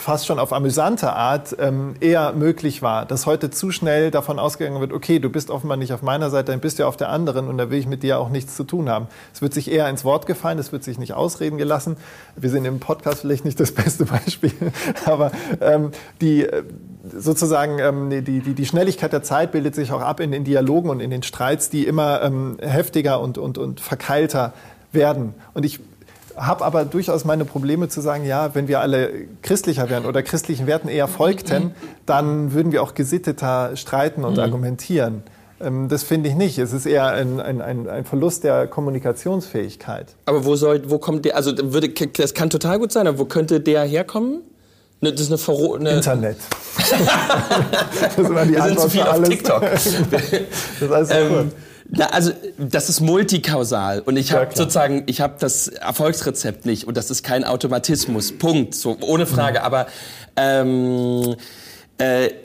[0.00, 4.80] fast schon auf amüsante Art ähm, eher möglich war, dass heute zu schnell davon ausgegangen
[4.80, 7.48] wird, okay, du bist offenbar nicht auf meiner Seite, dann bist du auf der anderen
[7.48, 9.08] und da will ich mit dir auch nichts zu tun haben.
[9.32, 11.96] Es wird sich eher ins Wort gefallen, es wird sich nicht ausreden gelassen.
[12.34, 14.52] Wir sind im Podcast vielleicht nicht das beste Beispiel,
[15.04, 15.90] aber ähm,
[16.20, 16.64] die äh,
[17.16, 20.90] sozusagen ähm, die, die, die Schnelligkeit der Zeit bildet sich auch ab in den Dialogen
[20.90, 24.52] und in den Streits, die immer ähm, heftiger und, und, und verkeilter
[24.92, 25.34] werden.
[25.54, 25.80] Und ich
[26.40, 29.10] habe aber durchaus meine Probleme zu sagen, ja, wenn wir alle
[29.42, 31.74] christlicher wären oder christlichen Werten eher folgten,
[32.06, 34.40] dann würden wir auch gesitteter streiten und mhm.
[34.40, 35.22] argumentieren.
[35.60, 36.58] Ähm, das finde ich nicht.
[36.58, 40.14] Es ist eher ein, ein, ein, Verlust der Kommunikationsfähigkeit.
[40.24, 43.26] Aber wo soll, wo kommt der, also würde, das kann total gut sein, aber wo
[43.26, 44.40] könnte der herkommen?
[45.02, 46.36] Ne, das ist eine Verro eine Internet.
[46.76, 49.62] das war die Wir sind zu viel auf TikTok.
[49.70, 51.52] das ist alles ähm,
[51.92, 56.86] na, also das ist multikausal und ich habe ja, sozusagen, ich habe das Erfolgsrezept nicht
[56.86, 58.32] und das ist kein Automatismus.
[58.38, 59.62] Punkt, so ohne Frage.
[59.62, 59.86] Aber
[60.36, 61.36] ähm, äh,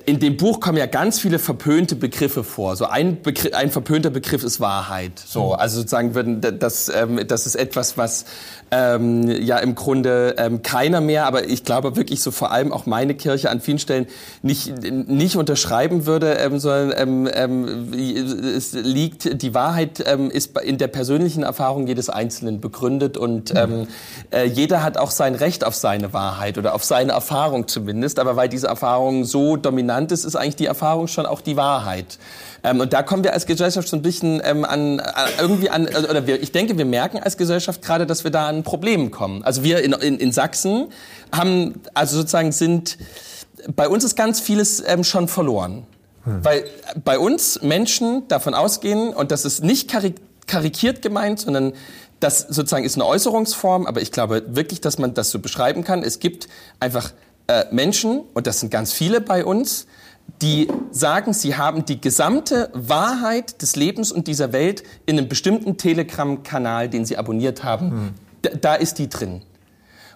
[0.05, 2.75] in dem Buch kommen ja ganz viele verpönte Begriffe vor.
[2.75, 5.13] So ein, Begriff, ein verpönter Begriff ist Wahrheit.
[5.17, 5.53] So, mhm.
[5.53, 8.25] also sozusagen würden das, ähm, das ist etwas, was
[8.71, 12.85] ähm, ja im Grunde ähm, keiner mehr, aber ich glaube wirklich so vor allem auch
[12.85, 14.07] meine Kirche an vielen Stellen
[14.41, 20.77] nicht nicht unterschreiben würde, ähm, sondern ähm, ähm, es liegt die Wahrheit ähm, ist in
[20.77, 23.59] der persönlichen Erfahrung jedes Einzelnen begründet und mhm.
[23.59, 23.87] ähm,
[24.31, 28.19] äh, jeder hat auch sein Recht auf seine Wahrheit oder auf seine Erfahrung zumindest.
[28.19, 32.17] Aber weil diese Erfahrung so dominant ist, ist eigentlich die Erfahrung schon auch die Wahrheit.
[32.63, 35.87] Ähm, und da kommen wir als Gesellschaft so ein bisschen ähm, an, an irgendwie an,
[35.87, 39.11] also, oder wir, ich denke, wir merken als Gesellschaft gerade, dass wir da an Problemen
[39.11, 39.43] kommen.
[39.43, 40.87] Also wir in, in, in Sachsen
[41.31, 42.97] haben, also sozusagen sind,
[43.75, 45.85] bei uns ist ganz vieles ähm, schon verloren.
[46.23, 46.43] Hm.
[46.43, 46.65] Weil
[47.03, 50.15] bei uns Menschen davon ausgehen, und das ist nicht karik
[50.47, 51.73] karikiert gemeint, sondern
[52.19, 56.03] das sozusagen ist eine Äußerungsform, aber ich glaube wirklich, dass man das so beschreiben kann.
[56.03, 56.47] Es gibt
[56.79, 57.11] einfach
[57.47, 59.87] äh, Menschen, und das sind ganz viele bei uns,
[60.41, 65.77] die sagen, sie haben die gesamte Wahrheit des Lebens und dieser Welt in einem bestimmten
[65.77, 67.91] Telegram-Kanal, den sie abonniert haben.
[67.91, 68.13] Hm.
[68.41, 69.41] Da, da ist die drin.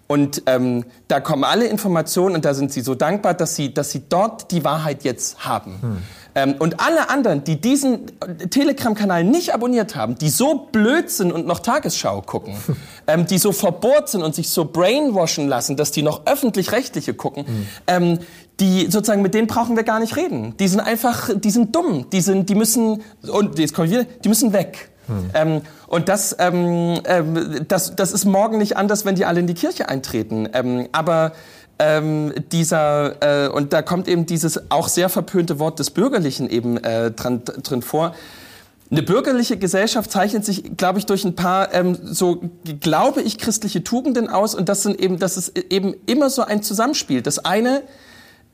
[0.08, 3.92] Und ähm, da kommen alle Informationen und da sind sie so dankbar, dass sie, dass
[3.92, 5.78] sie dort die Wahrheit jetzt haben.
[5.82, 5.98] Hm.
[6.36, 8.06] Ähm, und alle anderen, die diesen
[8.50, 12.56] Telegram-Kanal nicht abonniert haben, die so blöd sind und noch Tagesschau gucken,
[13.08, 17.46] ähm, die so verbohrt sind und sich so brainwashen lassen, dass die noch öffentlich-rechtliche gucken,
[17.48, 17.68] mhm.
[17.88, 18.20] ähm,
[18.60, 20.56] die sozusagen mit denen brauchen wir gar nicht reden.
[20.58, 23.02] Die sind einfach, die sind dumm, die sind, die müssen
[23.32, 24.90] und jetzt komme ich wieder, die müssen weg.
[25.08, 25.30] Hm.
[25.34, 29.48] Ähm, und das, ähm, ähm, das, das ist morgen nicht anders, wenn die alle in
[29.48, 30.50] die Kirche eintreten.
[30.92, 31.32] Aber
[31.80, 36.78] ähm, dieser, äh, und da kommt eben dieses auch sehr verpönte Wort des Bürgerlichen eben
[36.78, 38.14] äh, dran, drin vor.
[38.92, 42.42] Eine bürgerliche Gesellschaft zeichnet sich, glaube ich, durch ein paar ähm, so,
[42.80, 44.56] glaube ich, christliche Tugenden aus.
[44.56, 47.22] Und das sind eben, das ist eben immer so ein Zusammenspiel.
[47.22, 47.84] Das eine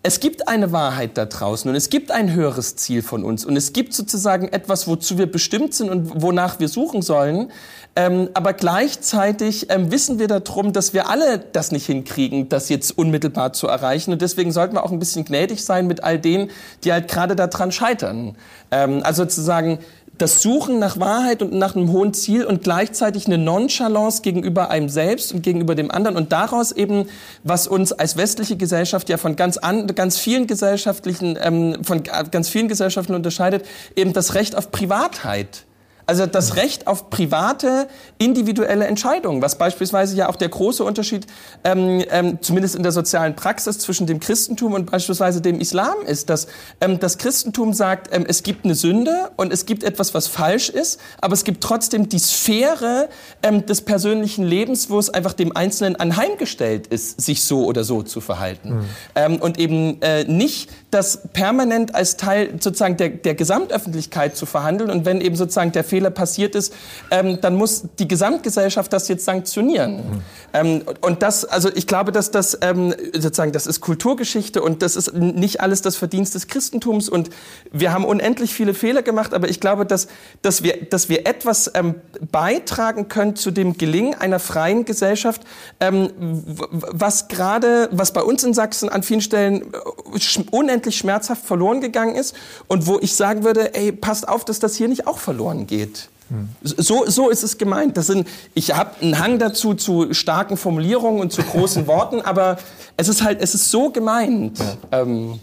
[0.05, 3.57] es gibt eine Wahrheit da draußen und es gibt ein höheres Ziel von uns und
[3.57, 7.51] es gibt sozusagen etwas, wozu wir bestimmt sind und wonach wir suchen sollen.
[7.95, 12.95] Ähm, aber gleichzeitig ähm, wissen wir darum, dass wir alle das nicht hinkriegen, das jetzt
[12.95, 14.11] unmittelbar zu erreichen.
[14.11, 16.51] Und deswegen sollten wir auch ein bisschen gnädig sein mit all denen,
[16.83, 18.35] die halt gerade daran scheitern.
[18.69, 19.79] Ähm, also sozusagen
[20.17, 24.89] das Suchen nach Wahrheit und nach einem hohen Ziel und gleichzeitig eine Nonchalance gegenüber einem
[24.89, 27.07] selbst und gegenüber dem anderen und daraus eben,
[27.43, 32.49] was uns als westliche Gesellschaft ja von ganz an, ganz vielen gesellschaftlichen, ähm, von ganz
[32.49, 33.65] vielen Gesellschaften unterscheidet,
[33.95, 35.65] eben das Recht auf Privatheit.
[36.05, 37.87] Also das Recht auf private,
[38.17, 41.25] individuelle Entscheidungen, was beispielsweise ja auch der große Unterschied,
[41.63, 46.29] ähm, ähm, zumindest in der sozialen Praxis, zwischen dem Christentum und beispielsweise dem Islam ist,
[46.29, 46.47] dass
[46.81, 50.69] ähm, das Christentum sagt, ähm, es gibt eine Sünde und es gibt etwas, was falsch
[50.69, 53.09] ist, aber es gibt trotzdem die Sphäre
[53.41, 58.03] ähm, des persönlichen Lebens, wo es einfach dem Einzelnen anheimgestellt ist, sich so oder so
[58.03, 58.69] zu verhalten.
[58.75, 58.85] Mhm.
[59.15, 64.89] Ähm, und eben äh, nicht das permanent als Teil sozusagen der, der Gesamtöffentlichkeit zu verhandeln
[64.89, 66.73] und wenn eben sozusagen der Fehler passiert ist,
[67.11, 69.97] ähm, dann muss die Gesamtgesellschaft das jetzt sanktionieren.
[69.97, 70.21] Mhm.
[70.53, 74.95] Ähm, und das, also ich glaube, dass das ähm, sozusagen, das ist Kulturgeschichte und das
[74.95, 77.29] ist nicht alles das Verdienst des Christentums und
[77.73, 80.07] wir haben unendlich viele Fehler gemacht, aber ich glaube, dass,
[80.41, 81.95] dass, wir, dass wir etwas ähm,
[82.31, 85.41] beitragen können zu dem Gelingen einer freien Gesellschaft,
[85.81, 91.45] ähm, was gerade, was bei uns in Sachsen an vielen Stellen äh, unendlich unendlich schmerzhaft
[91.45, 92.35] verloren gegangen ist
[92.67, 96.09] und wo ich sagen würde, ey, passt auf, dass das hier nicht auch verloren geht.
[96.29, 96.49] Hm.
[96.61, 97.97] So, so ist es gemeint.
[97.97, 102.57] Das sind, ich habe einen Hang dazu zu starken Formulierungen und zu großen Worten, aber
[102.97, 104.59] es ist halt, es ist so gemeint.
[104.59, 105.01] Ja.
[105.01, 105.39] Ähm,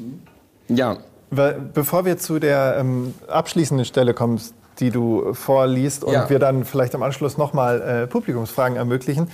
[0.69, 0.97] ja.
[1.31, 4.39] Bevor wir zu der ähm, abschließenden Stelle kommen,
[4.81, 6.29] die du vorliest und ja.
[6.29, 9.29] wir dann vielleicht am Anschluss nochmal äh, Publikumsfragen ermöglichen.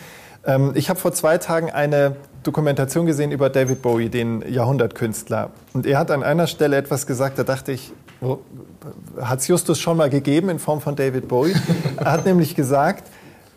[0.44, 5.50] Ähm, ich habe vor zwei Tagen eine Dokumentation gesehen über David Bowie, den Jahrhundertkünstler.
[5.74, 8.38] Und er hat an einer Stelle etwas gesagt, da dachte ich, oh,
[9.20, 11.54] hat es Justus schon mal gegeben in Form von David Bowie?
[11.96, 13.04] er hat nämlich gesagt,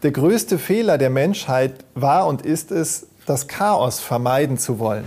[0.03, 5.05] der größte Fehler der Menschheit war und ist es, das Chaos vermeiden zu wollen.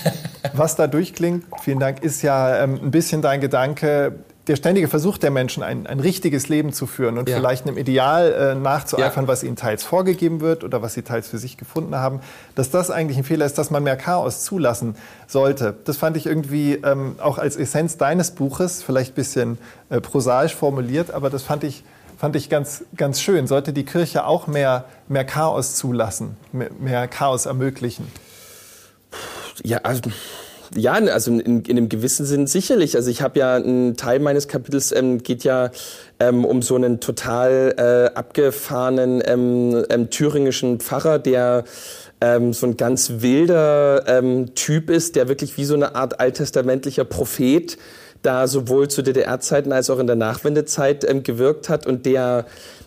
[0.54, 4.16] Was da durchklingt, vielen Dank, ist ja ähm, ein bisschen dein Gedanke,
[4.48, 7.36] der ständige Versuch der Menschen, ein, ein richtiges Leben zu führen und ja.
[7.36, 9.28] vielleicht einem Ideal äh, nachzueifern, ja.
[9.28, 12.20] was ihnen teils vorgegeben wird oder was sie teils für sich gefunden haben,
[12.56, 14.96] dass das eigentlich ein Fehler ist, dass man mehr Chaos zulassen
[15.28, 15.76] sollte.
[15.84, 19.58] Das fand ich irgendwie ähm, auch als Essenz deines Buches, vielleicht ein bisschen
[19.90, 21.84] äh, prosaisch formuliert, aber das fand ich,
[22.18, 23.46] fand ich ganz, ganz schön.
[23.46, 28.10] Sollte die Kirche auch mehr, mehr Chaos zulassen, mehr, mehr Chaos ermöglichen?
[29.62, 30.00] Ja, also
[30.74, 32.96] ja, also in, in einem gewissen Sinn sicherlich.
[32.96, 35.70] Also ich habe ja ein Teil meines Kapitels ähm, geht ja
[36.18, 41.64] ähm, um so einen total äh, abgefahrenen ähm, ähm, thüringischen Pfarrer, der
[42.20, 47.04] ähm, so ein ganz wilder ähm, Typ ist, der wirklich wie so eine Art alttestamentlicher
[47.04, 47.76] Prophet
[48.22, 52.46] da sowohl zu DDR-Zeiten als auch in der Nachwendezeit ähm, gewirkt hat und der,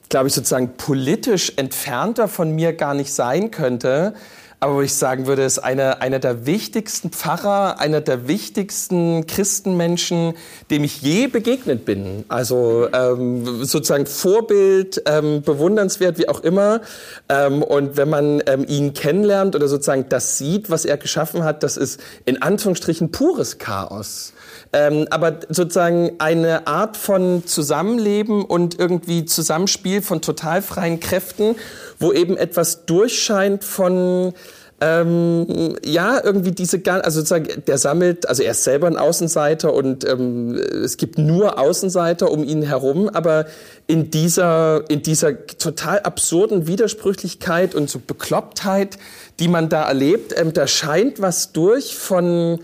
[0.09, 4.13] glaube ich, sozusagen politisch entfernter von mir gar nicht sein könnte
[4.59, 10.33] aber wo ich sagen würde, ist einer, einer der wichtigsten Pfarrer, einer der wichtigsten Christenmenschen,
[10.71, 12.25] dem ich je begegnet bin.
[12.27, 16.81] Also ähm, sozusagen Vorbild, ähm, bewundernswert, wie auch immer.
[17.29, 21.63] Ähm, und wenn man ähm, ihn kennenlernt oder sozusagen das sieht, was er geschaffen hat,
[21.63, 24.33] das ist in Anführungsstrichen pures Chaos.
[24.75, 31.55] Ähm, aber sozusagen eine Art von Zusammenleben und irgendwie Zusammenspiel von total freien Kräften,
[31.97, 34.33] wo eben etwas durchscheint von
[34.81, 40.05] ähm, ja, irgendwie diese, also sozusagen, der sammelt, also er ist selber ein Außenseiter und
[40.05, 43.45] ähm, es gibt nur Außenseiter um ihn herum, aber
[43.87, 48.97] in dieser, in dieser total absurden Widersprüchlichkeit und so Beklopptheit,
[49.39, 52.59] die man da erlebt, ähm, da scheint was durch von,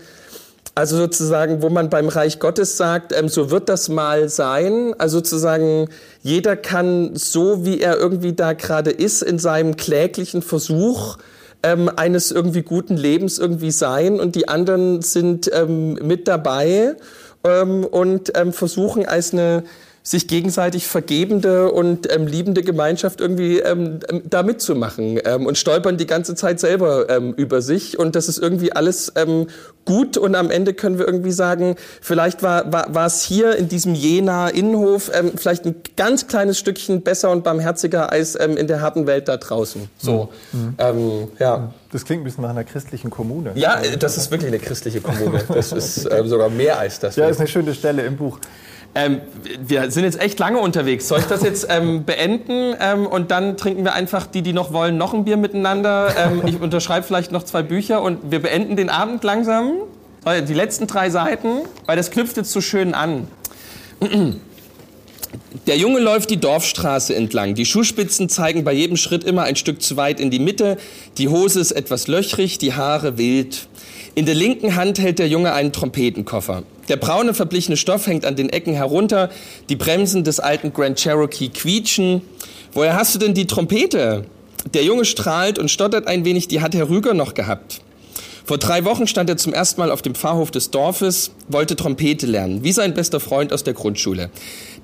[0.74, 4.94] also sozusagen, wo man beim Reich Gottes sagt, ähm, so wird das mal sein.
[4.98, 5.88] Also sozusagen,
[6.22, 11.18] jeder kann so, wie er irgendwie da gerade ist, in seinem kläglichen Versuch,
[11.62, 16.96] ähm, eines irgendwie guten Lebens irgendwie sein und die anderen sind ähm, mit dabei
[17.44, 19.64] ähm, und ähm, versuchen als eine
[20.04, 25.96] sich gegenseitig vergebende und ähm, liebende Gemeinschaft irgendwie ähm, ähm, da mitzumachen ähm, und stolpern
[25.96, 29.46] die ganze Zeit selber ähm, über sich und das ist irgendwie alles ähm,
[29.84, 33.68] gut und am Ende können wir irgendwie sagen, vielleicht war, war, war es hier in
[33.68, 38.66] diesem Jena Innenhof ähm, vielleicht ein ganz kleines Stückchen besser und barmherziger als ähm, in
[38.66, 39.88] der harten Welt da draußen.
[39.98, 40.74] So, mhm.
[40.78, 41.72] ähm, ja.
[41.92, 43.52] Das klingt ein bisschen nach einer christlichen Kommune.
[43.54, 45.42] Ja, das ist wirklich eine christliche Kommune.
[45.52, 47.16] Das ist ähm, sogar mehr als das.
[47.16, 48.38] Ja, ist eine schöne Stelle im Buch.
[48.94, 49.22] Ähm,
[49.66, 51.08] wir sind jetzt echt lange unterwegs.
[51.08, 54.72] Soll ich das jetzt ähm, beenden ähm, und dann trinken wir einfach, die, die noch
[54.72, 56.14] wollen, noch ein Bier miteinander?
[56.18, 59.72] Ähm, ich unterschreibe vielleicht noch zwei Bücher und wir beenden den Abend langsam.
[60.46, 63.26] Die letzten drei Seiten, weil das knüpft jetzt so schön an.
[65.66, 67.54] Der Junge läuft die Dorfstraße entlang.
[67.54, 70.76] Die Schuhspitzen zeigen bei jedem Schritt immer ein Stück zu weit in die Mitte.
[71.18, 73.66] Die Hose ist etwas löchrig, die Haare wild.
[74.14, 76.64] In der linken Hand hält der Junge einen Trompetenkoffer.
[76.88, 79.30] Der braune verblichene Stoff hängt an den Ecken herunter.
[79.70, 82.20] Die Bremsen des alten Grand Cherokee quietschen.
[82.72, 84.26] Woher hast du denn die Trompete?
[84.74, 86.46] Der Junge strahlt und stottert ein wenig.
[86.46, 87.80] Die hat Herr Rüger noch gehabt.
[88.44, 92.26] Vor drei Wochen stand er zum ersten Mal auf dem Pfarrhof des Dorfes, wollte Trompete
[92.26, 94.30] lernen, wie sein bester Freund aus der Grundschule.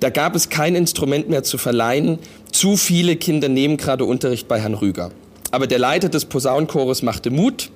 [0.00, 2.18] Da gab es kein Instrument mehr zu verleihen.
[2.50, 5.10] Zu viele Kinder nehmen gerade Unterricht bei Herrn Rüger.
[5.50, 7.70] Aber der Leiter des Posaunenchores machte Mut.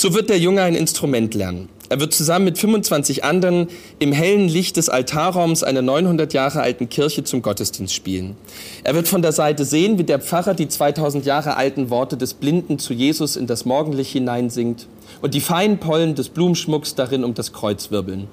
[0.00, 1.68] So wird der Junge ein Instrument lernen.
[1.88, 3.66] Er wird zusammen mit 25 anderen
[3.98, 8.36] im hellen Licht des Altarraums einer 900 Jahre alten Kirche zum Gottesdienst spielen.
[8.84, 12.34] Er wird von der Seite sehen, wie der Pfarrer die 2000 Jahre alten Worte des
[12.34, 14.86] Blinden zu Jesus in das Morgenlicht hineinsingt
[15.20, 18.28] und die feinen Pollen des Blumenschmucks darin um das Kreuz wirbeln.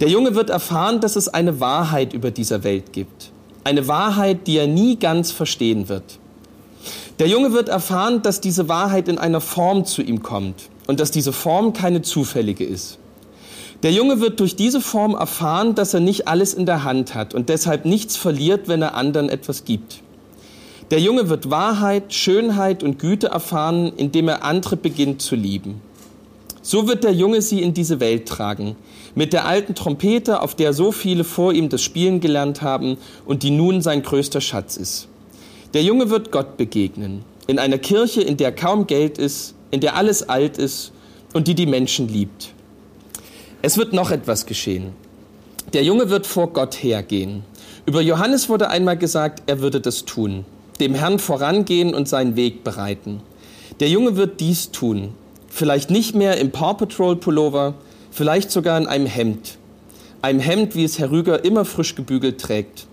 [0.00, 3.30] Der Junge wird erfahren, dass es eine Wahrheit über dieser Welt gibt.
[3.62, 6.18] Eine Wahrheit, die er nie ganz verstehen wird.
[7.18, 11.12] Der Junge wird erfahren, dass diese Wahrheit in einer Form zu ihm kommt und dass
[11.12, 12.98] diese Form keine zufällige ist.
[13.84, 17.32] Der Junge wird durch diese Form erfahren, dass er nicht alles in der Hand hat
[17.32, 20.00] und deshalb nichts verliert, wenn er anderen etwas gibt.
[20.90, 25.80] Der Junge wird Wahrheit, Schönheit und Güte erfahren, indem er andere beginnt zu lieben.
[26.62, 28.74] So wird der Junge sie in diese Welt tragen,
[29.14, 32.96] mit der alten Trompete, auf der so viele vor ihm das Spielen gelernt haben
[33.26, 35.08] und die nun sein größter Schatz ist.
[35.74, 39.96] Der Junge wird Gott begegnen, in einer Kirche, in der kaum Geld ist, in der
[39.96, 40.92] alles alt ist
[41.32, 42.52] und die die Menschen liebt.
[43.60, 44.92] Es wird noch etwas geschehen.
[45.72, 47.42] Der Junge wird vor Gott hergehen.
[47.86, 50.44] Über Johannes wurde einmal gesagt, er würde das tun,
[50.80, 53.20] dem Herrn vorangehen und seinen Weg bereiten.
[53.80, 55.10] Der Junge wird dies tun,
[55.48, 57.74] vielleicht nicht mehr im Paw Patrol Pullover,
[58.10, 59.58] vielleicht sogar in einem Hemd.
[60.22, 62.86] Einem Hemd, wie es Herr Rüger immer frisch gebügelt trägt.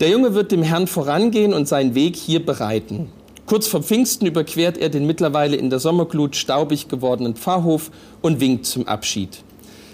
[0.00, 3.10] Der Junge wird dem Herrn vorangehen und seinen Weg hier bereiten.
[3.46, 7.90] Kurz vor Pfingsten überquert er den mittlerweile in der Sommerglut staubig gewordenen Pfarrhof
[8.22, 9.42] und winkt zum Abschied.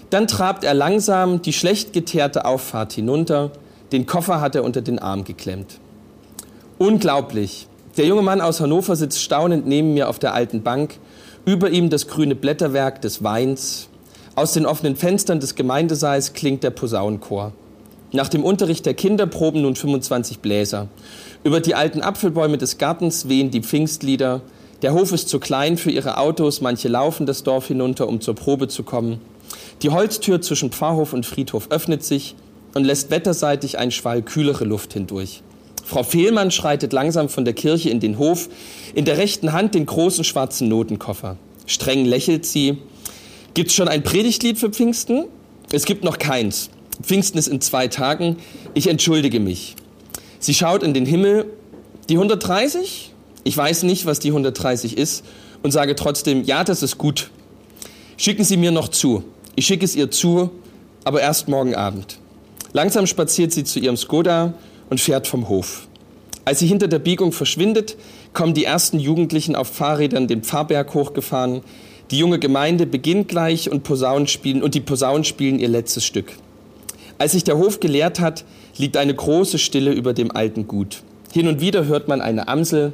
[0.09, 3.51] Dann trabt er langsam die schlecht geteerte Auffahrt hinunter.
[3.91, 5.79] Den Koffer hat er unter den Arm geklemmt.
[6.77, 7.67] Unglaublich.
[7.97, 10.97] Der junge Mann aus Hannover sitzt staunend neben mir auf der alten Bank.
[11.45, 13.89] Über ihm das grüne Blätterwerk des Weins.
[14.35, 17.51] Aus den offenen Fenstern des Gemeindesaals klingt der Posaunenchor.
[18.13, 20.87] Nach dem Unterricht der Kinder proben nun 25 Bläser.
[21.43, 24.41] Über die alten Apfelbäume des Gartens wehen die Pfingstlieder.
[24.83, 28.35] Der Hof ist zu klein für ihre Autos, manche laufen das Dorf hinunter, um zur
[28.35, 29.19] Probe zu kommen.
[29.81, 32.35] Die Holztür zwischen Pfarrhof und Friedhof öffnet sich
[32.75, 35.41] und lässt wetterseitig ein Schwall kühlere Luft hindurch.
[35.83, 38.47] Frau Fehlmann schreitet langsam von der Kirche in den Hof,
[38.93, 41.37] in der rechten Hand den großen schwarzen Notenkoffer.
[41.65, 42.77] Streng lächelt sie.
[43.55, 45.25] Gibt's schon ein Predigtlied für Pfingsten?
[45.71, 46.69] Es gibt noch keins.
[47.01, 48.37] Pfingsten ist in zwei Tagen.
[48.75, 49.75] Ich entschuldige mich.
[50.41, 51.45] Sie schaut in den Himmel.
[52.09, 53.13] Die 130?
[53.43, 55.23] Ich weiß nicht, was die 130 ist
[55.61, 57.29] und sage trotzdem, ja, das ist gut.
[58.17, 59.23] Schicken Sie mir noch zu.
[59.55, 60.49] Ich schicke es ihr zu,
[61.03, 62.17] aber erst morgen Abend.
[62.73, 64.53] Langsam spaziert sie zu ihrem Skoda
[64.89, 65.87] und fährt vom Hof.
[66.43, 67.97] Als sie hinter der Biegung verschwindet,
[68.33, 71.61] kommen die ersten Jugendlichen auf Fahrrädern den Pfarrberg hochgefahren.
[72.09, 76.33] Die junge Gemeinde beginnt gleich und Posaunen spielen und die Posaunen spielen ihr letztes Stück.
[77.21, 78.45] Als sich der Hof geleert hat,
[78.77, 81.03] liegt eine große Stille über dem alten Gut.
[81.31, 82.93] Hin und wieder hört man eine Amsel.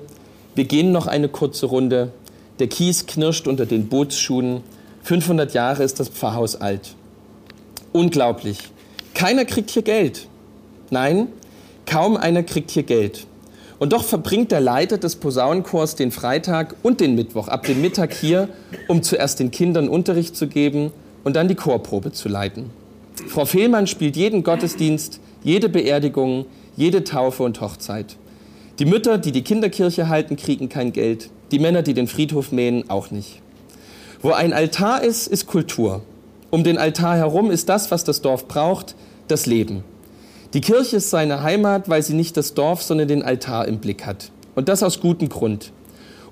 [0.54, 2.12] Wir gehen noch eine kurze Runde.
[2.60, 4.64] Der Kies knirscht unter den Bootsschuhen.
[5.04, 6.94] 500 Jahre ist das Pfarrhaus alt.
[7.94, 8.60] Unglaublich.
[9.14, 10.28] Keiner kriegt hier Geld.
[10.90, 11.30] Nein,
[11.86, 13.28] kaum einer kriegt hier Geld.
[13.80, 18.14] Und doch verbringt der Leiter des Posaunenchors den Freitag und den Mittwoch ab dem Mittag
[18.14, 18.49] hier,
[18.90, 20.91] um zuerst den Kindern Unterricht zu geben
[21.24, 22.72] und dann die Chorprobe zu leiten.
[23.26, 26.45] Frau Fehlmann spielt jeden Gottesdienst, jede Beerdigung,
[26.76, 28.15] jede Taufe und Hochzeit.
[28.80, 31.30] Die Mütter, die die Kinderkirche halten, kriegen kein Geld.
[31.52, 33.41] Die Männer, die den Friedhof mähen, auch nicht.
[34.22, 36.03] Wo ein Altar ist, ist Kultur.
[36.52, 38.95] Um den Altar herum ist das, was das Dorf braucht,
[39.27, 39.84] das Leben.
[40.53, 44.06] Die Kirche ist seine Heimat, weil sie nicht das Dorf, sondern den Altar im Blick
[44.06, 44.31] hat.
[44.56, 45.72] Und das aus gutem Grund.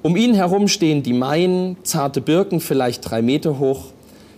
[0.02, 3.86] Um ihn herum stehen die Maien, zarte Birken, vielleicht drei Meter hoch.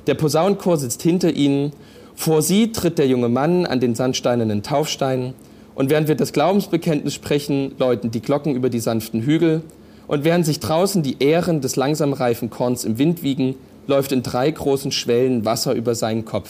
[0.08, 1.74] Der Posaunenchor sitzt hinter ihnen.
[2.18, 5.36] Vor sie tritt der junge Mann an den sandsteinernen Taufstein.
[5.76, 9.62] Und während wir das Glaubensbekenntnis sprechen, läuten die Glocken über die sanften Hügel
[10.08, 14.24] und während sich draußen die Ähren des langsam reifen Korns im Wind wiegen, läuft in
[14.24, 16.50] drei großen Schwellen Wasser über seinen Kopf.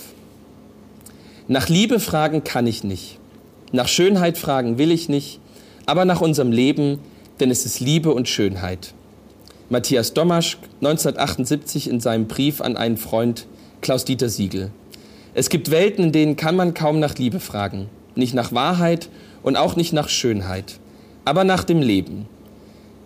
[1.49, 3.19] Nach Liebe fragen kann ich nicht.
[3.73, 5.41] Nach Schönheit fragen will ich nicht.
[5.85, 6.99] Aber nach unserem Leben,
[7.41, 8.93] denn es ist Liebe und Schönheit.
[9.69, 13.47] Matthias Domasch, 1978 in seinem Brief an einen Freund
[13.81, 14.71] Klaus-Dieter Siegel.
[15.37, 17.89] Es gibt Welten, in denen kann man kaum nach Liebe fragen.
[18.15, 19.07] Nicht nach Wahrheit
[19.43, 20.79] und auch nicht nach Schönheit.
[21.25, 22.25] Aber nach dem Leben.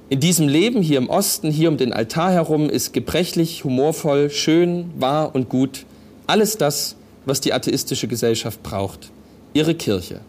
[0.07, 4.91] In diesem Leben hier im Osten, hier um den Altar herum, ist gebrechlich, humorvoll, schön,
[4.97, 5.85] wahr und gut
[6.25, 6.95] alles das,
[7.25, 9.11] was die atheistische Gesellschaft braucht.
[9.51, 10.21] Ihre Kirche.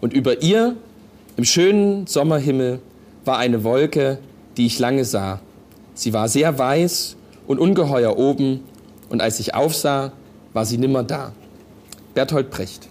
[0.00, 0.74] Und über ihr,
[1.36, 2.80] im schönen Sommerhimmel,
[3.26, 4.20] war eine Wolke,
[4.56, 5.42] die ich lange sah.
[5.92, 7.16] Sie war sehr weiß
[7.46, 8.60] und ungeheuer oben,
[9.10, 10.12] und als ich aufsah,
[10.52, 11.32] war sie nimmer da.
[12.14, 12.88] Bertolt Brecht.